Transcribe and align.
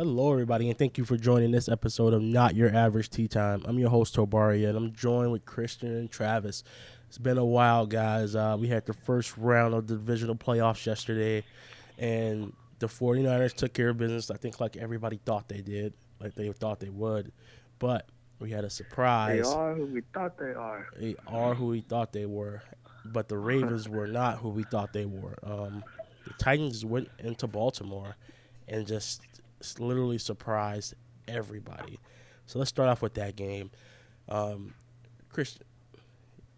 Hello, 0.00 0.32
everybody, 0.32 0.70
and 0.70 0.78
thank 0.78 0.96
you 0.96 1.04
for 1.04 1.18
joining 1.18 1.50
this 1.50 1.68
episode 1.68 2.14
of 2.14 2.22
Not 2.22 2.54
Your 2.54 2.74
Average 2.74 3.10
Tea 3.10 3.28
Time. 3.28 3.62
I'm 3.66 3.78
your 3.78 3.90
host, 3.90 4.16
Tobaria, 4.16 4.70
and 4.70 4.78
I'm 4.78 4.94
joined 4.94 5.30
with 5.30 5.44
Christian 5.44 5.94
and 5.94 6.10
Travis. 6.10 6.64
It's 7.06 7.18
been 7.18 7.36
a 7.36 7.44
while, 7.44 7.84
guys. 7.84 8.34
Uh, 8.34 8.56
we 8.58 8.68
had 8.68 8.86
the 8.86 8.94
first 8.94 9.36
round 9.36 9.74
of 9.74 9.86
the 9.86 9.96
divisional 9.96 10.36
playoffs 10.36 10.86
yesterday, 10.86 11.44
and 11.98 12.54
the 12.78 12.86
49ers 12.86 13.52
took 13.52 13.74
care 13.74 13.90
of 13.90 13.98
business. 13.98 14.30
I 14.30 14.38
think 14.38 14.58
like 14.58 14.78
everybody 14.78 15.20
thought 15.22 15.48
they 15.48 15.60
did, 15.60 15.92
like 16.18 16.34
they 16.34 16.50
thought 16.50 16.80
they 16.80 16.88
would. 16.88 17.30
But 17.78 18.08
we 18.38 18.50
had 18.52 18.64
a 18.64 18.70
surprise. 18.70 19.42
They 19.42 19.54
are 19.54 19.74
who 19.74 19.84
we 19.84 20.00
thought 20.14 20.38
they 20.38 20.54
are. 20.54 20.86
They 20.98 21.14
are 21.26 21.54
who 21.54 21.66
we 21.66 21.82
thought 21.82 22.14
they 22.14 22.24
were, 22.24 22.62
but 23.04 23.28
the 23.28 23.36
Ravens 23.36 23.86
were 23.86 24.06
not 24.06 24.38
who 24.38 24.48
we 24.48 24.62
thought 24.62 24.94
they 24.94 25.04
were. 25.04 25.36
Um, 25.42 25.84
the 26.26 26.32
Titans 26.38 26.86
went 26.86 27.10
into 27.18 27.46
Baltimore 27.46 28.16
and 28.70 28.86
just 28.86 29.20
literally 29.78 30.18
surprised 30.18 30.94
everybody. 31.28 31.98
So 32.46 32.58
let's 32.58 32.68
start 32.68 32.88
off 32.88 33.02
with 33.02 33.14
that 33.14 33.36
game. 33.36 33.70
Um, 34.28 34.74
Christian, 35.28 35.62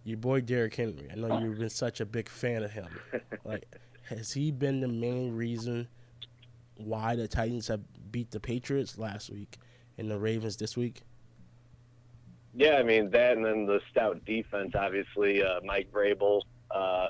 your 0.04 0.18
boy 0.18 0.40
Derrick 0.40 0.74
Henry. 0.74 1.08
I 1.10 1.14
know 1.14 1.38
you've 1.40 1.58
been 1.58 1.70
such 1.70 2.00
a 2.00 2.06
big 2.06 2.28
fan 2.28 2.62
of 2.62 2.70
him. 2.70 2.88
Like, 3.44 3.66
has 4.08 4.32
he 4.32 4.50
been 4.50 4.80
the 4.80 4.88
main 4.88 5.34
reason 5.34 5.88
why 6.76 7.16
the 7.16 7.28
Titans 7.28 7.68
have 7.68 7.80
beat 8.10 8.30
the 8.30 8.40
Patriots 8.40 8.98
last 8.98 9.30
week 9.30 9.58
and 9.98 10.10
the 10.10 10.18
Ravens 10.18 10.56
this 10.56 10.76
week? 10.76 11.02
Yeah, 12.54 12.76
I 12.76 12.82
mean 12.82 13.10
that, 13.10 13.36
and 13.36 13.44
then 13.44 13.66
the 13.66 13.80
stout 13.90 14.24
defense. 14.26 14.72
Obviously, 14.74 15.42
uh, 15.42 15.60
Mike 15.64 15.90
Vrabel 15.90 16.42
uh, 16.70 17.08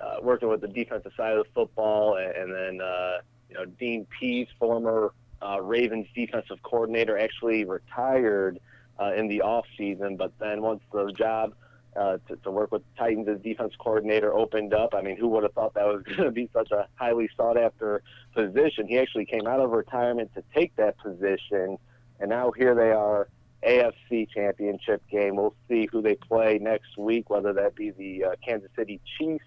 uh, 0.00 0.16
working 0.22 0.48
with 0.48 0.60
the 0.60 0.68
defensive 0.68 1.12
side 1.16 1.32
of 1.32 1.46
the 1.46 1.50
football, 1.54 2.16
and, 2.16 2.32
and 2.32 2.54
then 2.54 2.86
uh, 2.86 3.18
you 3.48 3.56
know 3.56 3.64
Dean 3.64 4.06
Pees, 4.18 4.48
former 4.58 5.12
uh, 5.42 5.60
Ravens 5.60 6.06
defensive 6.14 6.62
coordinator, 6.62 7.18
actually 7.18 7.64
retired 7.64 8.60
uh, 9.00 9.12
in 9.14 9.28
the 9.28 9.42
off 9.42 9.66
season, 9.76 10.16
but 10.16 10.32
then 10.38 10.62
once 10.62 10.82
the 10.92 11.12
job 11.12 11.54
uh, 11.96 12.18
to, 12.28 12.36
to 12.36 12.50
work 12.50 12.70
with 12.70 12.82
Titans 12.96 13.28
as 13.28 13.40
defense 13.40 13.72
coordinator 13.78 14.32
opened 14.32 14.74
up. 14.74 14.94
I 14.94 15.02
mean, 15.02 15.16
who 15.16 15.28
would 15.28 15.42
have 15.42 15.52
thought 15.52 15.74
that 15.74 15.86
was 15.86 16.02
going 16.06 16.24
to 16.24 16.30
be 16.30 16.48
such 16.52 16.70
a 16.70 16.86
highly 16.94 17.28
sought 17.36 17.56
after 17.56 18.02
position? 18.34 18.86
He 18.86 18.98
actually 18.98 19.26
came 19.26 19.46
out 19.46 19.60
of 19.60 19.70
retirement 19.70 20.32
to 20.34 20.44
take 20.54 20.74
that 20.76 20.98
position, 20.98 21.78
and 22.20 22.30
now 22.30 22.52
here 22.52 22.74
they 22.74 22.90
are, 22.90 23.28
AFC 23.66 24.28
Championship 24.30 25.02
game. 25.10 25.34
We'll 25.34 25.54
see 25.68 25.88
who 25.90 26.00
they 26.00 26.14
play 26.14 26.58
next 26.60 26.96
week, 26.96 27.28
whether 27.30 27.52
that 27.54 27.74
be 27.74 27.90
the 27.90 28.24
uh, 28.24 28.30
Kansas 28.44 28.70
City 28.76 29.00
Chiefs 29.18 29.44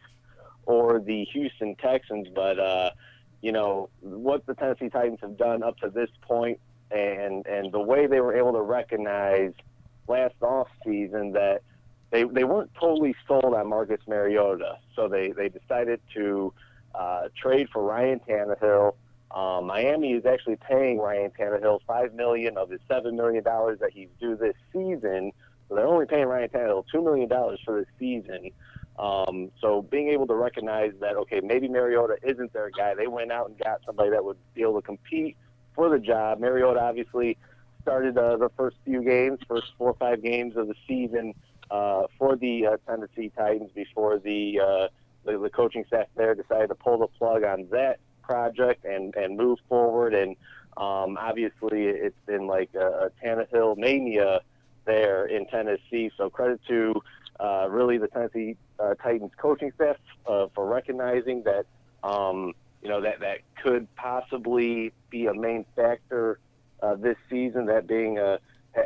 or 0.66 1.00
the 1.00 1.24
Houston 1.32 1.76
Texans. 1.76 2.28
But 2.36 2.60
uh, 2.60 2.92
you 3.42 3.52
know 3.52 3.90
what 4.02 4.46
the 4.46 4.54
Tennessee 4.54 4.90
Titans 4.90 5.20
have 5.22 5.38
done 5.38 5.64
up 5.64 5.78
to 5.80 5.90
this 5.90 6.10
point, 6.22 6.60
and 6.92 7.46
and 7.48 7.72
the 7.72 7.80
way 7.80 8.08
they 8.08 8.22
were 8.22 8.36
able 8.36 8.54
to 8.54 8.62
recognize 8.62 9.54
last 10.08 10.36
off 10.42 10.68
season 10.86 11.32
that 11.34 11.62
they 12.12 12.24
they 12.24 12.44
weren't 12.44 12.72
totally 12.80 13.16
sold 13.28 13.54
on 13.56 13.68
Marcus 13.68 14.02
Mariota, 14.08 14.78
so 14.96 15.08
they 15.08 15.32
they 15.32 15.50
decided 15.50 16.00
to 16.14 16.54
uh, 16.94 17.30
trade 17.36 17.70
for 17.72 17.84
Ryan 17.84 18.20
Tannehill. 18.28 18.96
Um, 19.32 19.68
Miami 19.68 20.12
is 20.12 20.26
actually 20.26 20.58
paying 20.58 21.00
Ryan 21.00 21.32
Tannehill 21.32 21.80
five 21.88 22.14
million 22.14 22.58
of 22.58 22.70
his 22.70 22.82
seven 22.88 23.16
million 23.16 23.44
dollars 23.44 23.80
that 23.80 23.92
he's 23.94 24.10
due 24.20 24.36
this 24.36 24.56
season. 24.74 25.32
So 25.70 25.76
they're 25.76 25.88
only 25.88 26.06
paying 26.06 26.26
Ryan 26.26 26.50
Tannehill 26.50 26.86
two 26.92 27.02
million 27.02 27.30
dollars 27.30 27.60
for 27.64 27.80
this 27.80 27.90
season. 27.98 28.52
Um, 29.00 29.52
so 29.60 29.82
being 29.82 30.10
able 30.10 30.28
to 30.28 30.36
recognize 30.36 30.92
that 31.00 31.16
okay, 31.16 31.40
maybe 31.42 31.68
Mariota 31.68 32.18
isn't 32.24 32.54
their 32.54 32.70
guy, 32.70 32.94
they 32.96 33.08
went 33.08 33.32
out 33.32 33.50
and 33.50 33.58
got 33.58 33.82
somebody 33.86 34.12
that 34.12 34.24
would 34.24 34.38
be 34.54 34.62
able 34.62 34.82
to 34.82 34.86
compete 34.86 35.38
for 35.76 35.90
the 35.90 36.00
job. 36.00 36.40
Mariota 36.40 36.82
obviously 36.82 37.38
started 37.82 38.18
uh, 38.18 38.38
the 38.38 38.50
first 38.58 38.78
few 38.86 39.04
games, 39.04 39.40
first 39.48 39.68
four 39.78 39.90
or 39.90 39.96
five 39.96 40.22
games 40.22 40.56
of 40.56 40.68
the 40.68 40.76
season 40.88 41.34
uh, 41.72 42.04
for 42.18 42.36
the 42.36 42.68
uh, 42.68 42.78
Tennessee 42.88 43.32
Titans 43.36 43.72
before 43.74 44.20
the, 44.20 44.60
uh, 44.60 44.88
the 45.26 45.38
the 45.40 45.50
coaching 45.50 45.86
staff 45.88 46.08
there 46.16 46.36
decided 46.36 46.68
to 46.68 46.76
pull 46.76 47.00
the 47.00 47.08
plug 47.08 47.44
on 47.44 47.68
that 47.72 48.00
project 48.22 48.86
and 48.86 49.16
and 49.16 49.38
move 49.38 49.60
forward. 49.68 50.14
And 50.14 50.36
um, 50.78 51.18
obviously, 51.18 51.86
it's 51.86 52.20
been 52.26 52.48
like 52.48 52.70
a, 52.76 53.08
a 53.08 53.10
Tannehill 53.24 53.78
mania 53.78 54.42
there 54.86 55.26
in 55.26 55.46
Tennessee. 55.48 56.12
So 56.18 56.30
credit 56.30 56.60
to 56.68 57.02
uh, 57.42 57.68
really 57.70 57.98
the 57.98 58.08
Tennessee 58.08 58.56
uh, 58.80 58.94
Titans 58.96 59.32
coaching 59.38 59.72
staff 59.76 59.98
uh, 60.28 60.48
for 60.54 60.68
recognizing 60.68 61.44
that 61.44 61.66
um, 62.08 62.54
you 62.82 62.90
know 62.90 63.02
that 63.02 63.20
that 63.22 63.40
could 63.64 63.94
possibly 63.96 64.94
be 65.10 65.26
a 65.26 65.34
main 65.34 65.66
factor 65.76 66.40
uh, 66.82 66.96
this 66.96 67.18
season. 67.30 67.66
That 67.66 67.88
being 67.88 68.20
a 68.20 68.40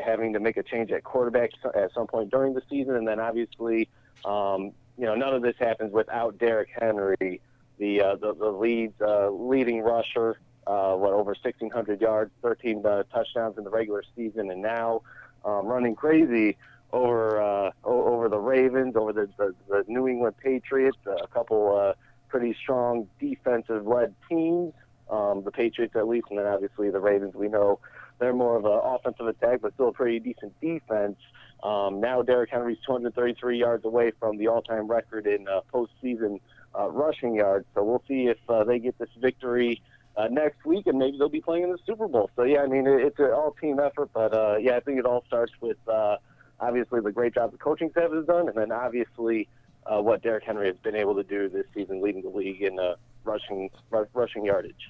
having 0.05 0.33
to 0.33 0.39
make 0.39 0.57
a 0.57 0.63
change 0.63 0.91
at 0.91 1.03
quarterback 1.03 1.51
at 1.75 1.93
some 1.93 2.07
point 2.07 2.31
during 2.31 2.53
the 2.53 2.61
season, 2.69 2.95
and 2.95 3.07
then 3.07 3.19
obviously, 3.19 3.89
um, 4.23 4.71
you 4.97 5.05
know, 5.05 5.15
none 5.15 5.33
of 5.33 5.41
this 5.41 5.55
happens 5.59 5.91
without 5.93 6.37
Derrick 6.37 6.69
Henry, 6.79 7.41
the 7.77 8.01
uh, 8.01 8.15
the, 8.15 8.33
the 8.33 8.49
lead 8.49 8.93
uh, 9.01 9.29
leading 9.29 9.81
rusher, 9.81 10.39
uh, 10.65 10.93
what 10.93 11.13
over 11.13 11.35
1,600 11.41 12.01
yards, 12.01 12.31
13 12.41 12.85
uh, 12.85 13.03
touchdowns 13.13 13.57
in 13.57 13.63
the 13.63 13.69
regular 13.69 14.03
season, 14.15 14.49
and 14.49 14.61
now 14.61 15.01
um, 15.43 15.67
running 15.67 15.95
crazy 15.95 16.57
over 16.93 17.41
uh, 17.41 17.71
over 17.83 18.29
the 18.29 18.37
Ravens, 18.37 18.95
over 18.95 19.13
the, 19.13 19.29
the, 19.37 19.55
the 19.67 19.83
New 19.87 20.07
England 20.07 20.35
Patriots, 20.37 20.97
a 21.05 21.27
couple 21.27 21.77
uh, 21.77 21.93
pretty 22.29 22.55
strong 22.61 23.07
defensive-led 23.19 24.13
teams. 24.29 24.73
Um, 25.09 25.43
the 25.43 25.51
Patriots 25.51 25.95
at 25.95 26.07
least, 26.07 26.27
and 26.29 26.39
then 26.39 26.47
obviously 26.47 26.89
the 26.89 26.99
Ravens. 26.99 27.35
We 27.35 27.47
know 27.47 27.79
they're 28.19 28.33
more 28.33 28.57
of 28.57 28.65
an 28.65 28.79
offensive 28.83 29.27
attack, 29.27 29.59
but 29.61 29.73
still 29.73 29.89
a 29.89 29.93
pretty 29.93 30.19
decent 30.19 30.59
defense. 30.59 31.17
Um, 31.63 31.99
now 31.99 32.21
Derrick 32.21 32.49
Henry's 32.51 32.77
233 32.85 33.59
yards 33.59 33.85
away 33.85 34.11
from 34.19 34.37
the 34.37 34.47
all-time 34.47 34.87
record 34.87 35.27
in 35.27 35.47
uh, 35.47 35.61
postseason 35.73 36.39
uh, 36.77 36.89
rushing 36.89 37.35
yards. 37.35 37.65
So 37.73 37.83
we'll 37.83 38.03
see 38.07 38.27
if 38.27 38.37
uh, 38.49 38.63
they 38.63 38.79
get 38.79 38.97
this 38.97 39.09
victory 39.19 39.81
uh, 40.17 40.27
next 40.29 40.65
week, 40.65 40.87
and 40.87 40.97
maybe 40.97 41.17
they'll 41.17 41.29
be 41.29 41.41
playing 41.41 41.63
in 41.63 41.71
the 41.71 41.77
Super 41.85 42.07
Bowl. 42.07 42.29
So 42.35 42.43
yeah, 42.43 42.59
I 42.59 42.67
mean 42.67 42.87
it, 42.87 43.01
it's 43.01 43.19
an 43.19 43.31
all-team 43.31 43.79
effort, 43.79 44.09
but 44.13 44.33
uh, 44.33 44.57
yeah, 44.59 44.77
I 44.77 44.79
think 44.79 44.99
it 44.99 45.05
all 45.05 45.23
starts 45.27 45.51
with 45.61 45.77
uh, 45.87 46.17
obviously 46.59 46.99
the 47.01 47.11
great 47.11 47.33
job 47.33 47.51
the 47.51 47.57
coaching 47.57 47.89
staff 47.91 48.11
has 48.11 48.25
done, 48.25 48.47
and 48.47 48.57
then 48.57 48.71
obviously 48.71 49.47
uh, 49.85 50.01
what 50.01 50.21
Derrick 50.21 50.43
Henry 50.43 50.67
has 50.67 50.77
been 50.77 50.95
able 50.95 51.15
to 51.15 51.23
do 51.23 51.49
this 51.49 51.65
season, 51.73 52.01
leading 52.01 52.21
the 52.21 52.29
league 52.29 52.61
in 52.61 52.79
uh, 52.79 52.95
rushing 53.23 53.69
r- 53.91 54.07
rushing 54.13 54.45
yardage. 54.45 54.89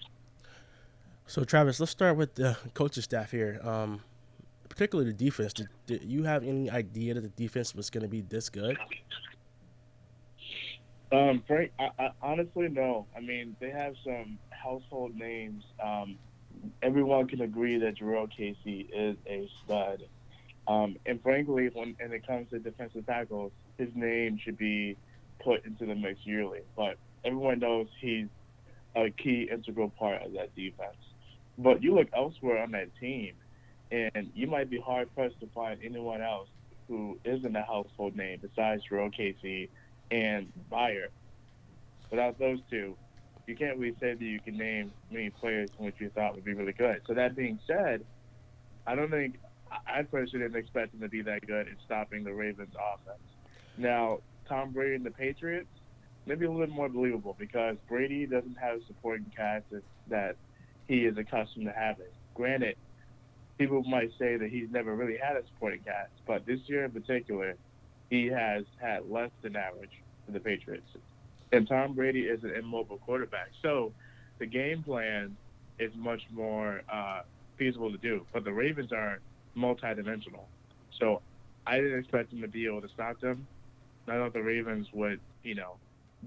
So, 1.28 1.44
Travis, 1.44 1.80
let's 1.80 1.92
start 1.92 2.18
with 2.18 2.36
the 2.36 2.56
coaching 2.74 3.02
staff 3.02 3.32
here. 3.32 3.60
Um, 3.64 4.02
particularly 4.70 5.12
the 5.12 5.18
defense. 5.18 5.54
Did, 5.54 5.70
did, 5.86 6.04
you 6.04 6.24
have 6.24 6.44
any 6.44 6.70
idea 6.70 7.14
that 7.14 7.22
the 7.22 7.30
defense 7.30 7.74
was 7.74 7.90
going 7.90 8.04
to 8.04 8.10
be 8.10 8.22
this 8.22 8.50
good? 8.50 8.78
Um, 11.12 11.44
Frank, 11.48 11.72
I, 11.80 11.90
I, 11.98 12.10
honestly, 12.22 12.68
no. 12.68 13.06
I 13.16 13.22
mean, 13.22 13.56
they 13.60 13.70
have 13.70 13.96
some 14.04 14.38
household 14.50 15.16
names. 15.16 15.64
Um, 15.84 16.18
everyone 16.82 17.28
can 17.28 17.42
agree 17.42 17.78
that 17.80 17.98
Jurrell 17.98 18.30
Casey 18.30 18.90
is 18.94 19.16
a 19.28 19.50
stud. 19.64 20.04
Um, 20.68 20.98
and 21.06 21.22
frankly, 21.22 21.70
when, 21.74 21.96
when 22.00 22.12
it 22.12 22.26
comes 22.26 22.50
to 22.50 22.60
defensive 22.60 23.06
tackles, 23.06 23.52
his 23.78 23.90
name 23.94 24.40
should 24.44 24.58
be 24.58 24.98
put 25.44 25.66
into 25.66 25.86
the 25.86 25.96
mix 25.96 26.20
yearly. 26.24 26.62
But 26.76 26.98
everyone 27.24 27.60
knows 27.60 27.88
he's 28.00 28.28
a 28.96 29.10
key 29.12 29.48
integral 29.52 29.90
part 29.90 30.24
of 30.24 30.34
that 30.34 30.56
defense. 30.56 30.98
But 31.58 31.84
you 31.84 31.94
look 31.96 32.08
elsewhere 32.16 32.62
on 32.62 32.72
that 32.72 32.90
team, 33.00 33.34
and 33.92 34.32
you 34.34 34.48
might 34.48 34.70
be 34.70 34.80
hard 34.80 35.14
pressed 35.16 35.40
to 35.42 35.48
find 35.54 35.80
anyone 35.84 36.22
else 36.22 36.50
who 36.88 37.18
isn't 37.24 37.56
a 37.56 37.64
household 37.64 38.16
name 38.16 38.40
besides 38.42 38.84
Jurrell 38.90 39.16
Casey 39.16 39.70
and 40.12 40.52
Byard. 40.72 41.10
Without 42.12 42.38
those 42.40 42.60
two, 42.70 42.96
you 43.48 43.56
can't 43.56 43.78
really 43.78 43.96
say 44.00 44.14
that 44.14 44.22
you 44.22 44.40
can 44.40 44.58
name 44.58 44.92
many 45.12 45.30
players 45.30 45.70
which 45.78 45.96
you 46.00 46.10
thought 46.10 46.36
would 46.36 46.44
be 46.44 46.54
really 46.54 46.74
good. 46.74 47.02
So 47.08 47.14
that 47.14 47.36
being 47.36 47.60
said, 47.68 48.04
I 48.88 48.96
don't 48.96 49.12
think 49.12 49.38
I 49.88 50.04
personally 50.04 50.46
didn't 50.46 50.60
expect 50.60 50.94
him 50.94 51.02
to 51.02 51.10
be 51.10 51.22
that 51.24 51.46
good 51.46 51.68
at 51.68 51.76
stopping 51.86 52.24
the 52.24 52.34
Ravens' 52.34 52.76
offense. 52.76 53.20
Now, 53.78 54.20
Tom 54.48 54.72
Brady 54.72 54.96
and 54.96 55.06
the 55.06 55.12
Patriots, 55.12 55.68
maybe 56.26 56.46
a 56.46 56.52
little 56.52 56.66
bit 56.66 56.74
more 56.74 56.90
believable 56.90 57.36
because 57.38 57.78
Brady 57.88 58.26
doesn't 58.26 58.58
have 58.58 58.78
a 58.78 58.86
supporting 58.86 59.26
cast 59.36 59.66
that 60.08 60.36
he 60.88 61.06
is 61.06 61.18
accustomed 61.18 61.66
to 61.66 61.72
having. 61.72 62.06
Granted, 62.34 62.78
people 63.58 63.84
might 63.84 64.12
say 64.20 64.38
that 64.38 64.50
he's 64.50 64.70
never 64.70 64.96
really 64.96 65.18
had 65.18 65.36
a 65.36 65.44
supporting 65.54 65.82
cast, 65.82 66.12
but 66.28 66.46
this 66.46 66.60
year 66.68 66.86
in 66.86 66.92
particular, 66.92 67.56
he 68.10 68.28
has 68.28 68.66
had 68.80 69.10
less 69.10 69.32
than 69.42 69.56
average 69.56 70.02
for 70.26 70.32
the 70.32 70.40
Patriots. 70.40 70.88
And 71.52 71.68
Tom 71.68 71.94
Brady 71.94 72.24
is 72.24 72.44
an 72.44 72.52
immobile 72.52 72.98
quarterback. 72.98 73.50
So 73.62 73.94
the 74.40 74.46
game 74.46 74.84
plan 74.84 75.36
is 75.80 75.92
much 75.96 76.22
more 76.32 76.82
uh, 76.92 77.22
feasible 77.58 77.92
to 77.92 77.98
do. 77.98 78.26
But 78.34 78.44
the 78.44 78.54
Ravens 78.54 78.92
are 78.92 79.20
multidimensional. 79.58 80.46
So 81.00 81.22
I 81.66 81.78
didn't 81.78 82.00
expect 82.00 82.32
them 82.32 82.42
to 82.42 82.48
be 82.48 82.66
able 82.66 82.82
to 82.82 82.90
stop 82.90 83.20
them. 83.20 83.48
I 84.08 84.14
thought 84.14 84.34
the 84.34 84.42
Ravens 84.42 84.88
would, 84.94 85.20
you 85.44 85.56
know, 85.56 85.76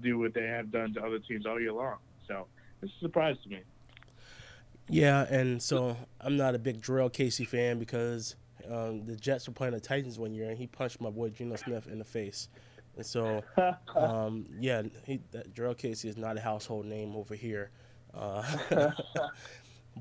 do 0.01 0.19
what 0.19 0.33
they 0.33 0.45
have 0.45 0.71
done 0.71 0.93
to 0.93 1.01
other 1.01 1.19
teams 1.19 1.45
all 1.45 1.59
year 1.59 1.73
long. 1.73 1.97
So 2.27 2.47
it's 2.81 2.91
a 2.97 2.99
surprise 2.99 3.37
to 3.43 3.49
me. 3.49 3.59
Yeah, 4.89 5.25
and 5.29 5.61
so 5.61 5.95
I'm 6.19 6.35
not 6.35 6.55
a 6.55 6.59
big 6.59 6.81
Jurrell 6.81 7.13
Casey 7.13 7.45
fan 7.45 7.79
because 7.79 8.35
um, 8.69 9.05
the 9.05 9.15
Jets 9.15 9.47
were 9.47 9.53
playing 9.53 9.73
the 9.73 9.79
Titans 9.79 10.17
one 10.19 10.33
year 10.33 10.49
and 10.49 10.57
he 10.57 10.67
punched 10.67 10.99
my 10.99 11.09
boy 11.09 11.29
Geno 11.29 11.55
Smith 11.55 11.87
in 11.87 11.99
the 11.99 12.05
face. 12.05 12.49
And 12.97 13.05
so, 13.05 13.43
um, 13.95 14.45
yeah, 14.59 14.83
he, 15.05 15.21
that 15.31 15.77
Casey 15.77 16.09
is 16.09 16.17
not 16.17 16.37
a 16.37 16.41
household 16.41 16.85
name 16.85 17.15
over 17.15 17.35
here. 17.35 17.71
Uh, 18.13 18.43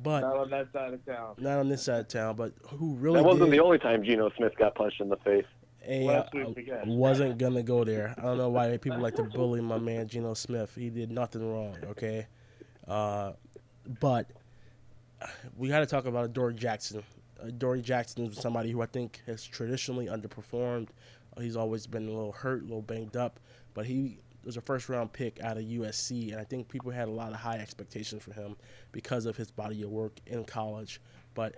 but 0.02 0.20
not 0.20 0.36
on 0.36 0.50
that 0.50 0.72
side 0.72 0.94
of 0.94 1.04
town. 1.04 1.34
Not 1.38 1.58
on 1.58 1.68
this 1.68 1.82
side 1.82 2.00
of 2.00 2.08
town, 2.08 2.36
but 2.36 2.52
who 2.68 2.94
really 2.94 3.20
that 3.20 3.26
wasn't 3.26 3.50
did, 3.50 3.58
the 3.58 3.64
only 3.64 3.78
time 3.78 4.02
Geno 4.02 4.30
Smith 4.36 4.52
got 4.56 4.74
punched 4.74 5.00
in 5.00 5.08
the 5.08 5.16
face. 5.18 5.46
Hey, 5.80 6.08
I, 6.08 6.20
I 6.20 6.82
wasn't 6.84 7.38
gonna 7.38 7.62
go 7.62 7.84
there. 7.84 8.14
I 8.18 8.22
don't 8.22 8.38
know 8.38 8.50
why 8.50 8.76
people 8.76 8.98
like 8.98 9.16
to 9.16 9.22
bully 9.22 9.60
my 9.60 9.78
man 9.78 10.06
Geno 10.08 10.34
Smith. 10.34 10.74
He 10.74 10.90
did 10.90 11.10
nothing 11.10 11.50
wrong. 11.50 11.76
Okay, 11.90 12.26
uh, 12.86 13.32
but 14.00 14.26
we 15.56 15.68
got 15.68 15.80
to 15.80 15.86
talk 15.86 16.06
about 16.06 16.32
Dory 16.32 16.54
Jackson. 16.54 17.02
Uh, 17.42 17.50
Dory 17.56 17.82
Jackson 17.82 18.26
is 18.26 18.38
somebody 18.38 18.70
who 18.70 18.82
I 18.82 18.86
think 18.86 19.22
has 19.26 19.44
traditionally 19.44 20.06
underperformed. 20.06 20.88
He's 21.40 21.56
always 21.56 21.86
been 21.86 22.08
a 22.08 22.10
little 22.10 22.32
hurt, 22.32 22.62
a 22.62 22.64
little 22.64 22.82
banged 22.82 23.16
up, 23.16 23.38
but 23.74 23.86
he 23.86 24.18
was 24.44 24.56
a 24.56 24.60
first 24.60 24.88
round 24.88 25.12
pick 25.12 25.40
out 25.42 25.56
of 25.56 25.64
USC, 25.64 26.32
and 26.32 26.40
I 26.40 26.44
think 26.44 26.68
people 26.68 26.90
had 26.90 27.08
a 27.08 27.12
lot 27.12 27.32
of 27.32 27.38
high 27.38 27.58
expectations 27.58 28.22
for 28.22 28.32
him 28.32 28.56
because 28.92 29.26
of 29.26 29.36
his 29.36 29.50
body 29.50 29.82
of 29.82 29.90
work 29.90 30.18
in 30.26 30.44
college. 30.44 31.00
But 31.34 31.56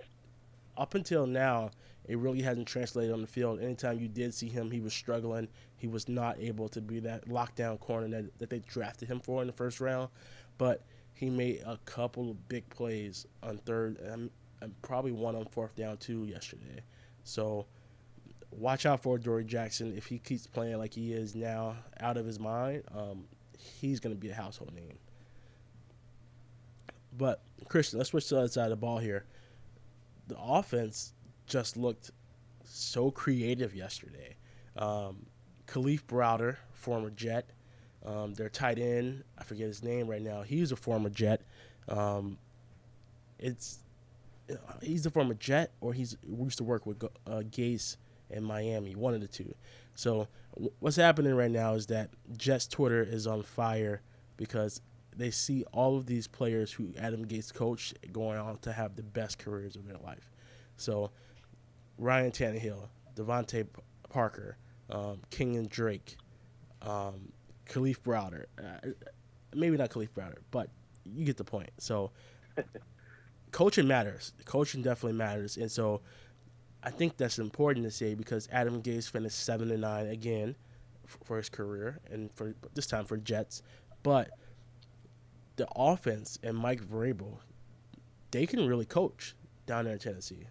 up 0.77 0.95
until 0.95 1.25
now, 1.25 1.71
it 2.05 2.17
really 2.17 2.41
hasn't 2.41 2.67
translated 2.67 3.13
on 3.13 3.21
the 3.21 3.27
field. 3.27 3.61
Anytime 3.61 3.99
you 3.99 4.07
did 4.07 4.33
see 4.33 4.49
him, 4.49 4.71
he 4.71 4.79
was 4.79 4.93
struggling. 4.93 5.47
He 5.77 5.87
was 5.87 6.09
not 6.09 6.39
able 6.39 6.67
to 6.69 6.81
be 6.81 6.99
that 7.01 7.27
lockdown 7.27 7.79
corner 7.79 8.07
that, 8.09 8.37
that 8.39 8.49
they 8.49 8.59
drafted 8.59 9.07
him 9.07 9.19
for 9.19 9.41
in 9.41 9.47
the 9.47 9.53
first 9.53 9.79
round. 9.79 10.09
But 10.57 10.83
he 11.13 11.29
made 11.29 11.61
a 11.65 11.77
couple 11.85 12.31
of 12.31 12.49
big 12.49 12.67
plays 12.69 13.27
on 13.43 13.57
third 13.59 13.99
and, 13.99 14.31
and 14.61 14.79
probably 14.81 15.11
one 15.11 15.35
on 15.35 15.45
fourth 15.45 15.75
down 15.75 15.97
too 15.97 16.25
yesterday. 16.25 16.81
So 17.23 17.67
watch 18.51 18.85
out 18.85 19.01
for 19.01 19.17
Dory 19.17 19.45
Jackson. 19.45 19.95
If 19.95 20.05
he 20.05 20.19
keeps 20.19 20.47
playing 20.47 20.77
like 20.77 20.93
he 20.93 21.13
is 21.13 21.35
now, 21.35 21.75
out 21.99 22.17
of 22.17 22.25
his 22.25 22.39
mind, 22.39 22.83
um, 22.95 23.25
he's 23.57 23.99
going 23.99 24.15
to 24.15 24.19
be 24.19 24.29
a 24.29 24.33
household 24.33 24.73
name. 24.73 24.97
But 27.17 27.41
Christian, 27.67 27.97
let's 27.99 28.09
switch 28.09 28.27
to 28.27 28.35
the 28.35 28.39
other 28.41 28.49
side 28.49 28.65
of 28.65 28.69
the 28.71 28.75
ball 28.75 28.97
here. 28.97 29.25
The 30.27 30.37
offense 30.39 31.13
just 31.45 31.75
looked 31.75 32.11
so 32.63 33.11
creative 33.11 33.75
yesterday. 33.75 34.35
Um, 34.77 35.25
Kalief 35.67 36.03
Browder, 36.03 36.57
former 36.73 37.09
Jet, 37.09 37.49
um, 38.05 38.33
their 38.33 38.49
tight 38.49 38.79
end, 38.79 39.23
I 39.37 39.43
forget 39.43 39.67
his 39.67 39.83
name 39.83 40.07
right 40.07 40.21
now. 40.21 40.41
He's 40.41 40.71
a 40.71 40.75
former 40.75 41.09
Jet. 41.09 41.41
Um, 41.87 42.37
it's 43.37 43.79
he's 44.81 45.05
a 45.05 45.11
former 45.11 45.33
Jet, 45.33 45.71
or 45.81 45.93
he's 45.93 46.17
used 46.23 46.57
to 46.57 46.63
work 46.63 46.85
with 46.85 47.03
uh, 47.03 47.41
Gase 47.49 47.97
in 48.31 48.43
Miami, 48.43 48.95
one 48.95 49.13
of 49.13 49.21
the 49.21 49.27
two. 49.27 49.53
So 49.95 50.27
what's 50.79 50.95
happening 50.95 51.35
right 51.35 51.51
now 51.51 51.73
is 51.73 51.87
that 51.87 52.09
Jets 52.35 52.67
Twitter 52.67 53.03
is 53.03 53.27
on 53.27 53.43
fire 53.43 54.01
because 54.37 54.81
they 55.15 55.31
see 55.31 55.63
all 55.73 55.97
of 55.97 56.05
these 56.05 56.27
players 56.27 56.71
who 56.71 56.93
Adam 56.97 57.25
Gase 57.25 57.53
coached 57.53 57.95
going 58.11 58.39
on 58.39 58.57
to 58.59 58.71
have 58.73 58.95
the 58.95 59.03
best 59.03 59.39
careers 59.39 59.75
of 59.75 59.87
their 59.87 59.97
life. 59.97 60.31
So 60.77 61.11
Ryan 61.97 62.31
Tannehill, 62.31 62.87
DeVante 63.15 63.67
Parker, 64.09 64.57
um, 64.89 65.19
and 65.39 65.69
Drake, 65.69 66.17
um, 66.81 67.31
Kalief 67.67 67.99
Browder. 67.99 68.45
Uh, 68.57 68.89
maybe 69.55 69.77
not 69.77 69.89
Khalif 69.89 70.09
Browder, 70.09 70.39
but 70.51 70.69
you 71.05 71.25
get 71.25 71.37
the 71.37 71.43
point. 71.43 71.69
So 71.77 72.11
coaching 73.51 73.87
matters. 73.87 74.33
Coaching 74.45 74.81
definitely 74.81 75.17
matters, 75.17 75.57
and 75.57 75.71
so 75.71 76.01
I 76.83 76.89
think 76.89 77.17
that's 77.17 77.39
important 77.39 77.85
to 77.85 77.91
say 77.91 78.15
because 78.15 78.49
Adam 78.51 78.81
Gase 78.81 79.09
finished 79.09 79.37
seven 79.37 79.71
and 79.71 79.81
nine 79.81 80.07
again 80.07 80.55
for 81.05 81.37
his 81.37 81.49
career, 81.49 81.99
and 82.09 82.31
for 82.33 82.55
this 82.73 82.87
time 82.87 83.05
for 83.05 83.17
Jets, 83.17 83.61
but 84.01 84.31
the 85.57 85.67
offense 85.75 86.39
and 86.41 86.57
Mike 86.57 86.81
Vrabel, 86.81 87.39
they 88.31 88.45
can 88.45 88.65
really 88.65 88.85
coach 88.85 89.35
down 89.65 89.85
there 89.85 89.93
in 89.93 89.99
Tennessee. 89.99 90.47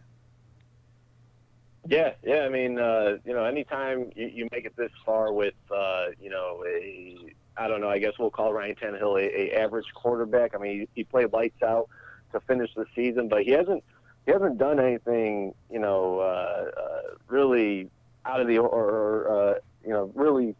Yeah, 1.88 2.12
yeah. 2.22 2.40
I 2.42 2.50
mean, 2.50 2.78
uh, 2.78 3.16
you 3.24 3.32
know, 3.32 3.44
anytime 3.44 4.10
you, 4.14 4.26
you 4.26 4.48
make 4.52 4.66
it 4.66 4.76
this 4.76 4.92
far 5.04 5.32
with, 5.32 5.54
uh, 5.74 6.06
you 6.20 6.28
know, 6.28 6.62
a 6.68 7.34
I 7.56 7.68
don't 7.68 7.80
know. 7.80 7.88
I 7.88 7.98
guess 7.98 8.12
we'll 8.18 8.30
call 8.30 8.52
Ryan 8.52 8.74
Tannehill 8.76 9.20
a, 9.20 9.54
a 9.54 9.60
average 9.60 9.86
quarterback. 9.94 10.54
I 10.54 10.58
mean, 10.58 10.80
he, 10.80 10.88
he 10.94 11.04
played 11.04 11.32
lights 11.32 11.62
out 11.62 11.88
to 12.32 12.40
finish 12.40 12.70
the 12.74 12.86
season, 12.94 13.28
but 13.28 13.42
he 13.42 13.50
hasn't 13.50 13.82
he 14.26 14.32
hasn't 14.32 14.58
done 14.58 14.78
anything, 14.78 15.54
you 15.70 15.78
know, 15.78 16.20
uh, 16.20 16.70
uh, 16.80 17.00
really 17.28 17.90
out 18.24 18.40
of 18.40 18.46
the 18.46 18.58
or, 18.58 19.30
uh, 19.30 19.54
you 19.84 19.90
know 19.90 20.12
really 20.14 20.54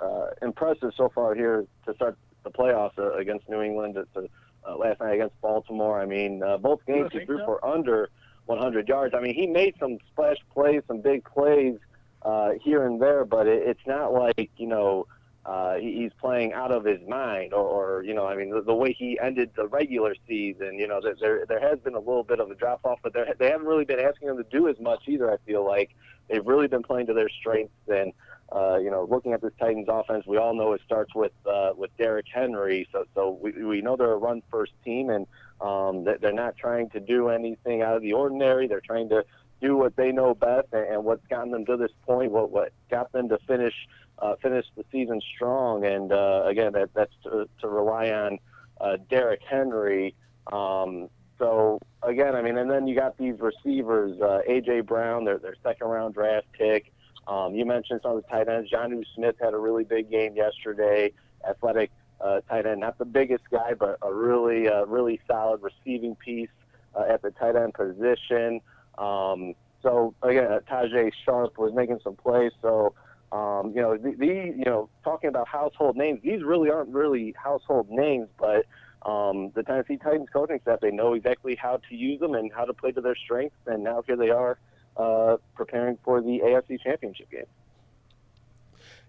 uh, 0.00 0.26
impressive 0.42 0.92
so 0.96 1.08
far 1.14 1.34
here 1.34 1.64
to 1.86 1.94
start 1.94 2.18
the 2.42 2.50
playoffs 2.50 2.98
uh, 2.98 3.12
against 3.12 3.48
New 3.48 3.62
England. 3.62 3.94
To, 3.94 4.28
uh, 4.66 4.76
last 4.76 5.00
night 5.00 5.14
against 5.14 5.40
Baltimore. 5.40 6.00
I 6.00 6.06
mean, 6.06 6.42
uh, 6.42 6.58
both 6.58 6.84
games 6.86 7.10
he 7.12 7.24
threw 7.24 7.38
so? 7.38 7.44
for 7.44 7.64
under 7.64 8.08
100 8.46 8.88
yards. 8.88 9.14
I 9.14 9.20
mean, 9.20 9.34
he 9.34 9.46
made 9.46 9.74
some 9.78 9.98
splash 10.12 10.38
plays, 10.52 10.82
some 10.86 11.00
big 11.00 11.24
plays 11.24 11.76
uh, 12.22 12.52
here 12.62 12.86
and 12.86 13.00
there, 13.00 13.24
but 13.24 13.46
it, 13.46 13.62
it's 13.66 13.86
not 13.86 14.12
like 14.12 14.50
you 14.56 14.66
know 14.66 15.06
uh, 15.46 15.74
he, 15.74 16.02
he's 16.02 16.12
playing 16.18 16.52
out 16.52 16.72
of 16.72 16.84
his 16.84 17.00
mind, 17.06 17.52
or, 17.52 17.60
or 17.60 18.02
you 18.02 18.14
know, 18.14 18.26
I 18.26 18.34
mean, 18.36 18.50
the, 18.50 18.62
the 18.62 18.74
way 18.74 18.92
he 18.92 19.18
ended 19.22 19.50
the 19.56 19.66
regular 19.66 20.14
season. 20.26 20.78
You 20.78 20.88
know, 20.88 21.00
there 21.02 21.16
there, 21.20 21.46
there 21.46 21.60
has 21.60 21.78
been 21.80 21.94
a 21.94 21.98
little 21.98 22.24
bit 22.24 22.40
of 22.40 22.50
a 22.50 22.54
drop 22.54 22.80
off, 22.84 23.00
but 23.02 23.12
they 23.12 23.24
they 23.38 23.50
haven't 23.50 23.66
really 23.66 23.84
been 23.84 24.00
asking 24.00 24.28
him 24.28 24.36
to 24.38 24.44
do 24.44 24.68
as 24.68 24.78
much 24.80 25.02
either. 25.06 25.30
I 25.30 25.36
feel 25.46 25.64
like 25.64 25.94
they've 26.28 26.44
really 26.44 26.68
been 26.68 26.82
playing 26.82 27.06
to 27.06 27.14
their 27.14 27.28
strengths 27.28 27.74
and. 27.88 28.12
Uh, 28.54 28.76
you 28.76 28.90
know, 28.90 29.08
looking 29.10 29.32
at 29.32 29.40
this 29.40 29.54
Titans 29.58 29.86
offense, 29.88 30.26
we 30.26 30.36
all 30.36 30.54
know 30.54 30.74
it 30.74 30.80
starts 30.84 31.14
with 31.14 31.32
uh, 31.50 31.70
with 31.74 31.90
Derrick 31.96 32.26
Henry. 32.32 32.86
So, 32.92 33.04
so 33.14 33.38
we, 33.40 33.52
we 33.52 33.80
know 33.80 33.96
they're 33.96 34.12
a 34.12 34.18
run 34.18 34.42
first 34.50 34.72
team, 34.84 35.08
and 35.08 35.26
um, 35.62 36.04
they're 36.04 36.30
not 36.30 36.54
trying 36.56 36.90
to 36.90 37.00
do 37.00 37.30
anything 37.30 37.80
out 37.80 37.96
of 37.96 38.02
the 38.02 38.12
ordinary. 38.12 38.68
They're 38.68 38.82
trying 38.82 39.08
to 39.08 39.24
do 39.60 39.76
what 39.76 39.96
they 39.96 40.12
know 40.12 40.34
best 40.34 40.68
and, 40.72 40.86
and 40.86 41.04
what's 41.04 41.26
gotten 41.28 41.50
them 41.50 41.66
to 41.66 41.76
this 41.76 41.92
point, 42.06 42.30
what 42.30 42.50
what 42.50 42.72
got 42.90 43.12
them 43.12 43.28
to 43.28 43.38
finish 43.46 43.74
uh, 44.18 44.36
finish 44.42 44.66
the 44.76 44.84
season 44.92 45.20
strong. 45.34 45.84
And 45.84 46.12
uh, 46.12 46.44
again, 46.46 46.72
that, 46.72 46.90
that's 46.94 47.12
to, 47.24 47.48
to 47.60 47.68
rely 47.68 48.10
on 48.10 48.38
uh, 48.80 48.96
Derrick 49.10 49.40
Henry. 49.48 50.14
Um, 50.52 51.08
so 51.38 51.80
again, 52.02 52.36
I 52.36 52.42
mean, 52.42 52.58
and 52.58 52.70
then 52.70 52.86
you 52.86 52.94
got 52.94 53.18
these 53.18 53.36
receivers, 53.40 54.20
uh, 54.20 54.40
AJ 54.48 54.86
Brown, 54.86 55.24
their 55.24 55.38
their 55.38 55.56
second 55.62 55.88
round 55.88 56.14
draft 56.14 56.46
pick. 56.52 56.92
Um, 57.26 57.54
you 57.54 57.64
mentioned 57.64 58.00
some 58.02 58.16
of 58.16 58.22
the 58.22 58.28
tight 58.28 58.48
ends. 58.48 58.70
Jonnu 58.70 59.02
Smith 59.14 59.36
had 59.40 59.54
a 59.54 59.58
really 59.58 59.84
big 59.84 60.10
game 60.10 60.36
yesterday. 60.36 61.12
Athletic 61.48 61.90
uh, 62.20 62.40
tight 62.48 62.66
end, 62.66 62.80
not 62.80 62.98
the 62.98 63.04
biggest 63.04 63.44
guy, 63.50 63.74
but 63.74 63.98
a 64.02 64.12
really, 64.12 64.68
uh, 64.68 64.84
really 64.86 65.20
solid 65.26 65.60
receiving 65.62 66.14
piece 66.16 66.48
uh, 66.94 67.04
at 67.08 67.22
the 67.22 67.30
tight 67.32 67.56
end 67.56 67.74
position. 67.74 68.60
Um, 68.98 69.54
so 69.82 70.14
again, 70.22 70.50
uh, 70.50 70.60
Tajae 70.70 71.12
Sharpe 71.24 71.58
was 71.58 71.72
making 71.74 72.00
some 72.02 72.16
plays. 72.16 72.52
So 72.62 72.94
um, 73.34 73.72
you 73.74 73.82
know, 73.82 73.96
the, 73.96 74.12
the 74.12 74.26
you 74.26 74.64
know, 74.64 74.88
talking 75.02 75.28
about 75.28 75.48
household 75.48 75.96
names, 75.96 76.20
these 76.22 76.44
really 76.44 76.70
aren't 76.70 76.90
really 76.90 77.34
household 77.36 77.90
names, 77.90 78.28
but 78.38 78.64
um, 79.10 79.50
the 79.54 79.64
Tennessee 79.64 79.96
Titans 79.96 80.28
coaching 80.32 80.60
staff 80.62 80.78
they 80.80 80.92
know 80.92 81.14
exactly 81.14 81.56
how 81.56 81.80
to 81.88 81.96
use 81.96 82.20
them 82.20 82.34
and 82.34 82.52
how 82.52 82.64
to 82.64 82.72
play 82.72 82.92
to 82.92 83.00
their 83.00 83.16
strengths. 83.16 83.56
And 83.66 83.82
now 83.82 84.02
here 84.06 84.16
they 84.16 84.30
are 84.30 84.58
uh, 84.96 85.38
preparing 85.56 85.98
for 86.04 86.20
the 86.20 86.40
AFC 86.44 86.80
Championship 86.80 87.28
game. 87.30 87.46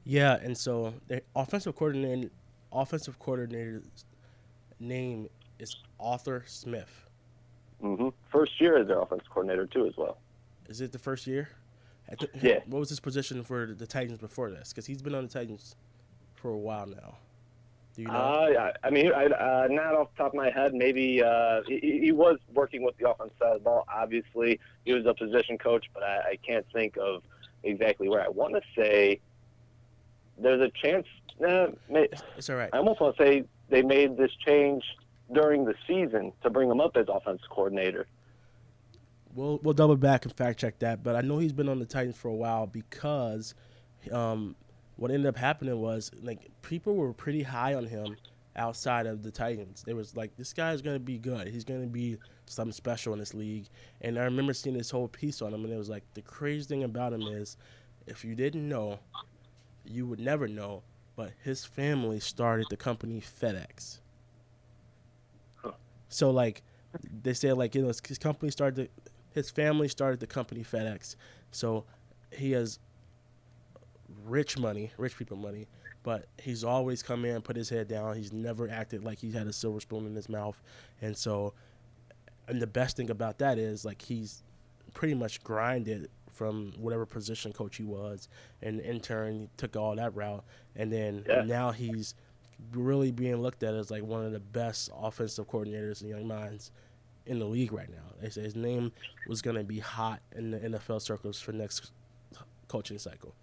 Yeah, 0.03 0.37
and 0.41 0.57
so 0.57 0.95
the 1.07 1.21
offensive 1.35 1.75
coordinator 1.75 2.29
offensive 2.71 3.19
coordinator's 3.19 4.05
name 4.79 5.29
is 5.59 5.75
Arthur 5.99 6.43
Smith. 6.47 7.04
Mm-hmm. 7.85 8.09
First 8.31 8.59
year 8.59 8.77
as 8.77 8.87
their 8.87 8.99
offensive 8.99 9.29
coordinator 9.29 9.67
too, 9.67 9.85
as 9.85 9.95
well. 9.95 10.17
Is 10.67 10.81
it 10.81 10.91
the 10.91 10.99
first 10.99 11.27
year? 11.27 11.49
The, 12.19 12.29
yeah. 12.41 12.59
What 12.65 12.79
was 12.79 12.89
his 12.89 12.99
position 12.99 13.43
for 13.43 13.67
the 13.67 13.87
Titans 13.87 14.19
before 14.19 14.49
this? 14.51 14.69
Because 14.69 14.85
he's 14.85 15.01
been 15.01 15.15
on 15.15 15.23
the 15.23 15.29
Titans 15.29 15.75
for 16.35 16.49
a 16.49 16.57
while 16.57 16.87
now. 16.87 17.15
Do 17.95 18.01
you 18.01 18.07
know? 18.07 18.13
Uh, 18.13 18.71
I 18.83 18.89
mean, 18.89 19.11
I, 19.13 19.25
uh, 19.25 19.67
not 19.69 19.95
off 19.95 20.09
the 20.15 20.23
top 20.23 20.33
of 20.33 20.35
my 20.35 20.49
head. 20.49 20.73
Maybe 20.73 21.23
uh, 21.23 21.61
he, 21.67 21.99
he, 22.03 22.11
was 22.11 22.37
working 22.53 22.83
with 22.83 22.97
the 22.97 23.09
offensive 23.09 23.37
side 23.39 23.53
of 23.53 23.59
the 23.59 23.63
ball. 23.63 23.85
Obviously, 23.87 24.59
he 24.83 24.93
was 24.93 25.05
a 25.05 25.13
position 25.13 25.57
coach, 25.57 25.85
but 25.93 26.03
I, 26.03 26.31
I 26.31 26.39
can't 26.45 26.65
think 26.73 26.97
of 26.97 27.23
exactly 27.63 28.09
where. 28.09 28.21
I 28.21 28.27
want 28.27 28.53
to 28.55 28.61
say 28.75 29.19
there's 30.37 30.61
a 30.61 30.71
chance 30.83 31.07
uh, 31.43 31.67
it's 32.37 32.49
all 32.49 32.55
right. 32.55 32.69
I 32.71 32.77
almost 32.77 33.01
want 33.01 33.17
to 33.17 33.23
say 33.23 33.43
they 33.69 33.81
made 33.81 34.17
this 34.17 34.31
change 34.45 34.83
during 35.33 35.65
the 35.65 35.73
season 35.87 36.31
to 36.43 36.49
bring 36.49 36.69
him 36.69 36.79
up 36.79 36.95
as 36.97 37.07
offensive 37.09 37.49
coordinator. 37.49 38.07
We'll 39.33 39.59
we'll 39.63 39.73
double 39.73 39.97
back 39.97 40.25
and 40.25 40.33
fact 40.33 40.59
check 40.59 40.79
that, 40.79 41.03
but 41.03 41.15
I 41.15 41.21
know 41.21 41.39
he's 41.39 41.53
been 41.53 41.67
on 41.67 41.79
the 41.79 41.85
Titans 41.85 42.15
for 42.15 42.29
a 42.29 42.33
while 42.35 42.67
because 42.67 43.53
um, 44.11 44.55
what 44.95 45.11
ended 45.11 45.27
up 45.27 45.35
happening 45.35 45.79
was 45.79 46.11
like 46.21 46.39
people 46.61 46.95
were 46.95 47.11
pretty 47.11 47.43
high 47.43 47.73
on 47.73 47.85
him 47.85 48.15
outside 48.55 49.05
of 49.05 49.23
the 49.23 49.31
Titans. 49.31 49.83
They 49.85 49.93
was 49.93 50.15
like, 50.15 50.35
this 50.37 50.53
guy's 50.53 50.81
gonna 50.81 50.99
be 50.99 51.17
good. 51.17 51.47
He's 51.47 51.65
gonna 51.65 51.87
be 51.87 52.17
something 52.45 52.71
special 52.71 53.13
in 53.13 53.19
this 53.19 53.33
league. 53.33 53.67
And 54.01 54.17
I 54.17 54.23
remember 54.23 54.53
seeing 54.53 54.77
this 54.77 54.91
whole 54.91 55.07
piece 55.07 55.41
on 55.41 55.53
him, 55.53 55.65
and 55.65 55.73
it 55.73 55.77
was 55.77 55.89
like 55.89 56.03
the 56.13 56.21
crazy 56.21 56.65
thing 56.65 56.83
about 56.83 57.13
him 57.13 57.23
is, 57.23 57.57
if 58.07 58.23
you 58.23 58.35
didn't 58.35 58.67
know, 58.67 58.99
you 59.83 60.05
would 60.05 60.19
never 60.19 60.47
know. 60.47 60.83
But 61.15 61.31
his 61.43 61.65
family 61.65 62.19
started 62.19 62.67
the 62.69 62.77
company 62.77 63.21
FedEx. 63.21 63.99
So 66.15 66.31
like, 66.31 66.61
they 67.23 67.33
say 67.33 67.51
like 67.51 67.75
you 67.75 67.81
know 67.81 67.87
his 67.87 67.99
company 68.19 68.49
started, 68.49 68.75
the, 68.75 69.11
his 69.33 69.49
family 69.51 69.89
started 69.89 70.21
the 70.21 70.27
company 70.27 70.63
FedEx. 70.63 71.17
So 71.51 71.83
he 72.31 72.53
has 72.53 72.79
rich 74.23 74.57
money, 74.57 74.91
rich 74.97 75.17
people 75.17 75.35
money, 75.35 75.67
but 76.03 76.27
he's 76.41 76.63
always 76.63 77.03
come 77.03 77.25
in, 77.25 77.41
put 77.41 77.57
his 77.57 77.67
head 77.69 77.89
down. 77.89 78.15
He's 78.15 78.31
never 78.31 78.69
acted 78.69 79.03
like 79.03 79.19
he 79.19 79.31
had 79.31 79.45
a 79.47 79.53
silver 79.53 79.81
spoon 79.81 80.05
in 80.05 80.15
his 80.15 80.29
mouth, 80.29 80.61
and 81.01 81.17
so, 81.17 81.53
and 82.47 82.61
the 82.61 82.67
best 82.67 82.95
thing 82.95 83.09
about 83.09 83.39
that 83.39 83.57
is 83.57 83.83
like 83.83 84.01
he's 84.01 84.41
pretty 84.93 85.15
much 85.15 85.43
grinded 85.43 86.09
from 86.31 86.71
whatever 86.77 87.05
position 87.05 87.51
coach 87.51 87.75
he 87.75 87.83
was, 87.83 88.29
and 88.61 88.79
intern 88.79 89.41
he 89.41 89.49
took 89.57 89.75
all 89.75 89.95
that 89.97 90.15
route, 90.15 90.45
and 90.77 90.93
then 90.93 91.25
Yeah. 91.27 91.41
now 91.43 91.71
he's 91.71 92.15
really 92.73 93.11
being 93.11 93.37
looked 93.37 93.63
at 93.63 93.73
as 93.73 93.91
like 93.91 94.03
one 94.03 94.25
of 94.25 94.31
the 94.31 94.39
best 94.39 94.89
offensive 94.95 95.47
coordinators 95.47 96.01
in 96.01 96.09
Young 96.09 96.27
Minds 96.27 96.71
in 97.25 97.39
the 97.39 97.45
league 97.45 97.73
right 97.73 97.89
now. 97.89 98.13
They 98.21 98.29
say 98.29 98.41
his 98.41 98.55
name 98.55 98.91
was 99.27 99.41
going 99.41 99.55
to 99.55 99.63
be 99.63 99.79
hot 99.79 100.21
in 100.35 100.51
the 100.51 100.59
NFL 100.59 101.01
circles 101.01 101.39
for 101.39 101.51
next 101.51 101.91
coaching 102.67 102.99
cycle. 102.99 103.33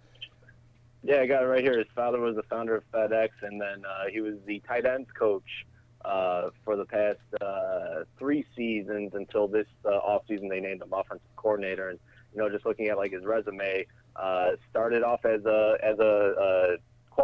Yeah, 1.03 1.19
I 1.19 1.25
got 1.25 1.43
it 1.43 1.47
right 1.47 1.63
here. 1.63 1.77
His 1.77 1.87
father 1.93 2.19
was 2.19 2.35
the 2.35 2.43
founder 2.43 2.75
of 2.75 2.83
FedEx, 2.93 3.29
and 3.41 3.59
then 3.59 3.83
uh, 3.85 4.05
he 4.09 4.21
was 4.21 4.35
the 4.45 4.61
tight 4.65 4.85
ends 4.85 5.09
coach 5.17 5.65
uh, 6.05 6.49
for 6.63 6.77
the 6.77 6.85
past 6.85 7.19
uh, 7.41 8.03
three 8.17 8.45
seasons 8.55 9.11
until 9.13 9.47
this 9.47 9.67
uh, 9.85 9.89
offseason 9.89 10.49
they 10.49 10.61
named 10.61 10.81
him 10.81 10.93
offensive 10.93 11.27
coordinator. 11.35 11.89
And 11.89 11.99
you 12.33 12.41
know, 12.41 12.49
just 12.49 12.65
looking 12.65 12.87
at 12.87 12.97
like 12.97 13.11
his 13.11 13.25
resume, 13.25 13.85
uh, 14.15 14.51
started 14.69 15.03
off 15.03 15.25
as 15.25 15.43
a 15.45 15.77
as 15.83 15.99
a, 15.99 16.05
uh 16.05 16.77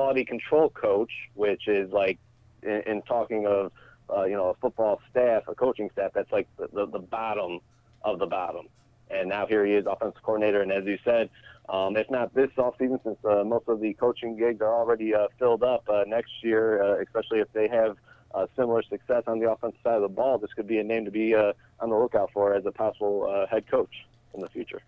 quality 0.09 0.25
control 0.25 0.69
coach, 0.69 1.11
which 1.35 1.67
is 1.67 1.91
like 1.91 2.17
in, 2.63 2.81
in 2.87 3.01
talking 3.03 3.45
of 3.45 3.71
uh, 4.09 4.23
you 4.23 4.33
know 4.33 4.49
a 4.49 4.53
football 4.55 4.99
staff, 5.11 5.43
a 5.47 5.53
coaching 5.53 5.89
staff, 5.93 6.11
that's 6.15 6.31
like 6.31 6.47
the, 6.57 6.67
the, 6.73 6.87
the 6.87 6.99
bottom 6.99 7.59
of 8.03 8.17
the 8.17 8.25
bottom. 8.25 8.67
And 9.11 9.29
now 9.29 9.45
here 9.45 9.65
he 9.65 9.73
is, 9.73 9.85
offensive 9.87 10.21
coordinator, 10.23 10.61
and 10.61 10.71
as 10.71 10.85
you 10.85 10.97
said. 11.03 11.29
Um, 11.67 11.95
if 11.97 12.09
not 12.09 12.33
this 12.33 12.49
offseason, 12.57 13.03
since 13.03 13.17
uh, 13.23 13.43
most 13.43 13.67
of 13.67 13.79
the 13.79 13.93
coaching 13.93 14.35
gigs 14.35 14.59
are 14.59 14.73
already 14.73 15.13
uh, 15.13 15.27
filled 15.37 15.61
up 15.61 15.87
uh, 15.87 16.03
next 16.07 16.31
year, 16.41 16.81
uh, 16.81 16.99
especially 16.99 17.41
if 17.41 17.53
they 17.53 17.67
have 17.67 17.95
uh, 18.33 18.47
similar 18.55 18.81
success 18.81 19.21
on 19.27 19.37
the 19.37 19.51
offensive 19.51 19.79
side 19.83 19.97
of 19.97 20.01
the 20.01 20.07
ball, 20.07 20.39
this 20.39 20.51
could 20.55 20.65
be 20.65 20.79
a 20.79 20.83
name 20.83 21.05
to 21.05 21.11
be 21.11 21.35
on 21.35 21.53
the 21.79 21.95
lookout 21.95 22.31
for 22.33 22.55
as 22.55 22.65
a 22.65 22.71
possible 22.71 23.45
head 23.51 23.69
coach 23.69 24.07
in 24.33 24.41
the 24.41 24.49
future. 24.49 24.81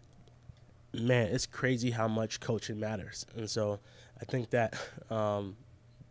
man, 0.91 1.27
it's 1.27 1.45
crazy 1.45 1.91
how 1.91 2.07
much 2.07 2.39
coaching 2.39 2.79
matters, 2.79 3.27
and 3.37 3.47
so 3.47 3.79
I 4.21 4.25
think 4.25 4.51
that 4.51 4.75
um, 5.09 5.55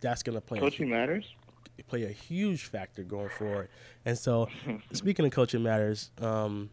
that's 0.01 0.23
going 0.23 0.35
to 0.35 0.41
play 0.41 0.59
Coaching 0.59 0.91
matters. 0.91 1.35
a, 1.79 1.83
play 1.85 2.05
a 2.05 2.09
huge 2.09 2.65
factor 2.65 3.03
going 3.03 3.29
forward. 3.29 3.69
And 4.05 4.19
so, 4.19 4.49
speaking 4.93 5.25
of 5.25 5.33
coaching 5.33 5.63
matters, 5.63 6.11
um, 6.21 6.71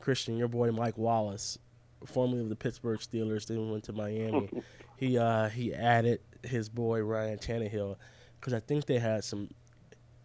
Christian, 0.00 0.36
your 0.36 0.48
boy 0.48 0.70
Mike 0.70 0.96
Wallace, 0.96 1.58
formerly 2.04 2.40
of 2.42 2.48
the 2.48 2.56
Pittsburgh 2.56 3.00
Steelers, 3.00 3.46
then 3.46 3.70
went 3.70 3.84
to 3.84 3.92
Miami. 3.92 4.48
he 4.96 5.18
uh, 5.18 5.48
he 5.48 5.74
added 5.74 6.20
his 6.42 6.68
boy 6.68 7.00
Ryan 7.00 7.38
Tannehill 7.38 7.96
because 8.38 8.54
I 8.54 8.60
think 8.60 8.86
they 8.86 8.98
had 8.98 9.24
some, 9.24 9.50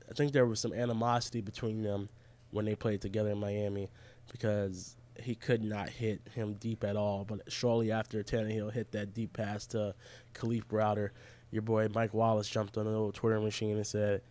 I 0.10 0.14
think 0.14 0.34
there 0.34 0.46
was 0.46 0.60
some 0.60 0.74
animosity 0.74 1.42
between 1.42 1.82
them 1.82 2.10
when 2.52 2.66
they 2.66 2.76
played 2.76 3.02
together 3.02 3.32
in 3.32 3.40
Miami 3.40 3.90
because 4.32 4.96
he 5.22 5.36
could 5.36 5.64
not 5.64 5.90
hit 5.90 6.22
him 6.34 6.54
deep 6.54 6.84
at 6.84 6.96
all. 6.96 7.26
But 7.26 7.52
shortly 7.52 7.92
after 7.92 8.24
Tannehill 8.24 8.72
hit 8.72 8.92
that 8.92 9.14
deep 9.14 9.34
pass 9.34 9.66
to 9.68 9.96
Khalif 10.34 10.66
Browder, 10.66 11.10
your 11.52 11.62
boy 11.62 11.88
Mike 11.94 12.14
Wallace 12.14 12.50
jumped 12.50 12.78
on 12.78 12.86
a 12.86 12.90
little 12.90 13.12
Twitter 13.12 13.40
machine 13.40 13.76
and 13.76 13.86
said, 13.86 14.22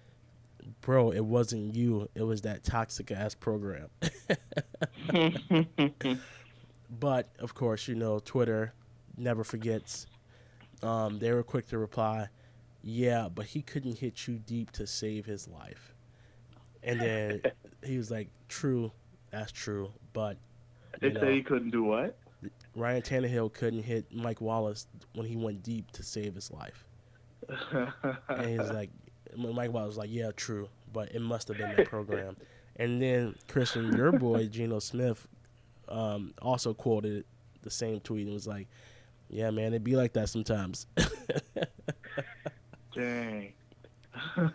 "Bro, 0.80 1.12
it 1.12 1.24
wasn't 1.24 1.74
you. 1.74 2.08
It 2.14 2.22
was 2.22 2.42
that 2.42 2.64
toxic 2.64 3.10
ass 3.10 3.34
program." 3.34 3.88
but 6.98 7.28
of 7.38 7.54
course, 7.54 7.88
you 7.88 7.94
know 7.94 8.18
Twitter 8.18 8.72
never 9.16 9.44
forgets. 9.44 10.06
Um, 10.82 11.18
they 11.18 11.32
were 11.32 11.42
quick 11.42 11.66
to 11.68 11.78
reply, 11.78 12.28
"Yeah, 12.82 13.28
but 13.32 13.46
he 13.46 13.62
couldn't 13.62 13.98
hit 13.98 14.26
you 14.26 14.38
deep 14.38 14.70
to 14.72 14.86
save 14.86 15.26
his 15.26 15.46
life." 15.46 15.94
And 16.82 17.00
then 17.00 17.42
he 17.84 17.98
was 17.98 18.10
like, 18.10 18.28
"True, 18.48 18.92
that's 19.30 19.52
true, 19.52 19.92
but 20.12 20.38
they 21.00 21.08
you 21.08 21.14
know, 21.14 21.20
say 21.20 21.34
he 21.34 21.42
couldn't 21.42 21.70
do 21.70 21.84
what? 21.84 22.16
Ryan 22.74 23.02
Tannehill 23.02 23.52
couldn't 23.52 23.82
hit 23.82 24.06
Mike 24.12 24.40
Wallace 24.40 24.86
when 25.14 25.26
he 25.26 25.36
went 25.36 25.62
deep 25.62 25.90
to 25.92 26.02
save 26.02 26.34
his 26.34 26.50
life." 26.50 26.84
And 28.28 28.48
he's 28.48 28.70
like, 28.72 28.90
Mike 29.36 29.72
Wallace 29.72 29.88
was 29.88 29.98
like, 29.98 30.10
"Yeah, 30.10 30.30
true, 30.36 30.68
but 30.92 31.12
it 31.14 31.20
must 31.20 31.48
have 31.48 31.58
been 31.58 31.74
that 31.76 31.86
program." 31.86 32.36
And 32.76 33.00
then 33.00 33.34
Christian, 33.48 33.94
your 33.96 34.12
boy 34.12 34.46
Geno 34.46 34.78
Smith, 34.78 35.26
um, 35.88 36.32
also 36.40 36.72
quoted 36.72 37.24
the 37.62 37.70
same 37.70 38.00
tweet 38.00 38.26
and 38.26 38.34
was 38.34 38.46
like, 38.46 38.68
"Yeah, 39.28 39.50
man, 39.50 39.68
it'd 39.68 39.84
be 39.84 39.96
like 39.96 40.12
that 40.14 40.28
sometimes." 40.28 40.86
Dang. 42.94 43.52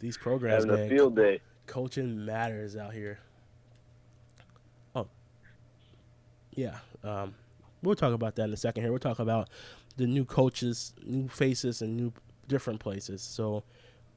These 0.00 0.16
programs, 0.18 0.64
Having 0.64 0.70
a 0.70 0.78
man, 0.78 0.88
field 0.88 1.16
day. 1.16 1.40
coaching 1.66 2.24
matters 2.24 2.76
out 2.76 2.92
here. 2.92 3.18
Oh, 4.94 5.08
yeah. 6.58 6.78
Um, 7.04 7.34
we'll 7.82 7.94
talk 7.94 8.12
about 8.12 8.34
that 8.36 8.44
in 8.44 8.52
a 8.52 8.56
second. 8.56 8.82
Here, 8.82 8.90
we'll 8.90 8.98
talk 8.98 9.20
about 9.20 9.48
the 9.96 10.06
new 10.06 10.24
coaches, 10.24 10.92
new 11.04 11.28
faces, 11.28 11.82
and 11.82 11.96
new 11.96 12.12
different 12.48 12.80
places. 12.80 13.22
So, 13.22 13.62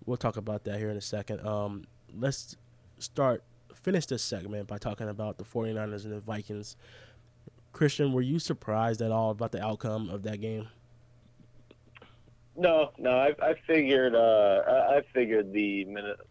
we'll 0.05 0.17
talk 0.17 0.37
about 0.37 0.63
that 0.63 0.79
here 0.79 0.89
in 0.89 0.97
a 0.97 1.01
second. 1.01 1.45
Um, 1.45 1.85
let's 2.17 2.57
start 2.97 3.43
finish 3.75 4.05
this 4.05 4.23
segment 4.23 4.67
by 4.67 4.77
talking 4.77 5.09
about 5.09 5.37
the 5.37 5.43
49ers 5.43 6.03
and 6.03 6.13
the 6.13 6.19
Vikings. 6.19 6.75
Christian, 7.73 8.13
were 8.13 8.21
you 8.21 8.37
surprised 8.37 9.01
at 9.01 9.11
all 9.11 9.31
about 9.31 9.51
the 9.51 9.63
outcome 9.63 10.09
of 10.09 10.23
that 10.23 10.41
game? 10.41 10.67
No, 12.55 12.91
no, 12.97 13.11
I, 13.11 13.33
I 13.41 13.55
figured, 13.65 14.13
uh, 14.13 14.61
I 14.67 15.01
figured 15.13 15.53
the 15.53 15.85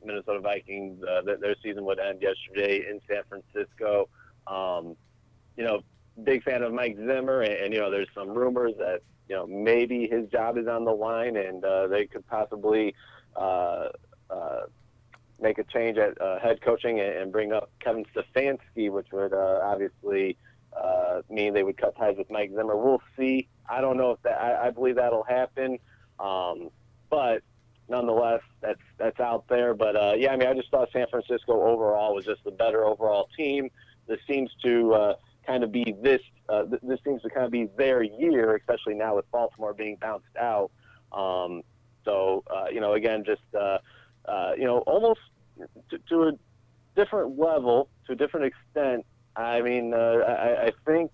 Minnesota 0.04 0.40
Vikings, 0.40 1.02
uh, 1.02 1.22
that 1.22 1.40
their 1.40 1.56
season 1.62 1.84
would 1.86 1.98
end 1.98 2.20
yesterday 2.20 2.84
in 2.88 3.00
San 3.08 3.22
Francisco. 3.28 4.08
Um, 4.46 4.96
you 5.56 5.64
know, 5.64 5.82
big 6.24 6.42
fan 6.42 6.62
of 6.62 6.72
Mike 6.72 6.96
Zimmer, 6.96 7.42
and, 7.42 7.52
and 7.52 7.74
you 7.74 7.80
know, 7.80 7.90
there's 7.90 8.08
some 8.14 8.30
rumors 8.30 8.72
that 8.78 9.02
you 9.28 9.36
know 9.36 9.46
maybe 9.46 10.08
his 10.08 10.28
job 10.28 10.58
is 10.58 10.66
on 10.66 10.84
the 10.84 10.92
line, 10.92 11.36
and 11.36 11.64
uh, 11.64 11.86
they 11.86 12.06
could 12.06 12.26
possibly 12.26 12.94
uh, 13.36 13.88
uh, 14.30 14.60
make 15.40 15.58
a 15.58 15.64
change 15.64 15.98
at 15.98 16.20
uh, 16.20 16.38
head 16.38 16.60
coaching 16.60 17.00
and, 17.00 17.16
and 17.16 17.32
bring 17.32 17.52
up 17.52 17.70
Kevin 17.80 18.04
Stefanski, 18.14 18.90
which 18.90 19.08
would 19.12 19.32
uh, 19.32 19.60
obviously 19.62 20.36
uh, 20.72 21.22
mean 21.28 21.54
they 21.54 21.62
would 21.62 21.76
cut 21.76 21.96
ties 21.96 22.16
with 22.16 22.30
Mike 22.30 22.50
Zimmer. 22.54 22.76
We'll 22.76 23.02
see. 23.16 23.48
I 23.68 23.80
don't 23.80 23.96
know 23.96 24.12
if 24.12 24.22
that. 24.22 24.40
I, 24.40 24.68
I 24.68 24.70
believe 24.70 24.96
that'll 24.96 25.24
happen. 25.24 25.78
Um, 26.18 26.70
but 27.08 27.42
nonetheless, 27.88 28.42
that's 28.60 28.80
that's 28.98 29.20
out 29.20 29.44
there. 29.48 29.74
But 29.74 29.96
uh, 29.96 30.14
yeah, 30.16 30.32
I 30.32 30.36
mean, 30.36 30.48
I 30.48 30.54
just 30.54 30.70
thought 30.70 30.88
San 30.92 31.06
Francisco 31.10 31.52
overall 31.52 32.14
was 32.14 32.24
just 32.24 32.40
a 32.46 32.50
better 32.50 32.84
overall 32.84 33.28
team. 33.36 33.70
This 34.06 34.20
seems 34.28 34.50
to 34.64 34.94
uh, 34.94 35.14
kind 35.50 35.64
of 35.64 35.72
be 35.72 35.94
this. 36.02 36.20
Uh, 36.48 36.64
th- 36.64 36.82
this 36.82 36.98
seems 37.04 37.22
to 37.22 37.30
kind 37.30 37.46
of 37.46 37.52
be 37.52 37.68
their 37.76 38.02
year, 38.02 38.56
especially 38.56 38.94
now 38.94 39.16
with 39.16 39.30
Baltimore 39.30 39.74
being 39.74 39.96
bounced 40.00 40.36
out. 40.38 40.70
Um, 41.12 41.62
so 42.04 42.44
uh, 42.48 42.66
you 42.72 42.80
know, 42.80 42.94
again, 42.94 43.24
just 43.24 43.42
uh, 43.58 43.78
uh, 44.26 44.52
you 44.56 44.64
know, 44.64 44.78
almost 44.78 45.20
to, 45.90 45.98
to 46.08 46.22
a 46.24 46.32
different 46.96 47.38
level, 47.38 47.88
to 48.06 48.12
a 48.12 48.16
different 48.16 48.46
extent. 48.46 49.04
I 49.36 49.60
mean, 49.62 49.94
uh, 49.94 49.96
I, 49.96 50.66
I 50.66 50.72
think 50.86 51.10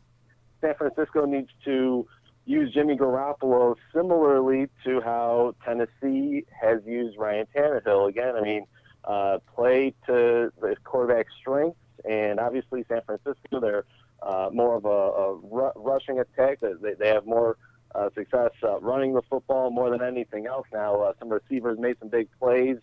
San 0.60 0.74
Francisco 0.74 1.24
needs 1.26 1.50
to 1.64 2.06
use 2.44 2.72
Jimmy 2.72 2.96
Garoppolo 2.96 3.74
similarly 3.94 4.68
to 4.84 5.00
how 5.00 5.54
Tennessee 5.64 6.44
has 6.60 6.80
used 6.86 7.18
Ryan 7.18 7.46
Tannehill. 7.54 8.08
Again, 8.08 8.36
I 8.36 8.40
mean, 8.40 8.66
uh, 9.04 9.38
play 9.54 9.94
to 10.06 10.52
the 10.60 10.76
quarterback 10.84 11.26
strengths, 11.40 11.78
and 12.08 12.38
obviously 12.40 12.84
San 12.88 13.00
Francisco, 13.04 13.60
they're 13.60 13.84
uh, 14.22 14.50
more 14.52 14.76
of 14.76 14.84
a, 14.84 14.88
a 14.88 15.34
ru- 15.34 15.72
rushing 15.76 16.18
attack. 16.18 16.60
They, 16.60 16.94
they 16.94 17.08
have 17.08 17.26
more 17.26 17.56
uh, 17.94 18.10
success 18.14 18.50
uh, 18.62 18.78
running 18.80 19.14
the 19.14 19.22
football 19.22 19.70
more 19.70 19.90
than 19.90 20.02
anything 20.02 20.46
else 20.46 20.66
now. 20.72 21.00
Uh, 21.00 21.12
some 21.18 21.28
receivers 21.28 21.78
made 21.78 21.98
some 21.98 22.08
big 22.08 22.28
plays 22.38 22.76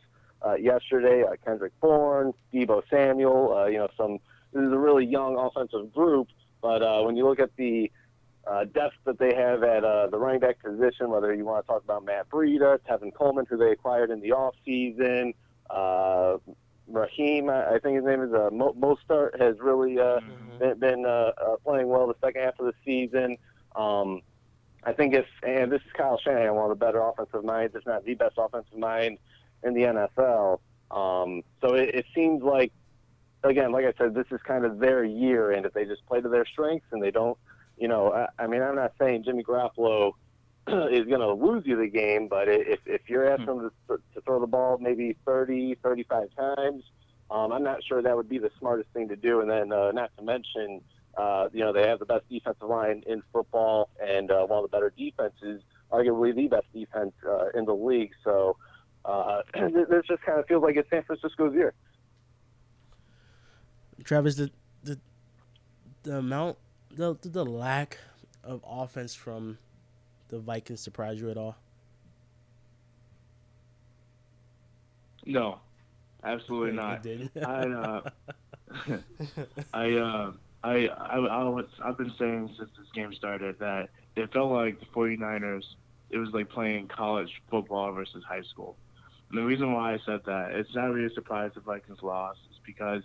uh, 0.46 0.56
yesterday. 0.56 1.24
Uh, 1.24 1.36
Kendrick 1.46 1.74
Bourne, 1.80 2.34
Deebo 2.54 2.82
Samuel. 2.90 3.56
Uh, 3.56 3.66
you 3.66 3.78
know, 3.78 3.88
some. 3.98 4.20
This 4.54 4.62
is 4.62 4.72
a 4.72 4.78
really 4.78 5.06
young 5.06 5.36
offensive 5.36 5.92
group, 5.92 6.28
but 6.62 6.84
uh, 6.84 7.02
when 7.02 7.18
you 7.18 7.28
look 7.28 7.40
at 7.40 7.50
the 7.58 7.92
uh, 8.46 8.66
depth 8.66 8.96
that 9.06 9.18
they 9.18 9.34
have 9.34 9.64
at 9.64 9.84
uh, 9.84 10.08
the 10.08 10.18
running 10.18 10.40
back 10.40 10.62
position, 10.62 11.10
whether 11.10 11.34
you 11.34 11.46
want 11.46 11.66
to 11.66 11.68
talk 11.68 11.84
about 11.84 12.06
Matt 12.06 12.30
Breida, 12.30 12.78
Tevin 12.88 13.14
Coleman, 13.14 13.48
who 13.50 13.58
they 13.58 13.72
acquired 13.72 14.12
in 14.12 14.20
the 14.20 14.30
offseason, 14.30 15.34
uh, 15.70 16.38
Raheem, 16.88 17.50
I 17.50 17.80
think 17.82 17.96
his 17.96 18.06
name 18.06 18.22
is 18.22 18.34
uh, 18.34 18.50
Mo- 18.52 18.76
Mostert, 18.78 19.40
has 19.40 19.56
really 19.60 20.00
uh, 20.00 20.20
Mhm. 20.20 20.60
been, 20.60 20.80
been 20.80 21.06
uh, 21.06 21.32
uh, 21.38 21.56
playing 21.64 21.88
well 21.88 22.08
the 22.08 22.16
second 22.24 22.42
half 22.42 22.60
of 22.60 22.66
the 22.66 22.74
season. 22.86 23.38
Um, 23.76 24.22
I 24.84 24.92
think 24.94 25.14
if, 25.14 25.26
and 25.44 25.72
this 25.72 25.82
is 25.86 25.92
Kyle 25.94 26.18
Shanahan, 26.18 26.56
one 26.56 26.70
of 26.70 26.78
the 26.78 26.86
better 26.86 27.02
offensive 27.02 27.44
minds, 27.46 27.74
if 27.76 27.86
not 27.86 28.04
the 28.04 28.16
best 28.16 28.36
offensive 28.38 28.78
mind 28.78 29.18
in 29.64 29.74
the 29.74 29.82
NFL. 29.84 30.60
Um, 30.92 31.42
so 31.62 31.74
it, 31.76 31.96
it 31.96 32.06
seems 32.14 32.44
like, 32.44 32.74
again, 33.44 33.72
like 33.72 33.86
I 33.86 33.94
said, 33.98 34.14
this 34.14 34.28
is 34.32 34.42
kind 34.46 34.66
of 34.66 34.80
their 34.80 35.04
year, 35.06 35.52
and 35.52 35.66
if 35.66 35.74
they 35.74 35.86
just 35.86 36.06
play 36.06 36.20
to 36.20 36.28
their 36.30 36.46
strengths 36.46 36.88
and 36.92 37.02
they 37.02 37.12
don't, 37.12 37.38
you 37.78 37.88
know, 37.88 38.12
I, 38.14 38.28
I 38.44 38.48
mean, 38.48 38.62
I'm 38.62 38.76
not 38.76 38.92
saying 39.00 39.24
Jimmy 39.24 39.44
Garoppolo 39.44 40.14
is 40.68 41.06
going 41.06 41.20
to 41.20 41.34
lose 41.34 41.64
you 41.66 41.78
the 41.78 41.88
game, 41.88 42.28
but 42.28 42.48
if, 42.48 42.80
if 42.86 43.02
you're 43.08 43.30
asking 43.30 43.48
him 43.48 43.72
to, 43.90 43.98
to 44.14 44.22
throw 44.22 44.40
the 44.40 44.48
ball 44.48 44.78
maybe 44.80 45.16
30, 45.26 45.76
35 45.84 46.30
times, 46.36 46.84
um, 47.30 47.52
I'm 47.52 47.64
not 47.64 47.84
sure 47.84 48.02
that 48.02 48.16
would 48.16 48.30
be 48.30 48.38
the 48.38 48.52
smartest 48.60 48.90
thing 48.94 49.08
to 49.10 49.16
do. 49.16 49.42
And 49.42 49.50
then, 49.50 49.74
uh, 49.74 49.92
not 49.92 50.12
to 50.18 50.24
mention, 50.24 50.82
uh, 51.18 51.50
you 51.52 51.60
know, 51.60 51.74
they 51.74 51.88
have 51.88 52.00
the 52.00 52.06
best 52.06 52.30
defensive 52.30 52.68
line 52.68 53.04
in 53.08 53.24
football 53.32 53.90
and 54.02 54.32
uh, 54.32 54.46
one 54.46 54.64
of 54.64 54.70
the 54.70 54.76
better 54.76 54.94
defenses, 54.98 55.62
arguably 55.92 56.34
the 56.34 56.48
best 56.48 56.72
defense 56.74 57.14
uh, 57.28 57.50
in 57.56 57.66
the 57.66 57.74
league. 57.74 58.12
So 58.24 58.58
uh, 59.06 59.42
this 59.54 60.06
just 60.08 60.22
kind 60.24 60.40
of 60.40 60.48
feels 60.48 60.64
like 60.64 60.76
it's 60.76 60.90
San 60.90 61.04
Francisco's 61.04 61.54
year. 61.54 61.74
Travis, 64.04 64.36
the 64.36 64.52
the 64.84 65.00
the 66.04 66.18
amount 66.18 66.58
the 66.92 67.18
the 67.22 67.46
lack 67.46 67.98
of 68.44 68.64
offense 68.68 69.14
from 69.14 69.58
the 70.34 70.40
Vikings 70.40 70.82
surprise 70.82 71.22
you 71.22 71.30
at 71.30 71.38
all? 71.38 71.56
No, 75.26 75.60
absolutely 76.24 76.72
not. 76.76 77.06
I 77.46 77.68
uh, 77.68 78.10
I 79.74 79.92
uh, 79.94 80.32
I 80.64 80.88
I 80.88 81.18
I 81.18 81.44
was 81.44 81.66
I've 81.84 81.98
been 81.98 82.12
saying 82.18 82.50
since 82.58 82.70
this 82.78 82.88
game 82.94 83.14
started 83.14 83.60
that 83.60 83.90
it 84.16 84.34
felt 84.34 84.52
like 84.52 84.80
the 84.80 84.86
49ers. 84.88 85.64
It 86.10 86.18
was 86.18 86.30
like 86.32 86.50
playing 86.50 86.90
college 86.90 87.30
football 87.50 87.92
versus 87.92 88.24
high 88.28 88.44
school. 88.44 88.76
And 89.30 89.40
the 89.40 89.46
reason 89.46 89.74
why 89.74 89.94
I 89.94 90.00
said 90.06 90.22
that 90.26 90.52
it's 90.52 90.74
not 90.76 90.92
really 90.92 91.08
a 91.08 91.14
surprise 91.14 91.52
the 91.56 91.62
Vikings 91.62 92.04
lost 92.04 92.40
is 92.52 92.60
because 92.66 93.02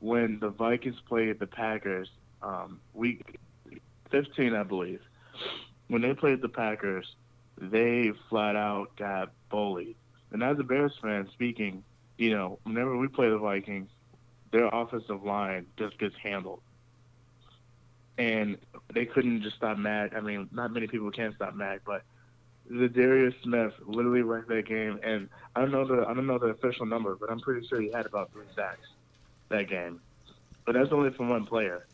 when 0.00 0.38
the 0.40 0.48
Vikings 0.48 0.96
played 1.06 1.38
the 1.38 1.46
Packers, 1.46 2.08
um, 2.42 2.80
week 2.94 3.38
15, 4.10 4.54
I 4.54 4.62
believe, 4.62 5.00
when 5.92 6.00
they 6.00 6.14
played 6.14 6.40
the 6.40 6.48
Packers, 6.48 7.16
they 7.60 8.12
flat 8.30 8.56
out 8.56 8.96
got 8.96 9.30
bullied. 9.50 9.94
And 10.30 10.42
as 10.42 10.58
a 10.58 10.62
Bears 10.62 10.94
fan 11.02 11.28
speaking, 11.34 11.84
you 12.16 12.30
know, 12.30 12.58
whenever 12.62 12.96
we 12.96 13.08
play 13.08 13.28
the 13.28 13.36
Vikings, 13.36 13.90
their 14.52 14.70
offensive 14.72 15.22
line 15.22 15.66
just 15.76 15.98
gets 15.98 16.14
handled. 16.16 16.62
And 18.16 18.56
they 18.94 19.04
couldn't 19.04 19.42
just 19.42 19.56
stop 19.56 19.76
Mac. 19.76 20.14
I 20.16 20.20
mean, 20.20 20.48
not 20.50 20.72
many 20.72 20.86
people 20.86 21.10
can 21.10 21.34
stop 21.34 21.54
Mac, 21.54 21.80
but 21.84 22.04
Za'Darius 22.70 23.34
Smith 23.42 23.74
literally 23.84 24.22
wrecked 24.22 24.48
that 24.48 24.66
game. 24.66 24.98
And 25.02 25.28
I 25.54 25.60
don't 25.60 25.72
know 25.72 25.86
the 25.86 26.06
I 26.08 26.14
don't 26.14 26.26
know 26.26 26.38
the 26.38 26.46
official 26.46 26.86
number, 26.86 27.16
but 27.16 27.30
I'm 27.30 27.40
pretty 27.40 27.66
sure 27.66 27.82
he 27.82 27.90
had 27.92 28.06
about 28.06 28.32
three 28.32 28.46
sacks 28.56 28.88
that 29.50 29.68
game. 29.68 30.00
But 30.64 30.72
that's 30.72 30.90
only 30.90 31.10
from 31.10 31.28
one 31.28 31.44
player. 31.44 31.84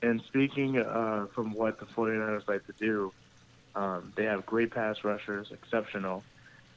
And 0.00 0.22
speaking 0.26 0.78
uh, 0.78 1.26
from 1.34 1.52
what 1.52 1.78
the 1.78 1.86
49ers 1.86 2.48
like 2.48 2.66
to 2.66 2.72
do, 2.78 3.12
um, 3.74 4.12
they 4.16 4.24
have 4.24 4.44
great 4.46 4.70
pass 4.70 5.04
rushers, 5.04 5.50
exceptional, 5.52 6.22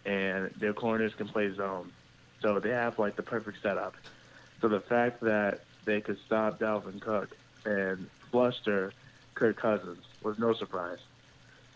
and 0.06 0.52
their 0.58 0.74
corners 0.74 1.14
can 1.16 1.28
play 1.28 1.54
zone. 1.54 1.92
So 2.42 2.60
they 2.60 2.70
have 2.70 3.00
like 3.00 3.16
the 3.16 3.24
perfect 3.24 3.62
setup. 3.62 3.96
So 4.62 4.68
the 4.68 4.80
fact 4.80 5.22
that 5.22 5.62
they 5.86 6.02
could 6.02 6.18
stop 6.26 6.60
Dalvin 6.60 7.02
Cook 7.02 7.36
and 7.66 8.08
fluster 8.32 8.94
Kirk 9.34 9.58
Cousins 9.58 10.04
was 10.24 10.40
no 10.40 10.54
surprise. 10.54 11.00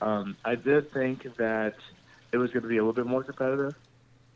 Um, 0.01 0.37
I 0.45 0.55
did 0.55 0.91
think 0.93 1.35
that 1.37 1.75
it 2.31 2.37
was 2.37 2.51
going 2.51 2.63
to 2.63 2.69
be 2.69 2.77
a 2.77 2.81
little 2.81 2.93
bit 2.93 3.05
more 3.05 3.23
competitive. 3.23 3.75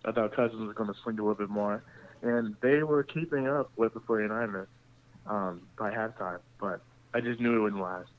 I 0.04 0.12
thought 0.12 0.34
Cousins 0.36 0.62
was 0.62 0.76
going 0.76 0.94
to 0.94 1.00
swing 1.00 1.18
a 1.20 1.22
little 1.22 1.36
bit 1.36 1.50
more. 1.50 1.84
And 2.22 2.56
they 2.62 2.84
were 2.84 3.04
keeping 3.04 3.48
up 3.48 3.72
with 3.76 3.94
the 3.94 4.00
49ers 4.02 4.68
um, 5.28 5.62
by 5.78 5.92
halftime, 5.92 6.40
but 6.60 6.82
I 7.14 7.22
just 7.22 7.40
knew 7.40 7.56
it 7.58 7.60
wouldn't 7.60 7.82
last. 7.82 8.10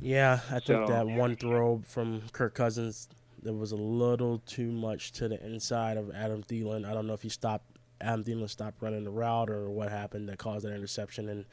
Yeah, 0.00 0.40
I 0.48 0.60
think 0.60 0.64
So- 0.64 0.86
that 0.86 1.06
one 1.06 1.36
throw 1.36 1.82
from 1.86 2.22
Kirk 2.32 2.54
Cousins 2.54 3.08
there 3.40 3.52
was 3.54 3.70
a 3.70 3.76
little 3.76 4.38
too 4.46 4.70
much 4.72 5.12
to 5.12 5.28
the 5.28 5.40
inside 5.46 5.96
of 5.96 6.10
Adam 6.12 6.42
Thielen. 6.42 6.84
I 6.84 6.92
don't 6.92 7.06
know 7.06 7.12
if 7.14 7.22
he 7.22 7.28
stopped 7.28 7.66
Adam 8.00 8.24
Thielen 8.24 8.48
stopped 8.50 8.82
running 8.82 9.04
the 9.04 9.10
route 9.12 9.48
or 9.48 9.70
what 9.70 9.90
happened 9.90 10.28
that 10.28 10.38
caused 10.38 10.64
that 10.66 10.74
interception. 10.74 11.28
And 11.28 11.44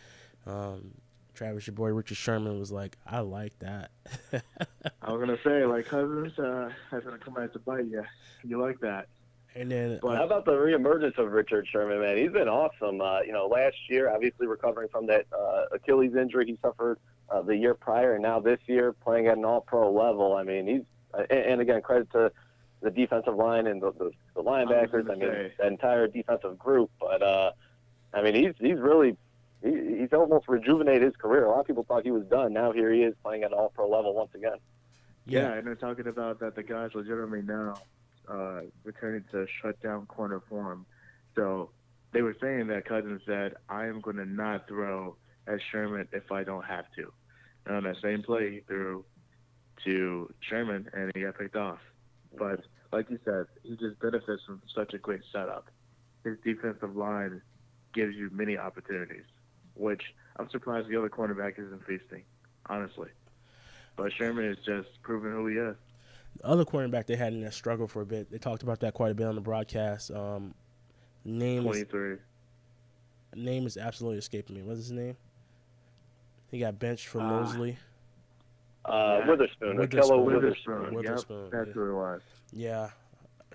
um, 0.47 0.91
Travis, 1.35 1.67
your 1.67 1.75
boy 1.75 1.89
Richard 1.89 2.17
Sherman 2.17 2.59
was 2.59 2.71
like, 2.71 2.97
"I 3.05 3.19
like 3.19 3.57
that." 3.59 3.91
I 5.01 5.11
was 5.11 5.19
gonna 5.19 5.37
say 5.43 5.65
like 5.65 5.85
Cousins 5.85 6.37
uh, 6.39 6.69
has 6.91 7.03
gonna 7.03 7.17
come 7.19 7.35
back 7.35 7.53
to 7.53 7.59
bite 7.59 7.85
you. 7.85 8.03
You 8.43 8.59
like 8.61 8.79
that? 8.81 9.07
and 9.55 9.71
then 9.71 9.99
But- 10.01 10.17
How 10.17 10.25
about 10.25 10.45
the 10.45 10.51
reemergence 10.53 11.17
of 11.17 11.31
Richard 11.31 11.65
Sherman, 11.67 12.01
man? 12.01 12.17
He's 12.17 12.31
been 12.31 12.49
awesome. 12.49 12.99
Uh, 12.99 13.21
you 13.21 13.31
know, 13.31 13.45
last 13.47 13.77
year, 13.89 14.09
obviously 14.13 14.47
recovering 14.47 14.89
from 14.89 15.05
that 15.07 15.25
uh, 15.31 15.65
Achilles 15.71 16.13
injury 16.15 16.45
he 16.47 16.57
suffered 16.61 16.99
uh, 17.29 17.41
the 17.41 17.55
year 17.55 17.73
prior, 17.73 18.13
and 18.13 18.23
now 18.23 18.39
this 18.39 18.59
year 18.67 18.93
playing 18.93 19.27
at 19.27 19.37
an 19.37 19.45
All-Pro 19.45 19.91
level. 19.91 20.35
I 20.35 20.43
mean, 20.43 20.67
he's 20.67 20.81
uh, 21.13 21.23
and, 21.29 21.39
and 21.39 21.61
again 21.61 21.81
credit 21.81 22.11
to 22.11 22.31
the 22.81 22.91
defensive 22.91 23.35
line 23.35 23.67
and 23.67 23.81
the, 23.81 23.91
the, 23.93 24.11
the 24.35 24.43
linebackers. 24.43 25.05
I, 25.05 25.15
gonna 25.15 25.17
mean, 25.17 25.29
say. 25.29 25.53
that 25.57 25.67
entire 25.67 26.07
defensive 26.07 26.57
group. 26.59 26.91
But 26.99 27.21
uh, 27.21 27.51
I 28.13 28.21
mean, 28.21 28.35
he's 28.35 28.53
he's 28.59 28.79
really 28.79 29.17
he, 29.63 29.99
he's 29.99 30.13
almost 30.13 30.47
rejuvenated 30.47 31.03
his 31.03 31.15
career. 31.15 31.45
A 31.45 31.49
lot 31.49 31.61
of 31.61 31.67
people 31.67 31.83
thought 31.83 32.03
he 32.03 32.11
was 32.11 32.25
done. 32.25 32.53
Now 32.53 32.71
here 32.71 32.91
he 32.91 33.01
is 33.01 33.15
playing 33.23 33.43
at 33.43 33.51
an 33.51 33.57
All-Pro 33.57 33.89
level 33.89 34.13
once 34.13 34.31
again. 34.35 34.57
Yeah, 35.25 35.53
and 35.53 35.65
they're 35.65 35.75
talking 35.75 36.07
about 36.07 36.39
that 36.41 36.55
the 36.55 36.61
guys 36.61 36.91
legitimately 36.93 37.41
now 37.41 37.75
uh, 38.27 38.61
returning 38.83 39.23
to 39.31 39.47
shut 39.61 39.81
down 39.81 40.05
corner 40.05 40.41
form. 40.47 40.85
So 41.35 41.71
they 42.11 42.21
were 42.21 42.35
saying 42.39 42.67
that 42.67 42.85
Cousins 42.85 43.21
said, 43.25 43.55
I 43.67 43.87
am 43.87 44.01
going 44.01 44.17
to 44.17 44.25
not 44.25 44.67
throw 44.67 45.15
at 45.47 45.59
Sherman 45.71 46.07
if 46.11 46.31
I 46.31 46.43
don't 46.43 46.65
have 46.65 46.85
to. 46.95 47.11
And 47.65 47.75
on 47.77 47.83
that 47.83 47.97
same 48.01 48.23
play, 48.23 48.51
he 48.51 48.59
threw 48.67 49.05
to 49.85 50.33
Sherman 50.41 50.89
and 50.93 51.11
he 51.15 51.21
got 51.21 51.37
picked 51.37 51.55
off. 51.55 51.79
But 52.37 52.61
like 52.91 53.09
you 53.09 53.19
said, 53.25 53.45
he 53.63 53.75
just 53.75 53.99
benefits 53.99 54.43
from 54.45 54.61
such 54.73 54.93
a 54.93 54.97
great 54.97 55.21
setup. 55.31 55.67
His 56.23 56.37
defensive 56.43 56.95
line 56.95 57.41
gives 57.93 58.15
you 58.15 58.29
many 58.31 58.57
opportunities, 58.57 59.25
which 59.75 60.01
I'm 60.37 60.49
surprised 60.49 60.89
the 60.89 60.97
other 60.97 61.09
cornerback 61.09 61.59
isn't 61.59 61.85
feasting, 61.85 62.23
honestly. 62.67 63.09
But 63.95 64.11
Sherman 64.13 64.45
is 64.45 64.57
just 64.65 64.89
proving 65.03 65.31
who 65.31 65.47
he 65.47 65.55
is. 65.55 65.75
the 66.37 66.45
other 66.47 66.65
cornerback 66.65 67.05
they 67.05 67.15
had 67.15 67.33
in 67.33 67.41
that 67.41 67.53
struggle 67.53 67.87
for 67.87 68.01
a 68.01 68.05
bit. 68.05 68.29
They 68.31 68.37
talked 68.37 68.63
about 68.63 68.79
that 68.81 68.93
quite 68.93 69.11
a 69.11 69.15
bit 69.15 69.27
on 69.27 69.35
the 69.35 69.41
broadcast. 69.41 70.11
Um, 70.11 70.53
name 71.23 71.59
is, 71.67 71.85
23. 71.87 72.17
name 73.35 73.65
is 73.65 73.77
absolutely 73.77 74.19
escaping 74.19 74.55
me. 74.55 74.63
What's 74.63 74.79
his 74.79 74.91
name? 74.91 75.15
He 76.51 76.59
got 76.59 76.79
benched 76.79 77.07
for 77.07 77.19
Ah. 77.21 77.27
Moseley. 77.29 77.77
Uh, 78.85 79.19
Yeah. 79.21 79.27
Witherspoon, 79.29 79.77
Witherspoon. 79.77 80.25
Witherspoon. 80.25 80.25
Witherspoon. 80.25 80.95
Witherspoon, 80.95 81.41
Yep, 81.43 81.51
that's 81.51 81.67
yeah. 81.67 81.73
who 81.73 81.89
it 81.89 81.93
was. 81.93 82.21
Yeah. 82.53 82.89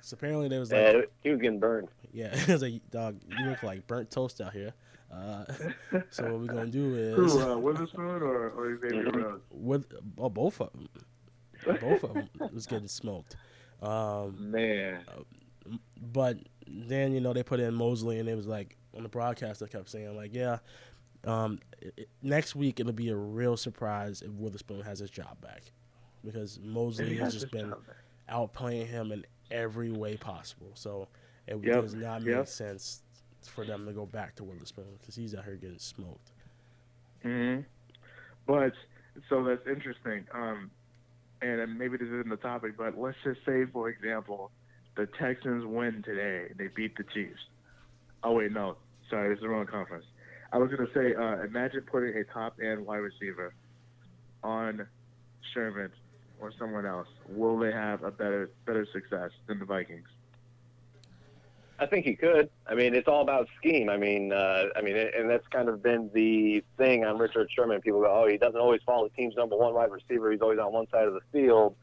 So 0.03 0.15
apparently 0.15 0.49
there 0.49 0.61
was 0.61 0.73
like 0.73 0.81
Yeah, 0.95 1.01
he 1.23 1.31
was 1.31 1.41
getting 1.41 1.61
burned. 1.61 1.89
Yeah, 2.13 2.31
it 2.33 2.49
was 2.49 2.63
like, 2.63 2.91
dog, 2.91 3.21
you 3.29 3.45
look 3.47 3.63
like 3.63 3.87
burnt 3.87 4.11
toast 4.11 4.41
out 4.41 4.53
here. 4.53 4.73
Uh, 5.13 5.45
so 6.11 6.25
what 6.25 6.41
we're 6.41 6.47
gonna 6.47 6.67
do 6.67 6.95
is 6.97 7.15
Who, 7.35 7.41
uh, 7.41 7.57
Witherspoon 7.57 8.05
or, 8.23 8.51
or 8.51 8.79
Xavier 8.81 9.11
Rhodes? 9.11 9.43
with 9.51 9.87
oh, 10.19 10.29
both 10.29 10.61
of 10.61 10.73
them, 10.73 10.89
both 11.81 12.03
of 12.05 12.15
them 12.15 12.29
was 12.53 12.67
getting 12.67 12.89
smoked. 12.89 13.37
Um, 13.83 14.51
Man. 14.51 15.01
but 16.01 16.39
then 16.67 17.13
you 17.13 17.21
know 17.21 17.33
they 17.33 17.43
put 17.43 17.61
in 17.61 17.75
Moseley, 17.75 18.19
and 18.21 18.29
it 18.29 18.37
was 18.37 18.47
like 18.47 18.77
on 18.97 19.03
the 19.03 19.09
broadcast 19.09 19.61
they 19.61 19.67
kept 19.67 19.89
saying 19.91 20.17
like, 20.17 20.33
yeah, 20.35 20.59
um, 21.25 21.59
it, 21.81 22.09
next 22.23 22.55
week 22.55 22.81
it'll 22.81 22.93
be 22.93 23.09
a 23.11 23.17
real 23.17 23.57
surprise 23.57 24.23
if 24.23 24.31
Witherspoon 24.33 24.83
has 24.83 24.99
his 25.01 25.11
job 25.11 25.41
back 25.41 25.73
because 26.25 26.59
Moseley 26.61 27.17
has 27.17 27.33
just 27.33 27.51
been 27.51 27.75
outplaying 28.31 28.87
him 28.87 29.13
in 29.13 29.25
every 29.51 29.91
way 29.91 30.17
possible. 30.17 30.73
So 30.75 31.09
it 31.47 31.57
Yep, 31.63 31.75
does 31.81 31.95
not 31.95 32.23
yep. 32.25 32.37
make 32.39 32.47
sense 32.49 33.03
for 33.47 33.65
them 33.65 33.87
to 33.87 33.93
go 33.93 34.07
back 34.07 34.37
to 34.37 34.45
Witherspoon 34.45 34.97
because 35.01 35.15
he's 35.17 35.35
out 35.35 35.45
here 35.45 35.57
getting 35.57 35.79
smoked. 35.79 36.33
hmm 37.23 37.61
But 38.47 38.73
so 39.29 39.45
that's 39.45 39.67
interesting. 39.67 40.27
Um, 40.33 40.71
and 41.43 41.79
maybe 41.79 41.97
this 41.97 42.09
isn't 42.09 42.29
the 42.29 42.37
topic, 42.37 42.77
but 42.77 42.99
let's 42.99 43.17
just 43.25 43.41
say, 43.47 43.65
for 43.73 43.89
example, 43.89 44.51
the 44.97 45.07
Texans 45.19 45.65
win 45.67 46.03
today. 46.03 46.53
They 46.57 46.69
beat 46.69 46.97
the 46.97 47.05
Chiefs. 47.15 47.41
Oh 48.23 48.33
wait, 48.35 48.53
no, 48.53 48.77
sorry, 49.09 49.29
this 49.31 49.37
is 49.39 49.43
the 49.43 49.49
wrong 49.49 49.67
conference. 49.67 50.05
I 50.53 50.59
was 50.59 50.71
gonna 50.71 50.89
say, 50.95 51.15
uh, 51.15 51.43
imagine 51.45 51.83
putting 51.83 52.17
a 52.17 52.25
top 52.25 52.59
end 52.63 52.85
wide 52.85 52.97
receiver 52.97 53.55
on 54.43 54.87
Sherman 55.53 55.91
or 56.41 56.53
someone 56.59 56.87
else, 56.87 57.09
will 57.29 57.59
they 57.59 57.73
have 57.73 58.03
a 58.03 58.11
better 58.11 58.51
better 58.67 58.87
success 58.93 59.31
than 59.47 59.59
the 59.59 59.65
Vikings? 59.65 60.09
I 61.79 61.87
think 61.87 62.05
he 62.05 62.15
could. 62.15 62.51
I 62.67 62.75
mean, 62.75 62.95
it's 62.95 63.09
all 63.09 63.23
about 63.23 63.49
scheme. 63.57 63.89
I 63.89 63.97
mean, 63.97 64.33
uh, 64.33 64.65
I 64.77 64.83
mean, 64.83 64.97
and 64.97 65.31
that's 65.31 65.47
kind 65.49 65.69
of 65.69 65.83
been 65.83 66.11
the 66.13 66.63
thing 66.77 67.05
on 67.05 67.17
Richard 67.17 67.49
Sherman. 67.51 67.81
People 67.81 68.01
go, 68.01 68.23
"Oh, 68.23 68.27
he 68.27 68.37
doesn't 68.37 68.61
always 68.61 68.83
follow 68.85 69.09
the 69.09 69.15
team's 69.15 69.35
number 69.37 69.57
one 69.57 69.73
wide 69.73 69.91
receiver. 69.91 70.31
He's 70.31 70.43
always 70.43 70.59
on 70.59 70.73
one 70.73 70.89
side 70.91 71.07
of 71.07 71.15
the 71.15 71.23
field. 71.33 71.77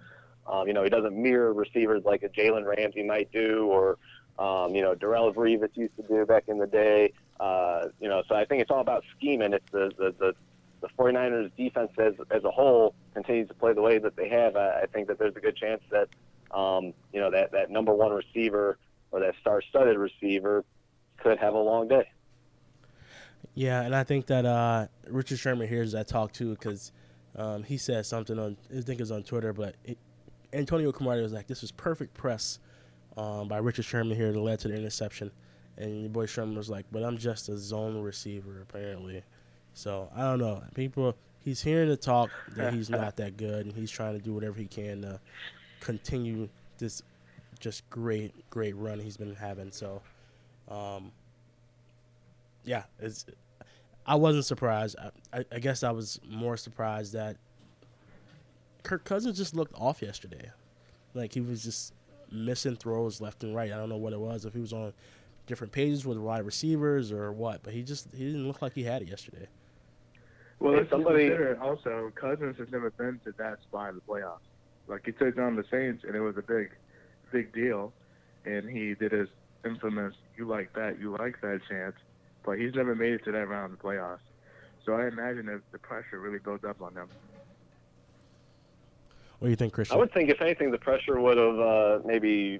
Um, 0.45 0.67
you 0.67 0.73
know, 0.73 0.83
he 0.83 0.89
doesn't 0.89 1.15
mirror 1.15 1.51
receivers 1.53 2.03
like 2.05 2.23
a 2.23 2.29
Jalen 2.29 2.65
Ramsey 2.65 3.03
might 3.03 3.31
do, 3.31 3.67
or 3.67 3.97
um, 4.37 4.75
you 4.75 4.81
know, 4.81 4.93
Darrelle 4.93 5.33
Revis 5.33 5.75
used 5.75 5.95
to 5.95 6.03
do 6.03 6.25
back 6.25 6.43
in 6.47 6.59
the 6.59 6.67
day. 6.67 7.13
Uh, 7.39 7.89
you 7.99 8.09
know, 8.09 8.23
so 8.27 8.35
I 8.35 8.45
think 8.45 8.61
it's 8.61 8.71
all 8.71 8.81
about 8.81 9.03
scheme, 9.15 9.41
and 9.41 9.53
it's 9.53 9.71
the 9.71 9.91
the 9.97 10.15
the, 10.19 10.35
the 10.81 10.87
49ers 10.97 11.51
defense 11.55 11.91
as 11.97 12.13
as 12.31 12.43
a 12.43 12.51
whole 12.51 12.95
continues 13.13 13.47
to 13.49 13.53
play 13.53 13.73
the 13.73 13.81
way 13.81 13.99
that 13.99 14.15
they 14.15 14.29
have. 14.29 14.55
I, 14.55 14.81
I 14.81 14.85
think 14.87 15.07
that 15.07 15.19
there's 15.19 15.35
a 15.35 15.39
good 15.39 15.55
chance 15.55 15.81
that 15.91 16.09
um, 16.55 16.93
you 17.13 17.19
know 17.19 17.29
that 17.31 17.51
that 17.51 17.69
number 17.69 17.93
one 17.93 18.11
receiver 18.11 18.77
or 19.11 19.19
that 19.19 19.35
star-studded 19.41 19.97
receiver 19.97 20.65
could 21.17 21.37
have 21.39 21.53
a 21.53 21.59
long 21.59 21.87
day. 21.87 22.09
Yeah, 23.53 23.81
and 23.81 23.95
I 23.95 24.03
think 24.03 24.27
that 24.27 24.45
uh, 24.45 24.87
Richard 25.09 25.39
Sherman 25.39 25.67
hears 25.67 25.91
that 25.93 26.07
talk 26.07 26.31
too 26.31 26.51
because 26.51 26.91
um, 27.35 27.63
he 27.63 27.77
said 27.77 28.05
something 28.05 28.37
on 28.37 28.57
I 28.71 28.81
think 28.81 28.99
it 28.99 28.99
was 28.99 29.11
on 29.11 29.23
Twitter, 29.23 29.53
but 29.53 29.75
it, 29.83 29.97
Antonio 30.53 30.91
Cromartie 30.91 31.21
was 31.21 31.33
like, 31.33 31.47
"This 31.47 31.61
was 31.61 31.71
perfect 31.71 32.13
press 32.13 32.59
um, 33.15 33.47
by 33.47 33.57
Richard 33.57 33.85
Sherman 33.85 34.15
here 34.15 34.31
that 34.31 34.39
led 34.39 34.59
to 34.59 34.67
the 34.67 34.75
interception," 34.75 35.31
and 35.77 36.01
your 36.01 36.09
boy 36.09 36.25
Sherman 36.25 36.55
was 36.55 36.69
like, 36.69 36.85
"But 36.91 37.03
I'm 37.03 37.17
just 37.17 37.49
a 37.49 37.57
zone 37.57 38.01
receiver 38.01 38.61
apparently." 38.61 39.23
So 39.73 40.09
I 40.15 40.21
don't 40.21 40.39
know. 40.39 40.63
People, 40.73 41.15
he's 41.39 41.61
hearing 41.61 41.89
the 41.89 41.97
talk 41.97 42.29
that 42.55 42.73
he's 42.75 42.89
not 42.89 43.15
that 43.17 43.37
good, 43.37 43.65
and 43.65 43.75
he's 43.75 43.91
trying 43.91 44.17
to 44.17 44.23
do 44.23 44.33
whatever 44.33 44.57
he 44.57 44.65
can 44.65 45.01
to 45.03 45.19
continue 45.79 46.49
this 46.77 47.01
just 47.59 47.89
great, 47.89 48.49
great 48.49 48.75
run 48.75 48.99
he's 48.99 49.17
been 49.17 49.35
having. 49.35 49.71
So, 49.71 50.01
um, 50.69 51.11
yeah, 52.63 52.83
it's. 52.99 53.25
I 54.05 54.15
wasn't 54.15 54.45
surprised. 54.45 54.95
I, 54.97 55.39
I, 55.39 55.45
I 55.51 55.59
guess 55.59 55.83
I 55.83 55.91
was 55.91 56.19
more 56.29 56.55
surprised 56.55 57.13
that 57.13 57.35
Kirk 58.83 59.03
Cousins 59.03 59.37
just 59.37 59.53
looked 59.53 59.75
off 59.75 60.01
yesterday. 60.01 60.49
Like 61.13 61.33
he 61.33 61.41
was 61.41 61.63
just 61.63 61.93
missing 62.31 62.75
throws 62.75 63.19
left 63.19 63.43
and 63.43 63.55
right. 63.55 63.71
I 63.71 63.75
don't 63.75 63.89
know 63.89 63.97
what 63.97 64.13
it 64.13 64.19
was. 64.19 64.45
If 64.45 64.53
he 64.53 64.61
was 64.61 64.71
on 64.71 64.93
different 65.47 65.73
pages 65.73 66.05
with 66.05 66.17
wide 66.17 66.45
receivers 66.45 67.11
or 67.11 67.31
what, 67.31 67.63
but 67.63 67.73
he 67.73 67.81
just 67.81 68.09
he 68.13 68.25
didn't 68.25 68.45
look 68.45 68.61
like 68.61 68.73
he 68.73 68.83
had 68.83 69.01
it 69.01 69.07
yesterday. 69.07 69.47
Well, 70.59 70.73
let's 70.73 70.89
somebody 70.89 71.29
consider 71.29 71.59
also 71.61 72.11
Cousins 72.15 72.57
has 72.57 72.69
never 72.71 72.91
been 72.91 73.19
to 73.25 73.33
that 73.37 73.61
spot 73.63 73.89
in 73.89 73.95
the 73.95 74.01
playoffs. 74.01 74.39
Like 74.87 75.05
he 75.05 75.11
took 75.11 75.35
down 75.35 75.55
the 75.55 75.65
Saints 75.71 76.03
and 76.05 76.15
it 76.15 76.19
was 76.19 76.37
a 76.37 76.41
big, 76.41 76.71
big 77.31 77.53
deal, 77.53 77.93
and 78.45 78.69
he 78.69 78.93
did 78.93 79.11
his 79.11 79.29
infamous 79.65 80.13
"you 80.37 80.45
like 80.45 80.73
that, 80.73 80.99
you 80.99 81.15
like 81.17 81.41
that" 81.41 81.61
chant, 81.67 81.95
but 82.43 82.59
he's 82.59 82.75
never 82.75 82.93
made 82.93 83.13
it 83.13 83.23
to 83.25 83.31
that 83.31 83.47
round 83.47 83.73
of 83.73 83.79
the 83.79 83.83
playoffs. 83.83 84.19
So 84.85 84.93
I 84.93 85.07
imagine 85.07 85.47
that 85.47 85.61
the 85.71 85.79
pressure 85.79 86.19
really 86.19 86.39
builds 86.39 86.63
up 86.63 86.81
on 86.81 86.93
them. 86.93 87.07
What 89.39 89.47
do 89.47 89.49
you 89.49 89.55
think, 89.55 89.73
Christian? 89.73 89.95
I 89.95 89.99
would 89.99 90.13
think, 90.13 90.29
if 90.29 90.41
anything, 90.41 90.71
the 90.71 90.79
pressure 90.79 91.19
would 91.19 91.37
have 91.37 91.59
uh, 91.59 91.99
maybe 92.05 92.59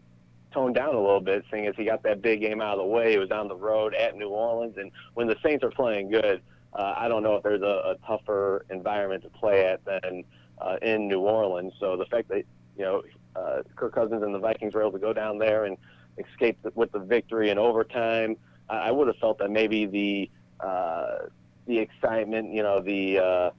toned 0.54 0.76
down 0.76 0.96
a 0.96 1.00
little 1.00 1.22
bit, 1.22 1.44
seeing 1.52 1.68
as 1.68 1.76
he 1.76 1.86
got 1.86 2.04
that 2.04 2.22
big 2.22 2.42
game 2.42 2.62
out 2.62 2.74
of 2.74 2.80
the 2.80 2.86
way. 2.86 3.12
He 3.12 3.18
was 3.18 3.32
on 3.32 3.48
the 3.48 3.56
road 3.56 3.94
at 3.94 4.16
New 4.16 4.30
Orleans, 4.30 4.78
and 4.78 4.92
when 5.14 5.28
the 5.28 5.36
Saints 5.44 5.64
are 5.64 5.72
playing 5.72 6.10
good, 6.10 6.42
uh, 6.74 6.94
I 6.98 7.08
don't 7.08 7.24
know 7.24 7.36
if 7.36 7.44
there's 7.44 7.62
a, 7.62 7.66
a 7.66 7.96
tougher 8.06 8.66
environment 8.70 9.24
to 9.24 9.30
play 9.30 9.66
at 9.66 9.84
than 9.86 10.24
uh, 10.60 10.78
in 10.82 11.08
New 11.08 11.20
Orleans. 11.22 11.74
So 11.80 11.98
the 11.98 12.06
fact 12.06 12.30
that 12.30 12.44
you 12.78 12.84
know 12.84 13.04
uh, 13.36 13.64
Kirk 13.76 13.94
Cousins 13.94 14.24
and 14.24 14.34
the 14.34 14.40
Vikings 14.40 14.74
were 14.74 14.82
able 14.82 14.94
to 14.94 15.00
go 15.00 15.14
down 15.14 15.38
there 15.38 15.66
and 15.66 15.78
escape 16.18 16.58
the, 16.64 16.72
with 16.76 16.92
the 16.92 17.00
victory 17.00 17.50
in 17.50 17.58
overtime, 17.58 18.36
I, 18.70 18.90
I 18.90 18.92
would 18.92 19.08
have 19.08 19.18
felt 19.18 19.40
that 19.40 19.52
maybe 19.52 19.86
the 19.86 20.30
uh, 20.66 21.28
the 21.68 21.78
excitement, 21.80 22.54
you 22.54 22.64
know, 22.64 22.82
the 22.82 23.20
uh, 23.20 23.50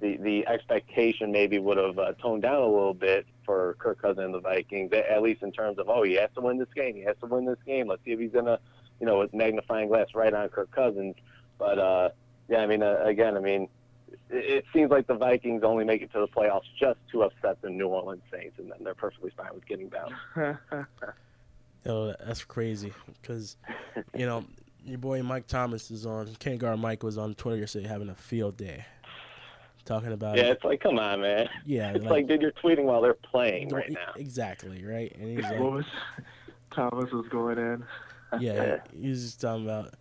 the 0.00 0.16
the 0.18 0.46
expectation 0.46 1.32
maybe 1.32 1.58
would 1.58 1.76
have 1.76 1.98
uh, 1.98 2.12
toned 2.22 2.42
down 2.42 2.62
a 2.62 2.66
little 2.66 2.94
bit 2.94 3.26
for 3.44 3.76
Kirk 3.78 4.00
Cousins 4.00 4.24
and 4.24 4.34
the 4.34 4.40
Vikings, 4.40 4.92
at 4.92 5.22
least 5.22 5.42
in 5.42 5.52
terms 5.52 5.78
of 5.78 5.88
oh 5.88 6.02
he 6.02 6.14
has 6.14 6.30
to 6.34 6.40
win 6.40 6.58
this 6.58 6.68
game, 6.74 6.94
he 6.94 7.02
has 7.02 7.16
to 7.20 7.26
win 7.26 7.44
this 7.44 7.58
game. 7.66 7.88
Let's 7.88 8.04
see 8.04 8.12
if 8.12 8.20
he's 8.20 8.32
gonna, 8.32 8.58
you 9.00 9.06
know, 9.06 9.18
with 9.18 9.34
magnifying 9.34 9.88
glass 9.88 10.08
right 10.14 10.32
on 10.32 10.48
Kirk 10.50 10.70
Cousins. 10.70 11.16
But 11.58 11.78
uh, 11.78 12.10
yeah, 12.48 12.58
I 12.58 12.66
mean, 12.66 12.82
uh, 12.82 13.02
again, 13.04 13.36
I 13.36 13.40
mean, 13.40 13.68
it, 14.30 14.44
it 14.44 14.64
seems 14.72 14.90
like 14.90 15.06
the 15.06 15.14
Vikings 15.14 15.62
only 15.64 15.84
make 15.84 16.02
it 16.02 16.12
to 16.12 16.20
the 16.20 16.28
playoffs 16.28 16.68
just 16.78 16.98
to 17.12 17.22
upset 17.22 17.60
the 17.60 17.70
New 17.70 17.88
Orleans 17.88 18.22
Saints, 18.32 18.58
and 18.58 18.70
then 18.70 18.78
they're 18.84 18.94
perfectly 18.94 19.32
fine 19.36 19.52
with 19.52 19.66
getting 19.66 19.88
down. 19.88 20.16
oh, 21.86 22.14
that's 22.24 22.44
crazy 22.44 22.92
because 23.20 23.56
you 24.14 24.26
know 24.26 24.44
your 24.84 24.98
boy 24.98 25.22
Mike 25.24 25.48
Thomas 25.48 25.90
is 25.90 26.06
on. 26.06 26.32
Ken 26.38 26.56
Gar 26.56 26.76
Mike 26.76 27.02
was 27.02 27.18
on 27.18 27.34
Twitter 27.34 27.58
yesterday 27.58 27.88
having 27.88 28.10
a 28.10 28.14
field 28.14 28.56
day 28.56 28.84
talking 29.88 30.12
about. 30.12 30.36
Yeah, 30.36 30.44
it's 30.44 30.62
like, 30.62 30.80
come 30.80 30.98
on, 30.98 31.22
man. 31.22 31.48
Yeah, 31.64 31.90
it's 31.90 32.04
like, 32.04 32.10
like 32.10 32.26
dude, 32.28 32.42
you're 32.42 32.52
tweeting 32.52 32.84
while 32.84 33.00
they're 33.00 33.14
playing 33.14 33.70
right 33.70 33.90
now. 33.90 34.12
Exactly, 34.16 34.84
right? 34.84 35.14
And 35.18 35.36
he's 35.36 35.42
like, 35.50 35.58
what 35.58 35.72
was 35.72 35.84
Thomas 36.74 37.10
was 37.10 37.26
going 37.28 37.58
in? 37.58 37.84
yeah, 38.40 38.78
he's 38.96 39.22
just 39.22 39.40
talking 39.40 39.64
about. 39.64 39.94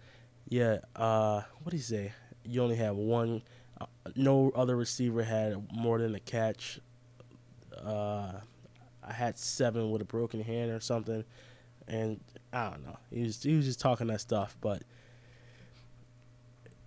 Yeah, 0.50 0.78
uh, 0.96 1.42
what 1.64 1.72
did 1.72 1.78
he 1.78 1.84
say? 1.84 2.14
You 2.44 2.62
only 2.62 2.76
have 2.76 2.96
one. 2.96 3.42
Uh, 3.80 3.86
no 4.16 4.52
other 4.56 4.76
receiver 4.76 5.24
had 5.24 5.68
more 5.74 6.00
than 6.00 6.16
a 6.16 6.20
catch. 6.20 6.80
Uh, 7.84 8.34
I 9.04 9.14
had 9.14 9.38
seven 9.38 9.92
with 9.92 10.02
a 10.02 10.06
broken 10.06 10.42
hand 10.42 10.72
or 10.72 10.80
something, 10.80 11.24
and 11.88 12.20
I 12.52 12.70
don't 12.70 12.86
know. 12.86 12.98
He 13.12 13.24
was 13.24 13.44
he 13.44 13.56
was 13.56 13.66
just 13.66 13.80
talking 13.80 14.08
that 14.08 14.22
stuff, 14.22 14.58
but 14.62 14.84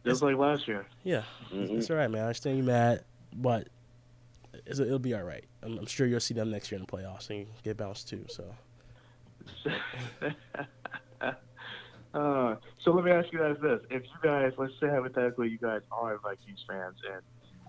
just 0.05 0.23
like 0.23 0.37
last 0.37 0.67
year. 0.69 0.87
Yeah, 1.05 1.23
mm-hmm. 1.53 1.79
it's 1.79 1.91
all 1.91 1.97
right, 1.97 2.11
man. 2.11 2.23
I 2.23 2.27
understand 2.27 2.57
you're 2.57 2.67
mad, 2.67 3.05
but 3.35 3.69
it'll 4.67 4.99
be 4.99 5.15
all 5.15 5.23
right. 5.23 5.45
I'm, 5.63 5.79
I'm, 5.79 5.87
sure 5.87 6.07
you'll 6.07 6.21
see 6.21 6.35
them 6.35 6.51
next 6.51 6.71
year 6.71 6.79
in 6.79 6.87
the 6.87 6.93
playoffs 6.93 7.31
and 7.31 7.47
get 7.63 7.77
bounced 7.77 8.09
too. 8.09 8.25
So. 8.29 8.55
uh, 12.15 12.57
so 12.83 12.91
let 12.93 13.05
me 13.05 13.11
ask 13.11 13.33
you 13.33 13.39
guys 13.39 13.57
this: 13.63 13.81
If 13.91 14.03
you 14.03 14.19
guys, 14.23 14.53
let's 14.57 14.73
say 14.81 14.89
hypothetically, 14.89 15.49
you 15.49 15.59
guys 15.59 15.83
are 15.93 16.19
Vikings 16.19 16.65
fans, 16.69 16.97
and 17.13 17.23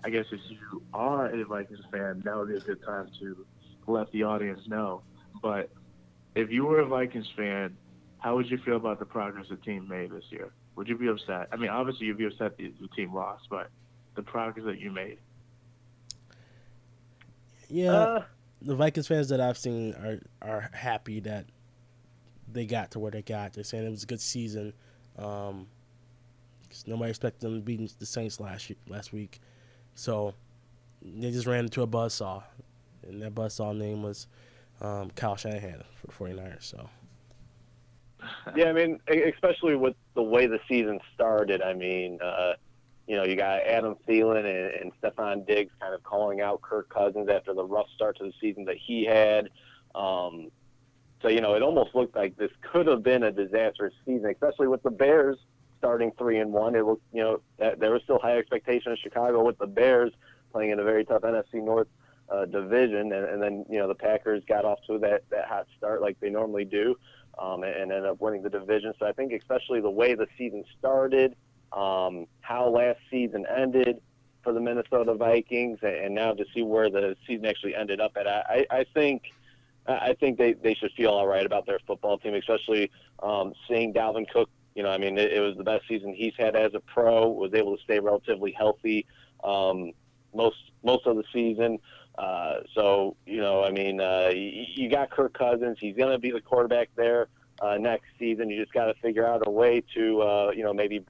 I 0.04 0.10
guess 0.10 0.26
if 0.32 0.40
you 0.48 0.82
are 0.92 1.26
a 1.26 1.44
Vikings 1.44 1.84
fan, 1.90 2.22
that 2.24 2.36
would 2.36 2.48
be 2.48 2.56
a 2.56 2.60
good 2.60 2.82
time 2.82 3.10
to 3.20 3.46
let 3.86 4.10
the 4.12 4.24
audience 4.24 4.60
know. 4.66 5.02
But 5.42 5.70
if 6.34 6.50
you 6.50 6.64
were 6.64 6.80
a 6.80 6.86
Vikings 6.86 7.30
fan, 7.36 7.76
how 8.22 8.36
would 8.36 8.48
you 8.48 8.58
feel 8.58 8.76
about 8.76 9.00
the 9.00 9.04
progress 9.04 9.46
the 9.50 9.56
team 9.56 9.88
made 9.88 10.12
this 10.12 10.24
year? 10.30 10.52
Would 10.76 10.88
you 10.88 10.96
be 10.96 11.08
upset? 11.08 11.48
I 11.50 11.56
mean, 11.56 11.70
obviously 11.70 12.06
you'd 12.06 12.18
be 12.18 12.26
upset 12.26 12.56
the, 12.56 12.72
the 12.80 12.86
team 12.88 13.12
lost, 13.12 13.48
but 13.50 13.68
the 14.14 14.22
progress 14.22 14.64
that 14.64 14.78
you 14.78 14.92
made. 14.92 15.18
Yeah, 17.68 17.92
uh, 17.92 18.24
the 18.60 18.76
Vikings 18.76 19.08
fans 19.08 19.28
that 19.30 19.40
I've 19.40 19.58
seen 19.58 19.94
are 19.94 20.20
are 20.40 20.70
happy 20.72 21.20
that 21.20 21.46
they 22.50 22.64
got 22.64 22.92
to 22.92 23.00
where 23.00 23.10
they 23.10 23.22
got. 23.22 23.54
They're 23.54 23.64
saying 23.64 23.86
it 23.86 23.90
was 23.90 24.04
a 24.04 24.06
good 24.06 24.20
season. 24.20 24.72
Um, 25.18 25.66
nobody 26.86 27.10
expected 27.10 27.40
them 27.40 27.56
to 27.56 27.60
beat 27.60 27.98
the 27.98 28.06
Saints 28.06 28.38
last 28.38 28.70
year, 28.70 28.76
last 28.88 29.12
week, 29.12 29.40
so 29.94 30.34
they 31.02 31.32
just 31.32 31.46
ran 31.46 31.64
into 31.64 31.82
a 31.82 31.88
buzzsaw, 31.88 32.44
and 33.02 33.20
that 33.22 33.34
buzzsaw 33.34 33.76
name 33.76 34.02
was 34.02 34.28
um, 34.80 35.10
Kyle 35.16 35.36
Shanahan 35.36 35.82
for 35.94 36.28
the 36.28 36.34
49ers. 36.34 36.62
So 36.62 36.88
yeah, 38.56 38.66
I 38.66 38.72
mean, 38.72 39.00
especially 39.08 39.76
with 39.76 39.94
the 40.14 40.22
way 40.22 40.46
the 40.46 40.60
season 40.68 41.00
started. 41.14 41.62
I 41.62 41.74
mean, 41.74 42.18
uh, 42.22 42.54
you 43.06 43.16
know, 43.16 43.24
you 43.24 43.36
got 43.36 43.62
Adam 43.62 43.96
Thielen 44.08 44.38
and, 44.38 44.74
and 44.80 44.92
Stefon 45.00 45.46
Diggs 45.46 45.72
kind 45.80 45.94
of 45.94 46.02
calling 46.02 46.40
out 46.40 46.62
Kirk 46.62 46.88
Cousins 46.88 47.28
after 47.28 47.52
the 47.52 47.64
rough 47.64 47.88
start 47.94 48.18
to 48.18 48.24
the 48.24 48.32
season 48.40 48.64
that 48.66 48.76
he 48.76 49.04
had. 49.04 49.50
Um, 49.94 50.50
so, 51.20 51.28
you 51.28 51.40
know, 51.40 51.54
it 51.54 51.62
almost 51.62 51.94
looked 51.94 52.16
like 52.16 52.36
this 52.36 52.50
could 52.60 52.86
have 52.86 53.02
been 53.02 53.22
a 53.22 53.30
disastrous 53.30 53.94
season, 54.04 54.30
especially 54.30 54.68
with 54.68 54.82
the 54.82 54.90
Bears 54.90 55.38
starting 55.78 56.12
three 56.16 56.38
and 56.38 56.52
one. 56.52 56.74
It 56.74 56.84
looked, 56.84 57.02
you 57.12 57.22
know, 57.22 57.40
that 57.58 57.80
there 57.80 57.92
was 57.92 58.02
still 58.02 58.18
high 58.18 58.38
expectation 58.38 58.92
in 58.92 58.98
Chicago 59.02 59.44
with 59.44 59.58
the 59.58 59.66
Bears 59.66 60.12
playing 60.52 60.70
in 60.70 60.78
a 60.78 60.84
very 60.84 61.04
tough 61.04 61.22
NFC 61.22 61.54
North 61.54 61.88
uh, 62.30 62.46
division, 62.46 63.12
and, 63.12 63.24
and 63.26 63.42
then 63.42 63.64
you 63.68 63.78
know 63.78 63.88
the 63.88 63.94
Packers 63.94 64.42
got 64.48 64.64
off 64.64 64.78
to 64.86 64.98
that 64.98 65.24
that 65.30 65.46
hot 65.46 65.66
start 65.76 66.00
like 66.00 66.18
they 66.20 66.30
normally 66.30 66.64
do 66.64 66.96
um, 67.38 67.62
and, 67.62 67.92
ended 67.92 68.06
up 68.06 68.20
winning 68.20 68.42
the 68.42 68.50
division. 68.50 68.92
So 68.98 69.06
I 69.06 69.12
think 69.12 69.32
especially 69.32 69.80
the 69.80 69.90
way 69.90 70.14
the 70.14 70.26
season 70.36 70.64
started, 70.78 71.36
um, 71.72 72.26
how 72.40 72.68
last 72.68 72.98
season 73.10 73.46
ended 73.46 74.00
for 74.42 74.52
the 74.52 74.60
Minnesota 74.60 75.14
Vikings, 75.14 75.78
and 75.82 76.14
now 76.14 76.32
to 76.32 76.44
see 76.54 76.62
where 76.62 76.90
the 76.90 77.16
season 77.26 77.46
actually 77.46 77.74
ended 77.74 78.00
up 78.00 78.12
at, 78.16 78.26
I, 78.26 78.66
I 78.70 78.84
think. 78.94 79.22
I 79.84 80.14
think 80.20 80.38
they, 80.38 80.52
they 80.52 80.74
should 80.74 80.92
feel 80.92 81.10
all 81.10 81.26
right 81.26 81.44
about 81.44 81.66
their 81.66 81.80
football 81.88 82.16
team, 82.16 82.34
especially 82.34 82.88
um, 83.20 83.52
seeing 83.66 83.92
Dalvin 83.92 84.30
Cook. 84.30 84.48
You 84.76 84.84
know, 84.84 84.90
I 84.90 84.96
mean, 84.96 85.18
it, 85.18 85.32
it 85.32 85.40
was 85.40 85.56
the 85.56 85.64
best 85.64 85.88
season 85.88 86.14
he's 86.14 86.34
had 86.38 86.54
as 86.54 86.72
a 86.74 86.78
pro. 86.78 87.26
Was 87.26 87.52
able 87.52 87.76
to 87.76 87.82
stay 87.82 87.98
relatively 87.98 88.52
healthy. 88.52 89.06
Um, 89.42 89.90
most 90.34 90.56
most 90.84 91.06
of 91.06 91.16
the 91.16 91.24
season. 91.32 91.78
Uh, 92.18 92.60
so 92.74 93.16
you 93.26 93.40
know, 93.40 93.64
I 93.64 93.70
mean, 93.70 94.00
uh, 94.00 94.30
you, 94.32 94.64
you 94.74 94.90
got 94.90 95.10
Kirk 95.10 95.32
Cousins. 95.32 95.78
He's 95.80 95.96
going 95.96 96.12
to 96.12 96.18
be 96.18 96.30
the 96.30 96.40
quarterback 96.40 96.90
there 96.94 97.28
uh, 97.60 97.78
next 97.78 98.06
season. 98.18 98.50
You 98.50 98.60
just 98.60 98.72
got 98.72 98.86
to 98.86 98.94
figure 98.94 99.26
out 99.26 99.42
a 99.46 99.50
way 99.50 99.82
to 99.94 100.20
uh, 100.20 100.50
you 100.54 100.62
know 100.62 100.74
maybe 100.74 101.04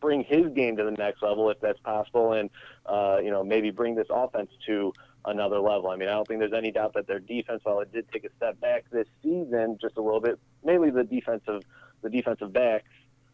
bring 0.00 0.22
his 0.22 0.46
game 0.54 0.76
to 0.76 0.84
the 0.84 0.92
next 0.92 1.22
level 1.22 1.50
if 1.50 1.60
that's 1.60 1.80
possible, 1.80 2.34
and 2.34 2.50
uh, 2.86 3.18
you 3.22 3.30
know 3.30 3.42
maybe 3.42 3.70
bring 3.70 3.94
this 3.94 4.06
offense 4.10 4.50
to 4.66 4.92
another 5.24 5.58
level. 5.58 5.88
I 5.88 5.96
mean, 5.96 6.08
I 6.08 6.12
don't 6.12 6.28
think 6.28 6.40
there's 6.40 6.52
any 6.52 6.70
doubt 6.70 6.92
that 6.94 7.06
their 7.06 7.20
defense, 7.20 7.60
while 7.64 7.80
it 7.80 7.92
did 7.92 8.06
take 8.12 8.24
a 8.24 8.30
step 8.36 8.60
back 8.60 8.84
this 8.92 9.08
season, 9.22 9.78
just 9.80 9.96
a 9.96 10.02
little 10.02 10.20
bit, 10.20 10.38
mainly 10.62 10.90
the 10.90 11.04
defensive 11.04 11.62
the 12.02 12.10
defensive 12.10 12.52
backs, 12.52 12.90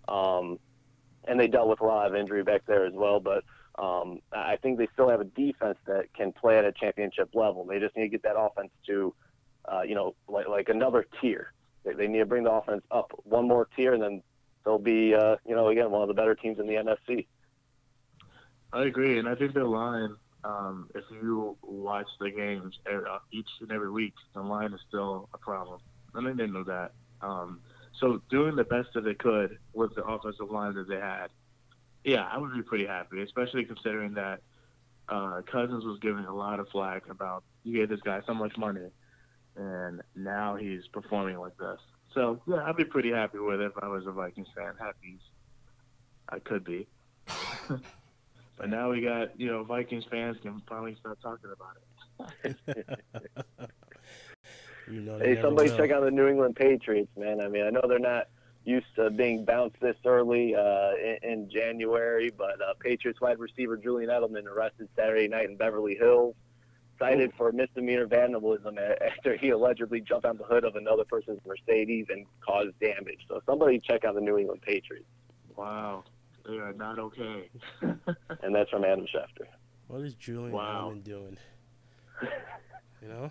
um, 0.09 0.59
and 1.27 1.39
they 1.39 1.49
dealt 1.49 1.69
with 1.69 1.81
a 1.81 1.85
lot 1.85 2.07
of 2.07 2.15
injury 2.15 2.43
back 2.43 2.65
there 2.67 2.87
as 2.87 2.95
well, 2.95 3.21
but. 3.21 3.45
Um, 3.79 4.21
I 4.33 4.57
think 4.57 4.79
they 4.79 4.89
still 4.93 5.09
have 5.09 5.21
a 5.21 5.25
defense 5.25 5.79
that 5.87 6.13
can 6.15 6.33
play 6.33 6.59
at 6.59 6.65
a 6.65 6.73
championship 6.73 7.31
level. 7.35 7.65
They 7.65 7.79
just 7.79 7.97
need 7.97 8.03
to 8.03 8.09
get 8.09 8.23
that 8.25 8.39
offense 8.39 8.71
to, 8.87 9.15
uh, 9.71 9.83
you 9.83 9.95
know, 9.95 10.15
like, 10.29 10.49
like 10.49 10.69
another 10.69 11.07
tier. 11.21 11.53
They, 11.85 11.95
they 11.95 12.07
need 12.09 12.19
to 12.19 12.27
bring 12.27 12.45
the 12.45 12.53
offense 12.53 12.83
up 12.91 13.13
one 13.25 13.49
more 13.49 13.69
tier, 13.77 13.95
and 13.95 14.03
then 14.03 14.23
they'll 14.65 14.79
be, 14.79 15.15
uh, 15.15 15.37
you 15.47 15.55
know, 15.55 15.69
again 15.69 15.91
one 15.91 16.03
of 16.03 16.09
the 16.09 16.15
better 16.15 16.35
teams 16.35 16.59
in 16.59 16.67
the 16.67 16.75
NFC. 16.75 17.27
I 18.73 18.85
agree, 18.85 19.19
and 19.19 19.29
I 19.29 19.35
think 19.35 19.55
their 19.55 19.65
line. 19.65 20.17
Um, 20.43 20.89
if 20.95 21.05
you 21.11 21.59
watch 21.61 22.07
the 22.19 22.31
games 22.31 22.79
uh, 22.91 23.19
each 23.31 23.49
and 23.61 23.71
every 23.71 23.91
week, 23.91 24.15
the 24.35 24.41
line 24.41 24.73
is 24.73 24.81
still 24.89 25.29
a 25.35 25.39
problem. 25.39 25.81
I 26.15 26.23
think 26.25 26.39
they 26.39 26.47
know 26.47 26.65
that. 26.65 26.93
Um, 27.21 27.61
so 27.99 28.23
doing 28.31 28.57
the 28.57 28.65
best 28.65 28.89
that 28.95 29.03
they 29.03 29.15
could 29.15 29.59
with 29.75 29.95
the 29.95 30.03
offensive 30.03 30.51
line 30.51 30.75
that 30.75 30.89
they 30.89 30.97
had, 30.97 31.29
yeah, 32.05 32.29
I 32.31 32.39
would 32.39 32.55
be 32.55 32.63
pretty 32.63 32.87
happy, 32.87 33.23
especially 33.23 33.65
considering 33.65 34.15
that 34.15 34.41
uh, 35.09 35.43
Cousins 35.51 35.85
was 35.85 35.99
giving 36.01 36.25
a 36.25 36.35
lot 36.35 36.61
of 36.61 36.69
flack 36.69 37.09
about 37.09 37.43
you 37.65 37.79
gave 37.79 37.89
this 37.89 38.01
guy 38.01 38.21
so 38.27 38.35
much 38.35 38.57
money, 38.57 38.89
and 39.57 40.01
now 40.15 40.57
he's 40.57 40.87
performing 40.93 41.39
like 41.39 41.57
this. 41.59 41.79
So 42.15 42.41
yeah, 42.47 42.65
I'd 42.65 42.77
be 42.77 42.85
pretty 42.85 43.11
happy 43.11 43.39
with 43.39 43.61
it 43.61 43.67
if 43.67 43.83
I 43.83 43.89
was 43.89 44.07
a 44.07 44.13
Vikings 44.13 44.49
fan. 44.57 44.75
Happy 44.79 45.19
I 46.29 46.39
could 46.39 46.65
be. 46.65 46.87
but 47.69 48.69
now 48.69 48.91
we 48.91 49.03
got 49.03 49.39
you 49.39 49.49
know 49.49 49.65
Vikings 49.65 50.05
fans 50.11 50.37
can 50.43 50.63
finally 50.69 50.97
start 51.01 51.19
talking 51.21 51.51
about 51.53 51.77
it. 52.45 52.57
you 54.91 55.01
know, 55.01 55.19
hey, 55.19 55.41
somebody 55.43 55.71
will. 55.71 55.77
check 55.77 55.91
out 55.91 56.03
the 56.03 56.11
New 56.11 56.29
England 56.29 56.57
Patriots, 56.57 57.11
man. 57.17 57.41
I 57.41 57.49
mean, 57.49 57.65
I 57.65 57.71
know 57.71 57.83
they're 57.89 57.99
not 57.99 58.29
used 58.65 58.95
to 58.97 59.11
being 59.11 59.45
bounced 59.45 59.77
this 59.81 59.97
early 60.05 60.55
uh, 60.55 60.91
in, 60.95 61.19
in 61.23 61.51
January, 61.51 62.31
but 62.37 62.61
uh, 62.61 62.75
Patriots 62.79 63.21
wide 63.21 63.39
receiver 63.39 63.77
Julian 63.77 64.11
Edelman 64.11 64.47
arrested 64.47 64.89
Saturday 64.97 65.29
night 65.29 65.49
in 65.49 65.57
Beverly 65.57 65.95
Hills 65.95 66.35
cited 67.01 67.33
for 67.37 67.51
misdemeanor 67.51 68.07
vandalism 68.07 68.77
after 68.79 69.37
he 69.37 69.49
allegedly 69.49 70.01
jumped 70.01 70.27
on 70.27 70.37
the 70.37 70.45
hood 70.45 70.65
of 70.65 70.77
another 70.77 71.05
person's 71.05 71.41
Mercedes 71.47 72.07
and 72.11 72.27
caused 72.41 72.79
damage. 72.79 73.21
So 73.27 73.41
somebody 73.47 73.81
check 73.81 74.05
out 74.05 74.15
the 74.15 74.21
New 74.21 74.37
England 74.37 74.61
Patriots. 74.63 75.09
Wow, 75.57 76.05
they 76.47 76.59
are 76.59 76.75
not 76.75 76.99
okay. 76.99 77.49
and 77.81 78.55
that's 78.55 78.71
from 78.71 78.85
Adam 78.85 79.07
Schefter. 79.07 79.47
What 79.89 80.03
is 80.03 80.15
Julian 80.15 80.53
wow. 80.53 80.95
doing? 81.03 81.37
You 83.03 83.09
know. 83.09 83.31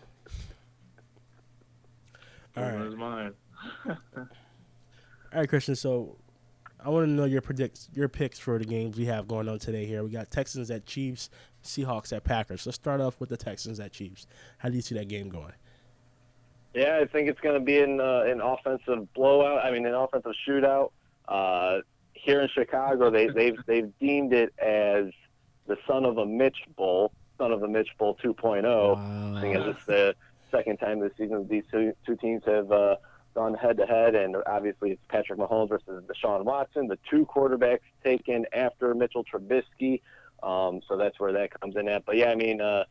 All 2.57 2.63
right. 2.63 2.97
mine. 2.97 3.33
All 5.31 5.39
right, 5.39 5.49
Christian. 5.49 5.75
So 5.75 6.17
I 6.83 6.89
want 6.89 7.05
to 7.05 7.11
know 7.11 7.25
your 7.25 7.41
predict 7.41 7.89
your 7.93 8.07
picks 8.07 8.39
for 8.39 8.57
the 8.57 8.65
games 8.65 8.97
we 8.97 9.05
have 9.05 9.27
going 9.27 9.47
on 9.47 9.59
today. 9.59 9.85
Here 9.85 10.03
we 10.03 10.09
got 10.09 10.31
Texans 10.31 10.71
at 10.71 10.85
Chiefs, 10.85 11.29
Seahawks 11.63 12.15
at 12.15 12.23
Packers. 12.23 12.65
Let's 12.65 12.75
start 12.75 12.99
off 12.99 13.19
with 13.19 13.29
the 13.29 13.37
Texans 13.37 13.79
at 13.79 13.91
Chiefs. 13.91 14.25
How 14.57 14.69
do 14.69 14.75
you 14.75 14.81
see 14.81 14.95
that 14.95 15.07
game 15.07 15.29
going? 15.29 15.53
Yeah, 16.73 16.99
I 17.01 17.05
think 17.05 17.29
it's 17.29 17.39
going 17.41 17.59
to 17.59 17.63
be 17.63 17.79
an 17.79 17.99
uh, 17.99 18.23
an 18.25 18.41
offensive 18.41 19.11
blowout. 19.13 19.63
I 19.63 19.71
mean, 19.71 19.85
an 19.85 19.93
offensive 19.93 20.33
shootout. 20.47 20.91
Uh, 21.27 21.79
here 22.13 22.41
in 22.41 22.49
Chicago, 22.49 23.11
they, 23.11 23.27
they've 23.27 23.57
they've 23.67 23.91
deemed 23.99 24.33
it 24.33 24.53
as 24.57 25.11
the 25.67 25.77
son 25.87 26.05
of 26.05 26.17
a 26.17 26.25
Mitch 26.25 26.57
Bowl, 26.75 27.11
son 27.37 27.51
of 27.51 27.61
a 27.61 27.67
Mitch 27.67 27.89
Bowl 27.97 28.17
2.0. 28.23 28.63
Wow. 28.63 29.37
I 29.37 29.41
think 29.41 29.55
it's 29.55 29.85
the 29.85 30.15
second 30.51 30.77
time 30.77 30.99
this 30.99 31.11
season 31.17 31.47
these 31.47 31.63
two, 31.71 31.93
two 32.05 32.15
teams 32.15 32.41
have 32.45 32.71
uh, 32.71 32.95
gone 33.33 33.53
head 33.53 33.77
to 33.77 33.85
head, 33.85 34.15
and 34.15 34.35
obviously 34.45 34.91
it's 34.91 35.01
Patrick 35.07 35.39
Mahomes 35.39 35.69
versus 35.69 36.03
Deshaun 36.05 36.43
Watson, 36.43 36.87
the 36.87 36.97
two 37.09 37.25
quarterbacks 37.25 37.79
taken 38.03 38.45
after 38.53 38.93
Mitchell 38.93 39.23
Trubisky. 39.23 40.01
Um, 40.41 40.81
so 40.87 40.97
that's 40.97 41.19
where 41.19 41.33
that 41.33 41.59
comes 41.59 41.75
in 41.75 41.87
at. 41.89 42.05
But 42.05 42.17
yeah, 42.17 42.31
I 42.31 42.35
mean, 42.35 42.61
uh, 42.61 42.85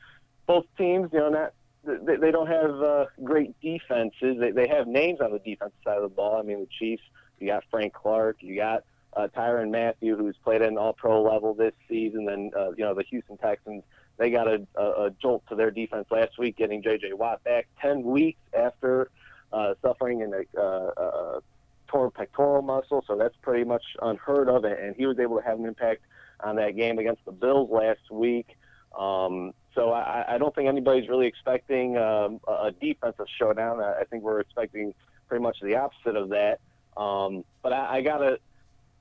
both 0.46 0.66
teams, 0.76 1.10
you 1.12 1.18
know, 1.20 1.30
not 1.30 1.52
they, 1.84 2.16
they 2.16 2.30
don't 2.30 2.48
have 2.48 2.82
uh, 2.82 3.06
great 3.24 3.58
defenses. 3.60 4.36
They, 4.38 4.50
they 4.50 4.68
have 4.68 4.86
names 4.86 5.20
on 5.20 5.32
the 5.32 5.38
defensive 5.38 5.78
side 5.84 5.96
of 5.96 6.02
the 6.02 6.08
ball. 6.08 6.38
I 6.38 6.42
mean, 6.42 6.60
the 6.60 6.68
Chiefs, 6.78 7.02
you 7.38 7.46
got 7.46 7.64
Frank 7.70 7.94
Clark, 7.94 8.38
you 8.40 8.56
got 8.56 8.84
uh, 9.16 9.28
Tyrann 9.34 9.70
Mathieu, 9.70 10.16
who's 10.16 10.36
played 10.44 10.62
at 10.62 10.68
an 10.68 10.78
All-Pro 10.78 11.22
level 11.22 11.54
this 11.54 11.72
season. 11.88 12.26
Then 12.26 12.50
uh, 12.56 12.70
you 12.70 12.84
know 12.84 12.94
the 12.94 13.04
Houston 13.04 13.36
Texans, 13.38 13.82
they 14.16 14.30
got 14.30 14.48
a, 14.48 14.66
a, 14.76 15.06
a 15.06 15.10
jolt 15.22 15.44
to 15.48 15.54
their 15.54 15.70
defense 15.70 16.06
last 16.10 16.38
week, 16.38 16.56
getting 16.56 16.82
J.J. 16.82 17.14
Watt 17.14 17.42
back 17.44 17.68
ten 17.80 18.02
weeks 18.02 18.40
after 18.52 19.10
uh, 19.52 19.74
suffering 19.82 20.20
in 20.20 20.32
a, 20.34 20.60
uh, 20.60 20.90
a 20.96 21.40
torn 21.88 22.10
pectoral 22.10 22.62
muscle. 22.62 23.04
So 23.06 23.16
that's 23.16 23.36
pretty 23.42 23.64
much 23.64 23.84
unheard 24.00 24.48
of, 24.48 24.64
and 24.64 24.94
he 24.96 25.06
was 25.06 25.18
able 25.18 25.36
to 25.38 25.42
have 25.42 25.58
an 25.58 25.66
impact 25.66 26.02
on 26.40 26.56
that 26.56 26.76
game 26.76 26.98
against 26.98 27.24
the 27.24 27.32
Bills 27.32 27.70
last 27.70 28.10
week. 28.10 28.56
Um, 28.98 29.52
so 29.74 29.90
I, 29.92 30.24
I 30.34 30.38
don't 30.38 30.54
think 30.54 30.68
anybody's 30.68 31.08
really 31.08 31.26
expecting 31.26 31.96
um, 31.96 32.40
a 32.48 32.72
defensive 32.72 33.26
showdown. 33.38 33.80
I, 33.80 34.00
I 34.00 34.04
think 34.04 34.22
we're 34.22 34.40
expecting 34.40 34.94
pretty 35.28 35.42
much 35.42 35.58
the 35.62 35.76
opposite 35.76 36.16
of 36.16 36.30
that. 36.30 36.60
Um, 36.96 37.44
but 37.62 37.72
I, 37.72 37.98
I 37.98 38.00
gotta, 38.00 38.38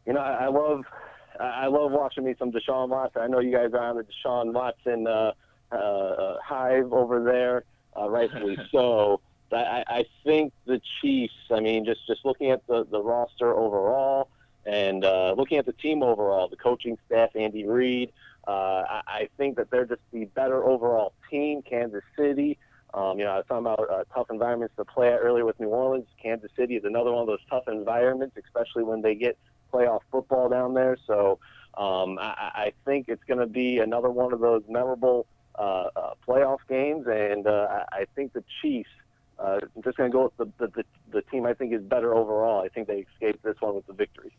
you 0.06 0.14
know, 0.14 0.20
I, 0.20 0.46
I 0.46 0.48
love, 0.48 0.84
I 1.40 1.68
love 1.68 1.92
watching 1.92 2.26
me 2.26 2.36
some 2.38 2.52
Deshaun 2.52 2.90
Watson. 2.90 3.22
I 3.22 3.28
know 3.28 3.40
you 3.40 3.52
guys 3.52 3.72
are 3.74 3.90
on 3.90 3.98
the 3.98 4.04
Deshaun 4.04 4.54
Watson 4.54 5.08
uh, 5.08 5.32
uh, 5.72 6.38
hive 6.44 6.94
over 6.94 7.24
there, 7.24 7.64
uh, 8.00 8.10
rightfully 8.10 8.58
so. 8.72 9.22
I, 9.52 9.84
I 9.88 10.06
think 10.24 10.54
the 10.66 10.82
Chiefs. 11.02 11.34
I 11.52 11.60
mean, 11.60 11.86
just 11.86 12.06
just 12.08 12.26
looking 12.26 12.52
at 12.52 12.66
the 12.68 12.86
the 12.86 13.02
roster 13.02 13.54
overall, 13.54 14.30
and 14.66 15.06
uh, 15.06 15.34
looking 15.38 15.58
at 15.58 15.66
the 15.66 15.74
team 15.74 16.04
overall, 16.04 16.48
the 16.48 16.58
coaching 16.58 16.98
staff, 17.06 17.30
Andy 17.36 17.66
Reid, 17.66 18.12
uh, 18.48 18.52
I, 18.90 19.02
I 19.08 19.30
think 19.38 19.58
that 19.58 19.70
they're 19.72 19.86
just 19.86 20.02
the 20.12 20.26
better 20.26 20.64
overall 20.64 21.14
team. 21.30 21.62
Kansas 21.62 22.04
City, 22.18 22.58
um, 22.94 23.20
you 23.20 23.26
know, 23.26 23.32
I 23.32 23.38
was 23.38 23.46
talking 23.48 23.66
about 23.66 23.90
uh, 23.90 24.04
tough 24.14 24.28
environments 24.32 24.76
to 24.78 24.86
play 24.86 25.14
at 25.14 25.20
earlier 25.20 25.46
with 25.46 25.60
New 25.60 25.68
Orleans. 25.68 26.08
Kansas 26.22 26.52
City 26.56 26.76
is 26.76 26.84
another 26.84 27.12
one 27.12 27.22
of 27.22 27.28
those 27.28 27.44
tough 27.50 27.68
environments, 27.68 28.38
especially 28.44 28.84
when 28.84 29.02
they 29.02 29.16
get 29.16 29.38
playoff 29.72 30.00
football 30.12 30.50
down 30.50 30.74
there. 30.74 30.98
So 31.06 31.40
um, 31.78 32.18
I, 32.20 32.52
I 32.56 32.74
think 32.86 33.06
it's 33.10 33.24
going 33.26 33.40
to 33.40 33.46
be 33.46 33.80
another 33.80 34.10
one 34.10 34.34
of 34.34 34.40
those 34.40 34.64
memorable 34.70 35.28
uh, 35.60 35.90
uh, 35.96 36.14
playoff 36.28 36.60
games, 36.70 37.06
and 37.08 37.46
uh, 37.46 37.68
I, 37.92 38.00
I 38.00 38.06
think 38.16 38.34
the 38.34 38.44
Chiefs. 38.62 38.90
Uh, 39.40 39.60
I'm 39.76 39.84
just 39.84 39.98
going 39.98 40.12
to 40.12 40.16
go 40.16 40.24
with 40.24 40.38
the, 40.38 40.66
the, 40.66 40.72
the, 40.74 40.84
the 41.12 41.22
team 41.24 41.46
I 41.46 41.54
think 41.54 41.74
is 41.74 41.82
better 41.82 42.16
overall. 42.16 42.64
I 42.64 42.70
think 42.70 42.88
they 42.88 43.06
escaped 43.14 43.44
this 43.44 43.56
one 43.60 43.76
with 43.76 43.86
the 43.86 43.94
victory. 43.94 44.36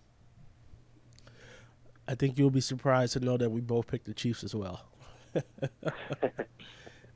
I 2.08 2.14
think 2.14 2.38
you'll 2.38 2.50
be 2.50 2.60
surprised 2.60 3.12
to 3.12 3.20
know 3.20 3.36
that 3.36 3.50
we 3.50 3.60
both 3.60 3.86
picked 3.86 4.06
the 4.06 4.14
Chiefs 4.14 4.42
as 4.42 4.54
well. 4.54 4.86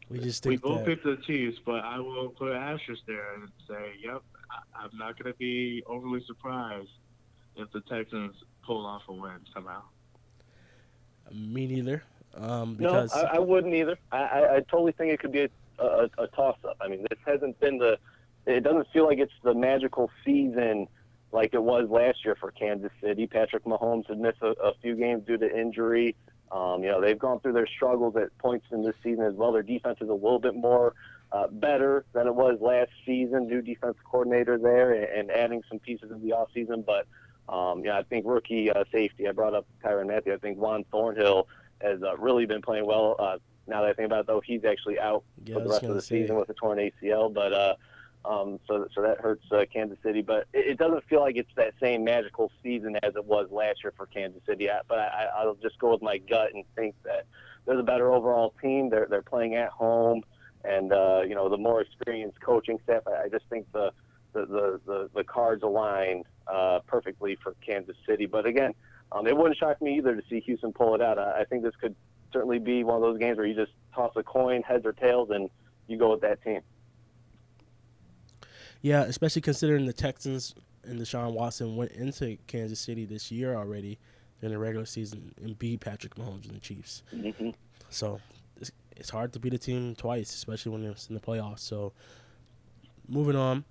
we 0.08 0.18
just 0.20 0.44
we 0.44 0.58
both 0.58 0.80
that... 0.80 0.86
picked 0.86 1.04
the 1.04 1.16
Chiefs, 1.26 1.58
but 1.64 1.82
I 1.82 1.98
will 1.98 2.28
put 2.28 2.52
an 2.52 2.58
asterisk 2.58 3.00
there 3.06 3.34
and 3.34 3.48
say, 3.66 3.94
"Yep, 4.04 4.22
I, 4.78 4.84
am 4.84 4.90
not 4.92 5.18
going 5.18 5.32
to 5.32 5.38
be 5.38 5.82
overly 5.86 6.22
surprised 6.26 6.90
if 7.56 7.72
the 7.72 7.80
Texans 7.80 8.34
pull 8.62 8.84
off 8.84 9.02
a 9.08 9.12
win 9.14 9.40
somehow." 9.54 9.82
Me 11.32 11.66
neither. 11.66 12.02
Um, 12.34 12.74
because... 12.74 13.14
No, 13.14 13.22
I, 13.22 13.36
I, 13.36 13.38
wouldn't 13.38 13.74
either. 13.74 13.96
I, 14.10 14.18
I, 14.18 14.56
I, 14.56 14.60
totally 14.60 14.92
think 14.92 15.12
it 15.12 15.20
could 15.20 15.32
be 15.32 15.42
a, 15.42 15.48
a, 15.78 16.08
a 16.18 16.26
toss-up. 16.28 16.76
I 16.80 16.88
mean, 16.88 17.04
this 17.08 17.18
hasn't 17.26 17.58
been 17.60 17.78
the. 17.78 17.98
It 18.46 18.64
doesn't 18.64 18.88
feel 18.92 19.06
like 19.06 19.18
it's 19.18 19.32
the 19.44 19.54
magical 19.54 20.10
season 20.24 20.88
like 21.32 21.54
it 21.54 21.62
was 21.62 21.88
last 21.88 22.24
year 22.24 22.36
for 22.38 22.50
Kansas 22.50 22.90
City. 23.00 23.26
Patrick 23.26 23.64
Mahomes 23.64 24.06
had 24.08 24.18
missed 24.18 24.42
a, 24.42 24.54
a 24.62 24.74
few 24.82 24.94
games 24.96 25.24
due 25.26 25.38
to 25.38 25.60
injury. 25.60 26.14
Um, 26.50 26.82
you 26.82 26.90
know, 26.90 27.00
they've 27.00 27.18
gone 27.18 27.40
through 27.40 27.54
their 27.54 27.66
struggles 27.66 28.14
at 28.16 28.36
points 28.38 28.66
in 28.70 28.82
this 28.82 28.94
season 29.02 29.24
as 29.24 29.34
well. 29.34 29.52
Their 29.52 29.62
defense 29.62 29.98
is 30.02 30.10
a 30.10 30.14
little 30.14 30.38
bit 30.38 30.54
more 30.54 30.94
uh, 31.32 31.46
better 31.46 32.04
than 32.12 32.26
it 32.26 32.34
was 32.34 32.58
last 32.60 32.90
season. 33.06 33.46
New 33.46 33.62
defense 33.62 33.96
coordinator 34.04 34.58
there 34.58 34.92
and, 34.92 35.04
and 35.04 35.30
adding 35.30 35.62
some 35.70 35.78
pieces 35.78 36.10
in 36.10 36.20
the 36.20 36.34
offseason. 36.34 36.84
But, 36.84 37.06
um, 37.48 37.82
yeah, 37.82 37.98
I 37.98 38.02
think 38.02 38.26
rookie 38.26 38.70
uh, 38.70 38.84
safety, 38.92 39.26
I 39.26 39.32
brought 39.32 39.54
up 39.54 39.66
Tyrann 39.82 40.08
Mathieu. 40.08 40.34
I 40.34 40.36
think 40.36 40.58
Juan 40.58 40.84
Thornhill 40.90 41.48
has 41.80 42.02
uh, 42.02 42.16
really 42.18 42.44
been 42.44 42.60
playing 42.60 42.86
well. 42.86 43.16
Uh, 43.18 43.38
now 43.66 43.82
that 43.82 43.90
I 43.90 43.92
think 43.92 44.06
about 44.06 44.20
it, 44.20 44.26
though, 44.26 44.42
he's 44.44 44.64
actually 44.64 44.98
out 44.98 45.24
yeah, 45.44 45.54
for 45.54 45.60
the 45.60 45.70
rest 45.70 45.82
of 45.84 45.94
the 45.94 46.02
season 46.02 46.36
with 46.36 46.48
a 46.48 46.54
torn 46.54 46.78
ACL. 46.78 47.32
But, 47.32 47.52
uh, 47.52 47.74
um, 48.24 48.60
so, 48.68 48.86
so 48.94 49.02
that 49.02 49.18
hurts 49.20 49.44
uh, 49.50 49.64
Kansas 49.72 49.98
City, 50.02 50.22
but 50.22 50.46
it, 50.52 50.72
it, 50.72 50.78
doesn't 50.78 51.04
feel 51.08 51.20
like 51.20 51.36
it's 51.36 51.50
that 51.56 51.74
same 51.80 52.04
magical 52.04 52.52
season 52.62 52.96
as 53.02 53.16
it 53.16 53.24
was 53.24 53.48
last 53.50 53.82
year 53.82 53.92
for 53.96 54.06
Kansas 54.06 54.40
City. 54.46 54.70
I, 54.70 54.80
but 54.86 54.98
I, 54.98 55.28
I'll 55.36 55.56
just 55.56 55.78
go 55.78 55.90
with 55.90 56.02
my 56.02 56.18
gut 56.18 56.50
and 56.54 56.64
think 56.76 56.94
that 57.04 57.26
they're 57.66 57.76
the 57.76 57.82
better 57.82 58.12
overall 58.12 58.54
team. 58.62 58.90
They're 58.90 59.06
they're 59.10 59.22
playing 59.22 59.56
at 59.56 59.70
home, 59.70 60.22
and 60.64 60.92
uh, 60.92 61.22
you 61.26 61.34
know 61.34 61.48
the 61.48 61.56
more 61.56 61.80
experienced 61.80 62.40
coaching 62.40 62.78
staff. 62.84 63.02
I, 63.08 63.24
I 63.24 63.28
just 63.28 63.44
think 63.50 63.66
the 63.72 63.92
the 64.32 64.46
the 64.46 64.80
the, 64.86 65.10
the 65.16 65.24
cards 65.24 65.64
aligned 65.64 66.24
uh, 66.46 66.80
perfectly 66.86 67.36
for 67.42 67.54
Kansas 67.66 67.96
City. 68.06 68.26
But 68.26 68.46
again, 68.46 68.72
um, 69.10 69.26
it 69.26 69.36
wouldn't 69.36 69.58
shock 69.58 69.82
me 69.82 69.96
either 69.98 70.14
to 70.14 70.22
see 70.28 70.40
Houston 70.40 70.72
pull 70.72 70.94
it 70.94 71.02
out. 71.02 71.18
I, 71.18 71.40
I 71.40 71.44
think 71.44 71.62
this 71.62 71.74
could 71.80 71.94
certainly 72.32 72.58
be 72.58 72.84
one 72.84 72.96
of 72.96 73.02
those 73.02 73.18
games 73.18 73.36
where 73.38 73.46
you 73.46 73.54
just 73.54 73.72
toss 73.94 74.12
a 74.16 74.22
coin, 74.22 74.62
heads 74.62 74.86
or 74.86 74.92
tails, 74.92 75.30
and 75.30 75.50
you 75.86 75.98
go 75.98 76.10
with 76.10 76.20
that 76.22 76.42
team. 76.42 76.60
Yeah, 78.80 79.02
especially 79.02 79.42
considering 79.42 79.86
the 79.86 79.92
Texans 79.92 80.54
and 80.84 81.00
Deshaun 81.00 81.32
Watson 81.32 81.76
went 81.76 81.92
into 81.92 82.36
Kansas 82.46 82.80
City 82.80 83.04
this 83.04 83.30
year 83.30 83.54
already 83.54 83.98
in 84.40 84.50
the 84.50 84.58
regular 84.58 84.86
season 84.86 85.32
and 85.40 85.56
beat 85.58 85.80
Patrick 85.80 86.16
Mahomes 86.16 86.46
and 86.46 86.56
the 86.56 86.60
Chiefs. 86.60 87.04
Mm-hmm. 87.14 87.50
So 87.90 88.20
it's, 88.60 88.72
it's 88.96 89.10
hard 89.10 89.32
to 89.34 89.38
beat 89.38 89.54
a 89.54 89.58
team 89.58 89.94
twice, 89.94 90.34
especially 90.34 90.72
when 90.72 90.84
it's 90.84 91.08
in 91.08 91.14
the 91.14 91.20
playoffs. 91.20 91.60
So 91.60 91.92
moving 93.08 93.36
on, 93.36 93.64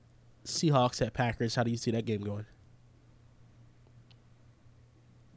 Seahawks 0.46 1.06
at 1.06 1.14
Packers. 1.14 1.56
How 1.56 1.64
do 1.64 1.72
you 1.72 1.78
see 1.78 1.92
that 1.92 2.06
game 2.06 2.22
going? 2.22 2.46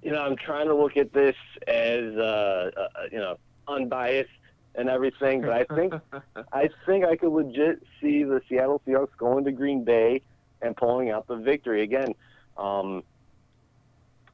You 0.05 0.13
know, 0.13 0.21
I'm 0.21 0.37
trying 0.37 0.67
to 0.69 0.75
look 0.75 0.99
at 0.99 1.13
this 1.13 1.35
as 1.67 2.15
uh, 2.17 2.71
uh, 2.77 2.89
you 3.11 3.19
know 3.19 3.39
unbiased 3.67 4.31
and 4.75 4.91
everything, 4.91 5.41
but 5.41 5.51
I 5.51 5.65
think 5.65 5.95
I 6.53 6.69
think 6.85 7.07
I 7.07 7.17
could 7.17 7.33
legit 7.33 7.83
see 8.01 8.23
the 8.23 8.43
Seattle 8.49 8.83
Seahawks 8.87 9.17
going 9.17 9.45
to 9.47 9.53
Green 9.53 9.83
Bay 9.83 10.21
and 10.61 10.77
pulling 10.77 11.11
out 11.11 11.27
the 11.27 11.37
victory 11.37 11.83
again. 11.83 12.15
Um, 12.59 13.03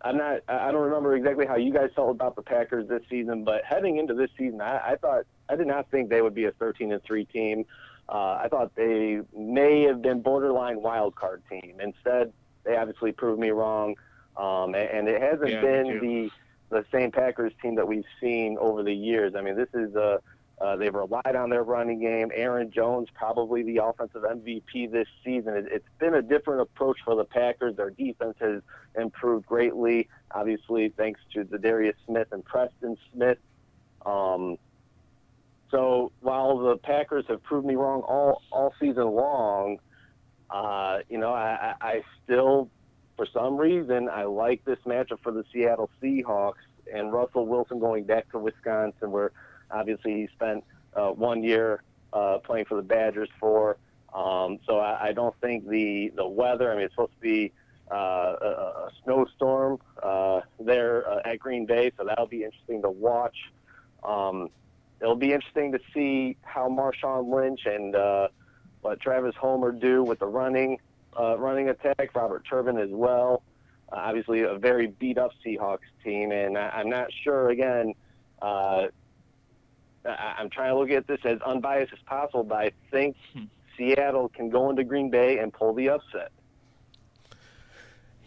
I'm 0.02 0.16
not. 0.16 0.40
I 0.48 0.72
don't 0.72 0.82
remember 0.82 1.14
exactly 1.14 1.46
how 1.46 1.56
you 1.56 1.72
guys 1.72 1.90
felt 1.94 2.10
about 2.10 2.34
the 2.34 2.42
Packers 2.42 2.88
this 2.88 3.02
season, 3.08 3.44
but 3.44 3.64
heading 3.64 3.98
into 3.98 4.14
this 4.14 4.30
season, 4.36 4.60
I, 4.60 4.92
I 4.92 4.96
thought 4.96 5.24
I 5.48 5.54
did 5.54 5.68
not 5.68 5.88
think 5.90 6.08
they 6.10 6.20
would 6.20 6.34
be 6.34 6.46
a 6.46 6.52
13 6.52 6.92
and 6.92 7.02
three 7.04 7.26
team. 7.26 7.64
Uh, 8.08 8.40
I 8.42 8.48
thought 8.50 8.74
they 8.74 9.20
may 9.36 9.82
have 9.82 10.02
been 10.02 10.20
borderline 10.20 10.82
wild 10.82 11.14
card 11.14 11.42
team. 11.48 11.76
Instead, 11.80 12.32
they 12.64 12.76
obviously 12.76 13.12
proved 13.12 13.40
me 13.40 13.50
wrong, 13.50 13.94
um, 14.36 14.74
and, 14.74 14.88
and 14.90 15.08
it 15.08 15.20
hasn't 15.20 15.50
Yeah, 15.50 15.60
been 15.60 15.98
the 16.00 16.30
the 16.70 16.84
same 16.92 17.10
Packers 17.10 17.52
team 17.60 17.74
that 17.76 17.88
we've 17.88 18.04
seen 18.20 18.56
over 18.58 18.82
the 18.82 18.94
years. 18.94 19.34
I 19.36 19.40
mean, 19.42 19.56
this 19.56 19.68
is 19.74 19.94
uh, 19.96 20.18
uh, 20.60 20.76
they've 20.76 20.94
relied 20.94 21.34
on 21.34 21.50
their 21.50 21.64
running 21.64 22.00
game. 22.00 22.30
Aaron 22.34 22.70
Jones, 22.70 23.08
probably 23.14 23.62
the 23.62 23.78
offensive 23.78 24.22
MVP 24.22 24.90
this 24.92 25.08
season. 25.24 25.56
It, 25.56 25.66
it's 25.72 25.88
been 25.98 26.14
a 26.14 26.22
different 26.22 26.60
approach 26.60 26.98
for 27.04 27.16
the 27.16 27.24
Packers. 27.24 27.76
Their 27.76 27.90
defense 27.90 28.36
has 28.40 28.62
improved 28.94 29.46
greatly, 29.46 30.08
obviously 30.32 30.90
thanks 30.90 31.20
to 31.32 31.44
Za'Darius 31.44 31.94
Smith 32.06 32.28
and 32.30 32.44
Preston 32.44 32.96
Smith. 33.12 33.38
Um, 34.06 34.56
so 35.70 36.12
while 36.20 36.58
the 36.58 36.76
Packers 36.76 37.24
have 37.28 37.42
proved 37.42 37.66
me 37.66 37.74
wrong 37.76 38.02
all 38.02 38.42
all 38.50 38.74
season 38.80 39.06
long, 39.06 39.78
uh, 40.50 40.98
you 41.08 41.18
know, 41.18 41.32
I 41.32 41.74
I 41.80 42.02
still, 42.24 42.70
for 43.20 43.26
some 43.34 43.58
reason, 43.58 44.08
I 44.08 44.24
like 44.24 44.64
this 44.64 44.78
matchup 44.86 45.20
for 45.22 45.30
the 45.30 45.44
Seattle 45.52 45.90
Seahawks 46.02 46.64
and 46.90 47.12
Russell 47.12 47.44
Wilson 47.44 47.78
going 47.78 48.04
back 48.04 48.30
to 48.30 48.38
Wisconsin, 48.38 49.10
where 49.10 49.32
obviously 49.70 50.14
he 50.14 50.28
spent 50.34 50.64
uh, 50.96 51.10
one 51.10 51.42
year 51.42 51.82
uh, 52.14 52.38
playing 52.38 52.64
for 52.64 52.76
the 52.76 52.82
Badgers 52.82 53.28
for. 53.38 53.76
Um, 54.14 54.58
so 54.66 54.78
I, 54.78 55.08
I 55.08 55.12
don't 55.12 55.38
think 55.42 55.68
the 55.68 56.10
the 56.16 56.26
weather. 56.26 56.72
I 56.72 56.76
mean, 56.76 56.84
it's 56.84 56.94
supposed 56.94 57.12
to 57.12 57.20
be 57.20 57.52
uh, 57.92 57.94
a, 58.40 58.46
a 58.46 58.90
snowstorm 59.04 59.80
uh, 60.02 60.40
there 60.58 61.06
uh, 61.06 61.20
at 61.26 61.40
Green 61.40 61.66
Bay, 61.66 61.92
so 61.98 62.04
that'll 62.04 62.24
be 62.24 62.44
interesting 62.44 62.80
to 62.80 62.90
watch. 62.90 63.36
Um, 64.02 64.48
it'll 65.02 65.14
be 65.14 65.34
interesting 65.34 65.72
to 65.72 65.80
see 65.92 66.38
how 66.40 66.70
Marshawn 66.70 67.30
Lynch 67.30 67.66
and 67.66 67.94
uh, 67.94 68.28
what 68.80 68.98
Travis 68.98 69.34
Homer 69.38 69.72
do 69.72 70.02
with 70.02 70.20
the 70.20 70.26
running 70.26 70.78
uh, 71.18 71.38
running 71.38 71.68
attack. 71.68 72.10
Robert 72.14 72.44
Turbin 72.48 72.78
as 72.78 72.90
well. 72.90 73.42
Uh, 73.92 73.96
obviously, 73.96 74.42
a 74.42 74.56
very 74.56 74.88
beat 74.88 75.18
up 75.18 75.32
Seahawks 75.44 75.78
team, 76.04 76.32
and 76.32 76.56
I, 76.56 76.68
I'm 76.70 76.88
not 76.88 77.08
sure 77.24 77.50
again. 77.50 77.94
Uh, 78.40 78.86
I, 80.04 80.34
I'm 80.38 80.50
trying 80.50 80.70
to 80.72 80.78
look 80.78 80.90
at 80.90 81.06
this 81.06 81.20
as 81.24 81.40
unbiased 81.42 81.92
as 81.92 81.98
possible, 82.06 82.44
but 82.44 82.58
I 82.58 82.70
think 82.90 83.16
Seattle 83.76 84.28
can 84.28 84.50
go 84.50 84.70
into 84.70 84.84
Green 84.84 85.10
Bay 85.10 85.38
and 85.38 85.52
pull 85.52 85.74
the 85.74 85.88
upset. 85.88 86.30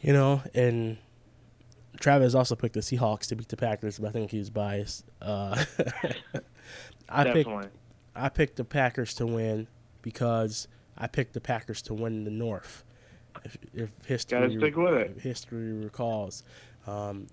You 0.02 0.12
know, 0.12 0.42
and 0.54 0.98
Travis 2.00 2.36
also 2.36 2.56
picked 2.56 2.74
the 2.74 2.82
Seahawks 2.82 3.28
to 3.28 3.36
beat 3.36 3.48
the 3.48 3.56
Packers, 3.58 4.00
but 4.00 4.10
I 4.10 4.12
think 4.12 4.32
he 4.32 4.40
was 4.40 4.50
biased. 4.50 5.06
Uh, 5.22 5.64
I 7.10 7.32
picked 7.32 7.50
I 8.16 8.30
picked 8.30 8.58
the 8.58 8.66
Packers 8.66 9.14
to 9.16 9.26
win 9.26 9.68
because 10.02 10.68
I 10.98 11.08
picked 11.08 11.34
the 11.34 11.42
Packers 11.42 11.82
to 11.84 11.94
win 11.94 12.24
the 12.24 12.32
North. 12.32 12.84
If, 13.44 13.58
if 13.74 13.90
history 14.06 14.40
Gotta 14.40 14.58
stick 14.58 14.76
with 14.76 15.18
if 15.18 15.24
history 15.24 15.74
recalls, 15.74 16.44
um, 16.86 17.28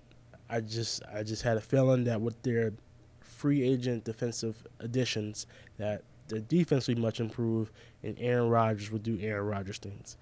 I 0.49 0.61
just 0.61 1.03
I 1.13 1.23
just 1.23 1.43
had 1.43 1.57
a 1.57 1.61
feeling 1.61 2.03
that 2.05 2.19
with 2.19 2.41
their 2.41 2.73
free 3.19 3.63
agent 3.63 4.03
defensive 4.03 4.65
additions, 4.79 5.45
that 5.77 6.03
the 6.27 6.39
defense 6.39 6.87
would 6.87 6.95
be 6.97 7.01
much 7.01 7.19
improved, 7.19 7.71
and 8.03 8.17
Aaron 8.19 8.49
Rodgers 8.49 8.91
would 8.91 9.03
do 9.03 9.17
Aaron 9.21 9.45
Rodgers 9.45 9.77
things. 9.77 10.17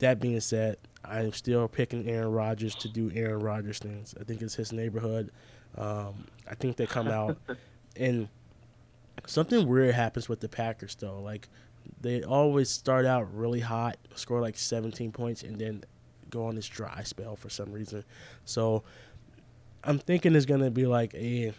That 0.00 0.20
being 0.20 0.40
said, 0.40 0.76
I 1.04 1.20
am 1.20 1.32
still 1.32 1.68
picking 1.68 2.08
Aaron 2.08 2.32
Rodgers 2.32 2.74
to 2.76 2.88
do 2.88 3.10
Aaron 3.14 3.40
Rodgers 3.40 3.78
things. 3.78 4.14
I 4.20 4.24
think 4.24 4.42
it's 4.42 4.54
his 4.54 4.72
neighborhood. 4.72 5.30
Um, 5.76 6.26
I 6.48 6.54
think 6.54 6.76
they 6.76 6.86
come 6.86 7.08
out 7.08 7.38
and 7.96 8.28
something 9.26 9.66
weird 9.66 9.94
happens 9.94 10.28
with 10.28 10.40
the 10.40 10.48
Packers 10.48 10.94
though. 10.94 11.20
Like 11.20 11.48
they 12.00 12.22
always 12.22 12.70
start 12.70 13.06
out 13.06 13.32
really 13.34 13.60
hot, 13.60 13.96
score 14.14 14.40
like 14.40 14.56
17 14.56 15.12
points, 15.12 15.42
and 15.42 15.58
then 15.58 15.84
go 16.30 16.46
on 16.46 16.54
this 16.54 16.68
dry 16.68 17.02
spell 17.02 17.36
for 17.36 17.48
some 17.48 17.72
reason. 17.72 18.04
So 18.44 18.82
I'm 19.84 19.98
thinking 19.98 20.34
it's 20.34 20.46
gonna 20.46 20.70
be 20.70 20.86
like 20.86 21.14
a 21.14 21.52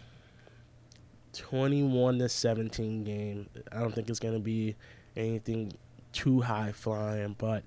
21 1.32 2.18
to 2.18 2.28
17 2.28 3.04
game. 3.04 3.48
I 3.70 3.80
don't 3.80 3.94
think 3.94 4.10
it's 4.10 4.20
gonna 4.20 4.38
be 4.38 4.76
anything 5.16 5.72
too 6.12 6.40
high 6.40 6.72
flying, 6.72 7.34
but 7.38 7.62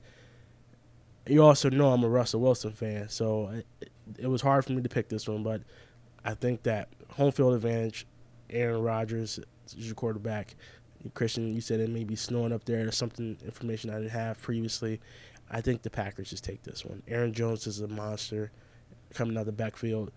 you 1.28 1.44
also 1.44 1.70
know 1.70 1.92
I'm 1.92 2.04
a 2.04 2.10
Russell 2.10 2.42
Wilson 2.42 2.72
fan, 2.72 3.10
so 3.10 3.50
it, 3.82 3.90
it 4.18 4.28
was 4.28 4.42
hard 4.42 4.66
for 4.66 4.74
me 4.74 4.82
to 4.82 4.90
pick 4.90 5.10
this 5.10 5.28
one, 5.28 5.44
but 5.44 5.62
I 6.24 6.34
think 6.34 6.64
that 6.64 6.90
home 7.10 7.32
field 7.32 7.54
advantage, 7.54 8.06
Aaron 8.50 8.82
Rodgers 8.82 9.40
is 9.68 9.76
your 9.86 9.96
quarterback. 9.96 10.56
Christian, 11.14 11.54
you 11.54 11.62
said 11.62 11.80
it 11.80 11.90
may 11.90 12.04
be 12.04 12.16
snowing 12.16 12.52
up 12.52 12.66
there. 12.66 12.78
There's 12.78 12.98
something 12.98 13.38
information 13.46 13.90
I 13.90 13.96
didn't 13.96 14.10
have 14.12 14.42
previously. 14.42 15.00
I 15.50 15.62
think 15.62 15.84
the 15.84 15.90
Packers 15.90 16.30
just 16.30 16.44
take 16.44 16.64
this 16.64 16.84
one. 16.84 17.04
Aaron 17.08 17.34
Jones 17.34 17.68
is 17.68 17.82
a 17.82 17.88
monster 17.88 18.52
coming 19.14 19.38
out 19.38 19.42
of 19.42 19.46
the 19.46 19.52
backfield. 19.52 20.12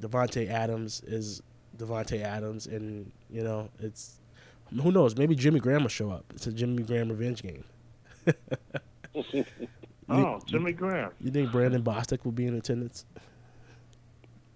Davante 0.00 0.48
Adams 0.50 1.02
is 1.06 1.42
Davante 1.78 2.22
Adams, 2.22 2.66
and 2.66 3.10
you 3.30 3.42
know 3.44 3.68
it's 3.78 4.20
who 4.82 4.90
knows. 4.90 5.16
Maybe 5.16 5.34
Jimmy 5.36 5.60
Graham 5.60 5.82
will 5.82 5.88
show 5.88 6.10
up. 6.10 6.24
It's 6.34 6.46
a 6.46 6.52
Jimmy 6.52 6.82
Graham 6.82 7.08
revenge 7.08 7.42
game. 7.42 7.64
Oh, 10.08 10.38
Jimmy 10.46 10.72
Graham. 10.72 11.12
You 11.20 11.30
think 11.30 11.50
Brandon 11.50 11.82
Bostick 11.82 12.24
will 12.24 12.32
be 12.32 12.46
in 12.46 12.54
attendance? 12.54 13.06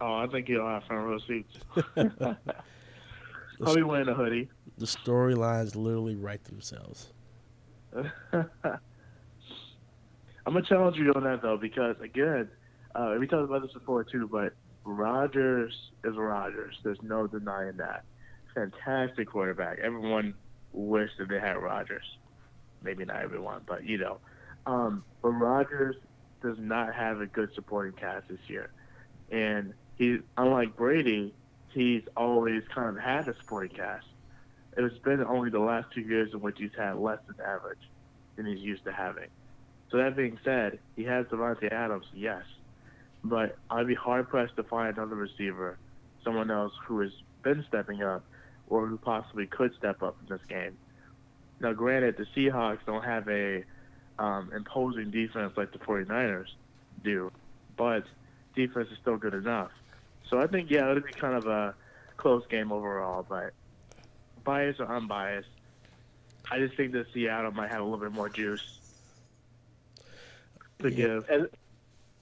Oh, 0.00 0.14
I 0.14 0.26
think 0.26 0.46
he'll 0.46 0.66
have 0.66 0.84
front 0.84 1.06
row 1.06 1.18
seats. 1.18 1.56
Probably 3.60 3.82
wearing 3.82 4.08
a 4.08 4.14
hoodie. 4.14 4.48
The 4.76 4.86
storylines 4.86 5.74
literally 5.74 6.14
write 6.14 6.44
themselves. 6.44 7.12
I'm 7.92 8.10
gonna 10.54 10.62
challenge 10.62 10.96
you 10.96 11.12
on 11.14 11.24
that 11.24 11.42
though, 11.42 11.56
because 11.56 11.96
again, 12.00 12.48
uh, 12.94 13.16
we 13.18 13.26
talked 13.26 13.44
about 13.44 13.62
this 13.62 13.72
before 13.72 14.04
too, 14.04 14.28
but 14.30 14.54
Rodgers 14.84 15.74
is 16.04 16.16
Rodgers. 16.16 16.76
There's 16.82 17.02
no 17.02 17.26
denying 17.26 17.76
that. 17.78 18.04
Fantastic 18.54 19.28
quarterback. 19.28 19.78
Everyone 19.78 20.34
wished 20.72 21.18
that 21.18 21.28
they 21.28 21.40
had 21.40 21.56
Rodgers. 21.56 22.04
Maybe 22.82 23.04
not 23.04 23.16
everyone, 23.16 23.62
but 23.66 23.84
you 23.84 23.98
know. 23.98 24.18
Um, 24.66 25.04
but 25.22 25.30
Rodgers 25.30 25.96
does 26.42 26.58
not 26.58 26.94
have 26.94 27.20
a 27.20 27.26
good 27.26 27.50
supporting 27.54 27.92
cast 27.92 28.28
this 28.28 28.38
year, 28.46 28.70
and 29.30 29.74
he, 29.96 30.18
unlike 30.36 30.76
Brady, 30.76 31.34
he's 31.72 32.02
always 32.16 32.62
kind 32.74 32.96
of 32.96 33.02
had 33.02 33.28
a 33.28 33.36
supporting 33.36 33.76
cast. 33.76 34.06
It's 34.76 34.98
been 34.98 35.24
only 35.24 35.50
the 35.50 35.58
last 35.58 35.88
two 35.92 36.02
years 36.02 36.32
in 36.32 36.40
which 36.40 36.58
he's 36.58 36.70
had 36.76 36.96
less 36.96 37.18
than 37.26 37.44
average 37.44 37.78
than 38.36 38.46
he's 38.46 38.60
used 38.60 38.84
to 38.84 38.92
having. 38.92 39.28
So 39.90 39.98
that 39.98 40.16
being 40.16 40.38
said, 40.44 40.78
he 40.96 41.04
has 41.04 41.26
Davante 41.26 41.72
Adams, 41.72 42.06
yes, 42.14 42.42
but 43.24 43.56
I'd 43.70 43.86
be 43.86 43.94
hard 43.94 44.28
pressed 44.28 44.56
to 44.56 44.62
find 44.62 44.96
another 44.96 45.16
receiver, 45.16 45.78
someone 46.24 46.50
else 46.50 46.72
who 46.86 47.00
has 47.00 47.10
been 47.42 47.64
stepping 47.68 48.02
up, 48.02 48.24
or 48.68 48.86
who 48.86 48.98
possibly 48.98 49.46
could 49.46 49.74
step 49.78 50.02
up 50.02 50.16
in 50.20 50.34
this 50.34 50.44
game. 50.48 50.76
Now, 51.60 51.72
granted, 51.72 52.16
the 52.16 52.26
Seahawks 52.36 52.78
don't 52.86 53.04
have 53.04 53.28
a 53.28 53.64
um, 54.18 54.52
imposing 54.54 55.10
defense 55.10 55.54
like 55.56 55.72
the 55.72 55.78
49ers 55.78 56.46
do, 57.02 57.32
but 57.76 58.04
defense 58.54 58.88
is 58.92 58.98
still 59.00 59.16
good 59.16 59.34
enough. 59.34 59.70
So 60.28 60.40
I 60.40 60.46
think, 60.46 60.70
yeah, 60.70 60.90
it'll 60.90 61.02
be 61.02 61.12
kind 61.12 61.34
of 61.34 61.46
a, 61.46 61.74
close 62.16 62.42
game 62.50 62.72
overall, 62.72 63.24
but 63.28 63.52
biased 64.44 64.80
or 64.80 64.86
unbiased, 64.92 65.48
I 66.50 66.58
just 66.58 66.76
think 66.76 66.92
that 66.92 67.06
Seattle 67.14 67.52
might 67.52 67.70
have 67.70 67.80
a 67.80 67.84
little 67.84 67.98
bit 68.00 68.10
more 68.10 68.28
juice 68.28 68.80
to 70.80 70.90
Yeah. 70.90 70.96
give. 70.96 71.30
And 71.30 71.48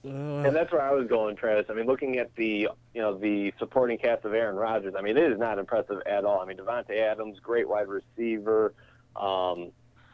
Uh, 0.05 0.45
and 0.45 0.55
that's 0.55 0.71
where 0.71 0.81
I 0.83 0.91
was 0.91 1.07
going, 1.07 1.35
Travis. 1.35 1.65
I 1.69 1.73
mean, 1.73 1.87
looking 1.87 2.17
at 2.19 2.33
the 2.35 2.69
you 2.93 3.01
know 3.01 3.17
the 3.17 3.51
supporting 3.57 3.97
cast 3.97 4.23
of 4.23 4.33
Aaron 4.35 4.55
Rodgers, 4.55 4.93
I 4.95 5.01
mean, 5.01 5.17
it 5.17 5.31
is 5.31 5.39
not 5.39 5.57
impressive 5.57 6.01
at 6.05 6.23
all. 6.23 6.39
I 6.39 6.45
mean, 6.45 6.57
Davante 6.57 6.95
Adams, 6.97 7.39
great 7.39 7.67
wide 7.67 7.87
receiver, 7.87 8.73
um, 9.15 9.71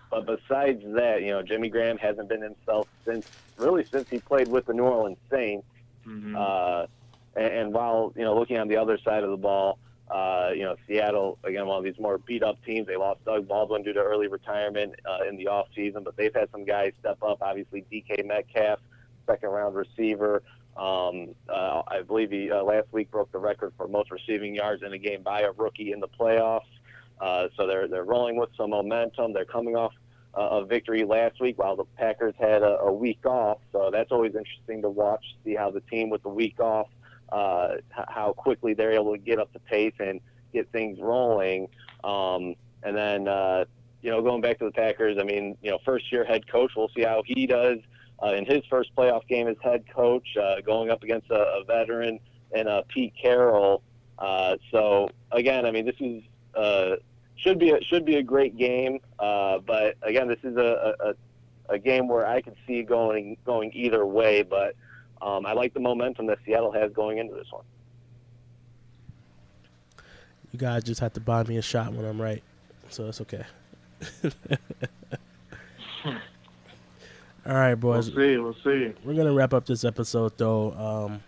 but 0.09 0.25
besides 0.25 0.81
that, 0.95 1.21
you 1.21 1.31
know, 1.31 1.43
Jimmy 1.43 1.69
Graham 1.69 1.97
hasn't 1.97 2.29
been 2.29 2.41
himself 2.41 2.87
since 3.05 3.25
really 3.57 3.85
since 3.91 4.07
he 4.09 4.19
played 4.19 4.47
with 4.47 4.65
the 4.65 4.73
New 4.73 4.83
Orleans 4.85 5.17
Saints. 5.29 5.67
Mhm. 6.07 6.35
Uh, 6.35 6.87
and, 7.35 7.53
and 7.53 7.73
while 7.73 8.13
you 8.15 8.23
know, 8.23 8.37
looking 8.37 8.57
on 8.57 8.67
the 8.67 8.77
other 8.77 8.97
side 9.03 9.23
of 9.23 9.29
the 9.29 9.37
ball, 9.37 9.79
uh, 10.09 10.49
you 10.53 10.63
know, 10.63 10.75
Seattle 10.87 11.39
again, 11.43 11.65
one 11.65 11.77
of 11.77 11.83
these 11.83 11.99
more 11.99 12.17
beat 12.17 12.43
up 12.43 12.63
teams. 12.65 12.87
They 12.87 12.97
lost 12.97 13.23
Doug 13.25 13.47
Baldwin 13.47 13.83
due 13.83 13.93
to 13.93 13.99
early 13.99 14.27
retirement 14.27 14.95
uh, 15.05 15.27
in 15.27 15.37
the 15.37 15.47
off 15.47 15.67
season, 15.75 16.03
but 16.03 16.15
they've 16.17 16.33
had 16.33 16.49
some 16.51 16.65
guys 16.65 16.91
step 16.99 17.17
up. 17.23 17.39
Obviously, 17.41 17.85
DK 17.91 18.25
Metcalf, 18.25 18.79
second 19.25 19.49
round 19.49 19.75
receiver. 19.75 20.43
Um, 20.75 21.35
uh, 21.47 21.83
I 21.87 22.01
believe 22.01 22.31
he 22.31 22.51
uh, 22.51 22.63
last 22.63 22.87
week 22.91 23.11
broke 23.11 23.31
the 23.31 23.37
record 23.37 23.73
for 23.77 23.87
most 23.87 24.11
receiving 24.11 24.55
yards 24.55 24.81
in 24.83 24.91
a 24.93 24.97
game 24.97 25.21
by 25.21 25.41
a 25.41 25.51
rookie 25.51 25.91
in 25.91 25.99
the 25.99 26.07
playoffs. 26.07 26.61
Uh, 27.21 27.47
so 27.55 27.67
they're 27.67 27.87
they're 27.87 28.03
rolling 28.03 28.35
with 28.35 28.49
some 28.57 28.71
momentum. 28.71 29.33
They're 29.33 29.45
coming 29.45 29.75
off 29.75 29.93
uh, 30.35 30.41
a 30.41 30.65
victory 30.65 31.03
last 31.05 31.39
week 31.39 31.57
while 31.57 31.75
the 31.75 31.85
Packers 31.97 32.33
had 32.39 32.63
a, 32.63 32.79
a 32.79 32.91
week 32.91 33.25
off. 33.25 33.59
So 33.71 33.89
that's 33.91 34.11
always 34.11 34.35
interesting 34.35 34.81
to 34.81 34.89
watch, 34.89 35.23
see 35.43 35.55
how 35.55 35.71
the 35.71 35.81
team 35.81 36.09
with 36.09 36.23
the 36.23 36.29
week 36.29 36.59
off, 36.59 36.87
uh, 37.31 37.75
how 37.89 38.33
quickly 38.33 38.73
they're 38.73 38.91
able 38.91 39.13
to 39.13 39.17
get 39.17 39.39
up 39.39 39.51
to 39.53 39.59
pace 39.59 39.93
and 39.99 40.19
get 40.53 40.71
things 40.71 40.99
rolling. 41.01 41.67
Um, 42.03 42.55
and 42.83 42.95
then, 42.95 43.27
uh, 43.27 43.65
you 44.01 44.11
know, 44.11 44.21
going 44.21 44.41
back 44.41 44.59
to 44.59 44.65
the 44.65 44.71
Packers, 44.71 45.17
I 45.19 45.23
mean, 45.23 45.57
you 45.61 45.71
know, 45.71 45.79
first 45.85 46.11
year 46.11 46.25
head 46.25 46.47
coach, 46.47 46.71
we'll 46.75 46.89
see 46.95 47.03
how 47.03 47.23
he 47.25 47.47
does 47.47 47.79
uh, 48.21 48.33
in 48.33 48.45
his 48.45 48.61
first 48.69 48.95
playoff 48.95 49.27
game 49.27 49.47
as 49.47 49.55
head 49.61 49.83
coach, 49.93 50.27
uh, 50.41 50.61
going 50.61 50.89
up 50.89 51.03
against 51.03 51.29
a, 51.29 51.35
a 51.35 51.63
veteran 51.65 52.19
and 52.53 52.67
uh, 52.67 52.83
Pete 52.87 53.13
Carroll. 53.19 53.81
Uh, 54.19 54.57
so 54.71 55.09
again, 55.31 55.65
I 55.65 55.71
mean, 55.71 55.85
this 55.85 55.95
is 55.99 56.23
uh, 56.55 56.95
should 57.35 57.59
be 57.59 57.71
a, 57.71 57.81
should 57.83 58.05
be 58.05 58.17
a 58.17 58.23
great 58.23 58.57
game. 58.57 58.99
Uh, 59.19 59.59
but 59.59 59.95
again, 60.01 60.27
this 60.27 60.39
is 60.43 60.55
a, 60.57 60.95
a, 60.99 61.73
a 61.73 61.79
game 61.79 62.07
where 62.07 62.27
I 62.27 62.41
could 62.41 62.55
see 62.67 62.83
going 62.83 63.37
going 63.45 63.71
either 63.73 64.05
way. 64.05 64.43
But 64.43 64.75
um, 65.23 65.45
I 65.45 65.53
like 65.53 65.73
the 65.73 65.79
momentum 65.79 66.25
that 66.27 66.39
Seattle 66.45 66.71
has 66.71 66.91
going 66.93 67.17
into 67.17 67.33
this 67.35 67.47
one. 67.51 67.63
you 70.51 70.59
guys 70.59 70.83
just 70.83 70.99
have 70.99 71.13
to 71.13 71.19
buy 71.19 71.43
me 71.43 71.57
a 71.57 71.61
shot 71.61 71.93
when 71.93 72.05
I'm 72.05 72.21
right, 72.21 72.43
so 72.89 73.07
it's 73.07 73.21
okay. 73.21 73.43
All 77.45 77.53
right, 77.55 77.73
We'll 77.75 77.93
boys. 77.95 78.07
see. 78.07 78.37
We'll 78.37 78.55
see. 78.63 78.93
We're 79.03 79.15
gonna 79.15 79.33
wrap 79.33 79.53
up 79.53 79.65
this 79.65 79.83
episode 79.83 80.37
though. 80.37 80.71
Um, 80.73 81.23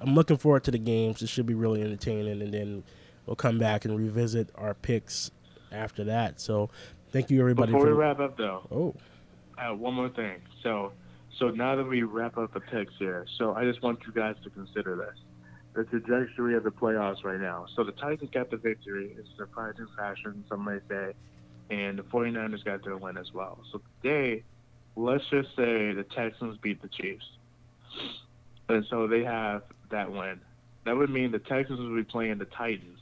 I'm 0.00 0.14
looking 0.14 0.36
forward 0.36 0.64
to 0.64 0.70
the 0.70 0.78
games. 0.78 1.22
It 1.22 1.28
should 1.28 1.46
be 1.46 1.54
really 1.54 1.82
entertaining, 1.82 2.40
and 2.42 2.52
then 2.54 2.82
we'll 3.26 3.36
come 3.36 3.58
back 3.58 3.84
and 3.84 3.96
revisit 3.96 4.48
our 4.54 4.74
picks 4.74 5.30
after 5.72 6.04
that. 6.04 6.40
So, 6.40 6.70
thank 7.10 7.30
you 7.30 7.40
everybody. 7.40 7.72
Before 7.72 7.86
we 7.86 7.92
wrap 7.92 8.20
up, 8.20 8.36
though, 8.36 8.66
oh, 8.70 8.94
I 9.58 9.62
have 9.64 9.78
one 9.78 9.94
more 9.94 10.08
thing. 10.08 10.40
So, 10.62 10.92
so 11.38 11.50
now 11.50 11.76
that 11.76 11.84
we 11.84 12.02
wrap 12.02 12.36
up 12.36 12.52
the 12.52 12.60
picks 12.60 12.92
here, 12.98 13.26
so 13.38 13.54
I 13.54 13.64
just 13.64 13.82
want 13.82 14.00
you 14.06 14.12
guys 14.12 14.36
to 14.44 14.50
consider 14.50 14.96
this: 14.96 15.18
the 15.74 15.84
trajectory 15.84 16.54
of 16.56 16.64
the 16.64 16.70
playoffs 16.70 17.24
right 17.24 17.40
now. 17.40 17.66
So 17.74 17.84
the 17.84 17.92
Titans 17.92 18.30
got 18.32 18.50
the 18.50 18.56
victory. 18.56 19.14
It's 19.18 19.28
surprising 19.36 19.86
fashion, 19.96 20.44
some 20.48 20.64
may 20.64 20.78
say, 20.88 21.14
and 21.70 21.98
the 21.98 22.02
49ers 22.04 22.64
got 22.64 22.84
their 22.84 22.96
win 22.96 23.16
as 23.16 23.32
well. 23.32 23.58
So 23.72 23.80
today, 24.02 24.42
let's 24.96 25.24
just 25.30 25.48
say 25.56 25.92
the 25.92 26.06
Texans 26.14 26.58
beat 26.62 26.82
the 26.82 26.88
Chiefs, 26.88 27.24
and 28.68 28.84
so 28.90 29.06
they 29.06 29.24
have 29.24 29.62
that 29.90 30.10
win. 30.10 30.40
That 30.84 30.96
would 30.96 31.10
mean 31.10 31.30
the 31.30 31.38
Texans 31.38 31.78
would 31.80 31.96
be 31.96 32.04
playing 32.04 32.38
the 32.38 32.46
Titans, 32.46 32.98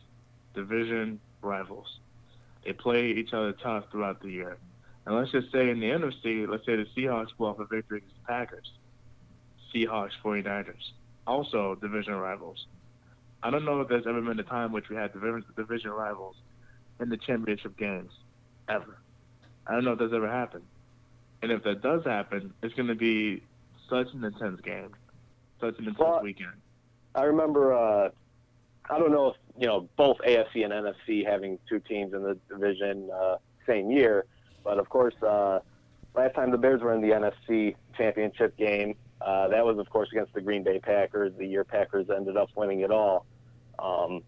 division 0.54 1.18
rivals. 1.42 1.86
They 2.64 2.72
play 2.74 3.12
each 3.12 3.32
other 3.32 3.52
tough 3.52 3.84
throughout 3.90 4.20
the 4.20 4.28
year. 4.30 4.58
And 5.10 5.18
let's 5.18 5.32
just 5.32 5.50
say 5.50 5.68
in 5.70 5.80
the 5.80 5.88
NFC, 5.88 6.48
let's 6.48 6.64
say 6.64 6.76
the 6.76 6.86
Seahawks 6.96 7.30
pull 7.36 7.48
off 7.48 7.58
a 7.58 7.64
victory 7.64 7.98
against 7.98 8.14
the 8.14 8.28
Packers. 8.28 8.70
Seahawks, 9.74 10.12
49ers. 10.24 10.92
Also 11.26 11.74
division 11.74 12.14
rivals. 12.14 12.66
I 13.42 13.50
don't 13.50 13.64
know 13.64 13.80
if 13.80 13.88
there's 13.88 14.06
ever 14.06 14.20
been 14.20 14.38
a 14.38 14.44
time 14.44 14.70
which 14.70 14.88
we 14.88 14.94
had 14.94 15.12
division, 15.12 15.44
division 15.56 15.90
rivals 15.90 16.36
in 17.00 17.08
the 17.08 17.16
championship 17.16 17.76
games. 17.76 18.12
Ever. 18.68 18.98
I 19.66 19.72
don't 19.72 19.84
know 19.84 19.94
if 19.94 19.98
that's 19.98 20.12
ever 20.14 20.30
happened. 20.30 20.62
And 21.42 21.50
if 21.50 21.64
that 21.64 21.82
does 21.82 22.04
happen, 22.04 22.54
it's 22.62 22.74
going 22.74 22.86
to 22.86 22.94
be 22.94 23.42
such 23.88 24.12
an 24.14 24.22
intense 24.22 24.60
game. 24.60 24.94
Such 25.60 25.76
an 25.80 25.86
intense 25.88 25.98
Well, 25.98 26.22
weekend. 26.22 26.52
I 27.16 27.24
remember. 27.24 27.74
Uh, 27.74 28.10
I 28.88 28.98
don't 29.00 29.10
know 29.10 29.30
if 29.30 29.36
you 29.58 29.66
know 29.66 29.88
both 29.96 30.18
AFC 30.18 30.64
and 30.64 30.72
NFC 30.72 31.26
having 31.26 31.58
two 31.68 31.80
teams 31.80 32.14
in 32.14 32.22
the 32.22 32.38
division 32.48 33.10
uh, 33.12 33.38
same 33.66 33.90
year, 33.90 34.26
but 34.64 34.78
of 34.78 34.88
course, 34.88 35.14
uh, 35.22 35.60
last 36.14 36.34
time 36.34 36.50
the 36.50 36.58
Bears 36.58 36.80
were 36.80 36.94
in 36.94 37.00
the 37.00 37.08
NFC 37.08 37.76
Championship 37.96 38.56
game, 38.56 38.94
uh, 39.20 39.48
that 39.48 39.64
was 39.64 39.78
of 39.78 39.88
course 39.90 40.08
against 40.12 40.32
the 40.34 40.40
Green 40.40 40.62
Bay 40.62 40.78
Packers. 40.78 41.32
The 41.38 41.46
year 41.46 41.64
Packers 41.64 42.08
ended 42.10 42.36
up 42.36 42.48
winning 42.54 42.80
it 42.80 42.90
all. 42.90 43.26
Um, 43.78 44.22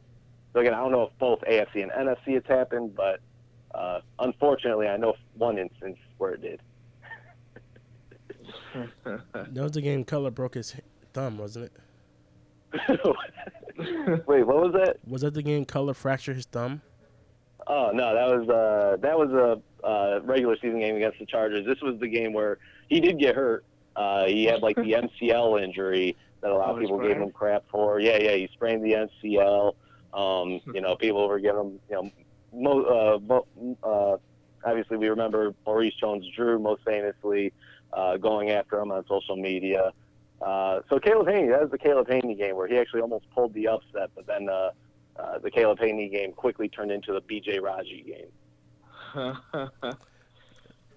so 0.53 0.61
again, 0.61 0.75
I 0.75 0.79
don't 0.79 0.93
know 0.93 1.05
if 1.05 1.19
both 1.19 1.41
AFC 1.41 1.83
and 1.83 1.91
NFC 1.91 2.37
it's 2.37 2.47
happened, 2.47 2.95
but 2.95 3.21
uh, 3.75 4.01
unfortunately, 4.19 4.89
I 4.89 4.97
know 4.97 5.15
one 5.37 5.59
instance 5.59 5.99
where 6.19 6.33
it 6.33 6.43
did. 6.43 6.61
that 9.05 9.55
was 9.55 9.73
the 9.73 9.81
game. 9.81 10.05
Cutler 10.05 10.31
broke 10.31 10.55
his 10.55 10.75
thumb, 11.13 11.39
wasn't 11.39 11.67
it? 11.67 11.73
Wait, 14.27 14.47
what 14.47 14.57
was 14.57 14.73
that? 14.75 14.97
Was 15.07 15.23
that 15.23 15.35
the 15.35 15.43
game? 15.43 15.65
Cutler 15.65 15.95
fractured 15.95 16.37
his 16.37 16.47
thumb. 16.47 16.83
Oh 17.67 17.91
no, 17.93 18.15
that 18.15 18.39
was 18.39 18.49
uh, 18.49 18.97
that 19.01 19.19
was 19.19 19.31
a 19.31 19.87
uh, 19.87 20.21
regular 20.25 20.57
season 20.57 20.81
game 20.81 20.97
against 20.97 21.19
the 21.19 21.27
Chargers. 21.27 21.67
This 21.67 21.81
was 21.81 21.99
the 22.01 22.09
game 22.09 22.33
where 22.33 22.59
he 22.89 23.01
did 23.01 23.19
get 23.19 23.35
hurt. 23.35 23.65
Uh, 23.95 24.25
he 24.27 24.45
had 24.45 24.63
like 24.63 24.77
the 24.77 24.83
MCL 25.23 25.63
injury 25.63 26.17
that 26.41 26.51
a 26.51 26.55
lot 26.55 26.71
Oh, 26.71 26.73
of 26.73 26.79
he 26.79 26.87
people 26.87 27.01
gave 27.01 27.17
him 27.17 27.31
crap 27.31 27.65
for. 27.71 28.01
Yeah, 28.01 28.17
yeah, 28.19 28.33
he 28.37 28.49
sprained 28.53 28.85
the 28.85 29.09
MCL. 29.25 29.75
Um, 30.13 30.61
you 30.75 30.81
know, 30.81 30.97
people 30.97 31.27
were 31.29 31.39
giving 31.41 31.61
him, 31.61 31.81
you 31.89 31.95
know, 31.97 32.11
mo- 32.53 32.85
uh, 32.85 33.19
mo- 33.19 33.77
uh, 33.83 34.17
obviously 34.69 34.97
we 34.99 35.09
remember 35.09 35.55
Maurice 35.67 35.95
Jones-Drew 35.95 36.59
most 36.59 36.83
famously 36.85 37.53
uh, 37.93 38.17
going 38.19 38.51
after 38.51 38.79
him 38.79 38.91
on 38.93 39.05
social 39.07 39.37
media. 39.37 39.93
Uh, 40.41 40.81
so 40.91 40.99
Caleb 40.99 41.29
Hanie, 41.29 41.51
that 41.51 41.63
was 41.63 41.71
the 41.71 41.79
Caleb 41.79 42.09
Hanie 42.09 42.37
game 42.37 42.57
where 42.57 42.67
he 42.67 42.77
actually 42.77 43.01
almost 43.01 43.25
pulled 43.35 43.55
the 43.55 43.69
upset, 43.69 44.11
but 44.15 44.27
then 44.27 44.49
uh, 44.49 44.71
uh, 45.19 45.39
the 45.39 45.51
Caleb 45.51 45.79
Hanie 45.79 46.11
game 46.11 46.33
quickly 46.33 46.69
turned 46.69 46.91
into 46.91 47.13
the 47.13 47.21
BJ 47.21 47.61
Raji 47.61 48.05
game. 48.07 48.31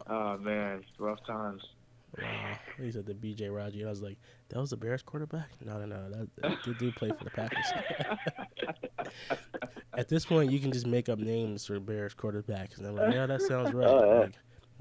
oh 0.08 0.38
man, 0.38 0.84
rough 0.98 1.26
times. 1.26 1.64
Wow. 2.18 2.58
He 2.78 2.92
said 2.92 3.06
the 3.06 3.14
BJ 3.14 3.54
Raji. 3.54 3.86
I 3.86 3.90
was 3.90 4.02
like, 4.02 4.18
that 4.50 4.60
was 4.60 4.70
the 4.70 4.78
Bears 4.78 5.02
quarterback? 5.02 5.50
No, 5.64 5.78
no, 5.78 5.86
no. 5.86 6.10
That, 6.10 6.28
that 6.38 6.64
dude 6.64 6.78
do 6.78 6.92
play 6.92 7.10
for 7.10 7.24
the 7.26 7.30
Packers. 7.30 7.66
At 9.98 10.08
this 10.08 10.26
point, 10.26 10.52
you 10.52 10.60
can 10.60 10.72
just 10.72 10.88
make 10.88 11.10
up 11.10 11.20
names 11.20 11.66
for 11.66 11.80
Bears 11.80 12.14
quarterbacks. 12.14 12.78
And 12.78 12.88
I'm 12.88 12.96
like, 12.96 13.14
yeah, 13.14 13.26
that 13.26 13.42
sounds 13.42 13.74
right. 13.74 13.88
Oh, 13.88 14.06
yeah. 14.06 14.20
Like 14.20 14.36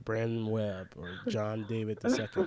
Brandon 0.05 0.47
Webb 0.47 0.95
or 0.97 1.11
John 1.29 1.67
David 1.69 1.99
II. 2.05 2.47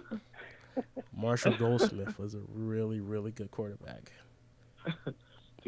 Marshall 1.16 1.56
Goldsmith 1.58 2.20
was 2.20 2.36
a 2.36 2.42
really, 2.54 3.00
really 3.00 3.32
good 3.32 3.52
quarterback. 3.52 4.12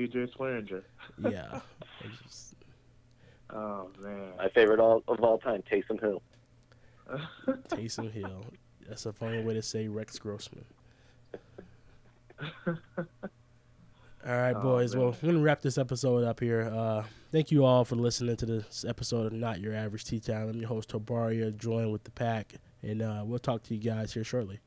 DJ 0.08 0.34
Swearinger. 0.36 0.84
Yeah. 1.30 1.60
It's 2.02 2.22
just- 2.24 2.56
Oh 3.52 3.90
man. 4.00 4.32
My 4.38 4.48
favorite 4.50 4.80
all, 4.80 5.04
of 5.08 5.20
all 5.22 5.38
time, 5.40 5.64
Taysom 5.70 6.00
Hill. 6.00 6.22
Taysom 7.70 8.12
Hill. 8.12 8.46
That's 8.88 9.06
a 9.08 9.12
funny 9.14 9.42
way 9.44 9.56
to 9.56 9.62
say 9.64 9.88
Rex 9.88 10.18
Grossman. 10.20 10.66
All 12.40 14.36
right, 14.36 14.52
Oh, 14.56 14.62
boys. 14.62 14.94
man. 14.94 15.04
Well, 15.04 15.16
we're 15.22 15.32
gonna 15.32 15.44
wrap 15.44 15.62
this 15.62 15.78
episode 15.78 16.24
up 16.24 16.40
here. 16.40 16.70
Uh, 16.74 17.04
thank 17.32 17.52
you 17.52 17.66
all 17.66 17.84
for 17.86 17.96
listening 17.96 18.36
to 18.38 18.46
this 18.46 18.86
episode 18.88 19.26
of 19.28 19.34
Not 19.34 19.60
Your 19.62 19.74
Average 19.74 20.06
Tea 20.06 20.20
Time. 20.20 20.50
I'm 20.50 20.56
your 20.60 20.68
host 20.68 20.90
Tobaria, 20.90 21.56
joined 21.58 21.92
with 21.92 22.04
the 22.04 22.12
pack, 22.12 22.54
and 22.84 23.02
uh, 23.02 23.24
we'll 23.26 23.40
talk 23.40 23.64
to 23.64 23.76
you 23.76 23.80
guys 23.82 24.14
here 24.14 24.24
shortly. 24.24 24.60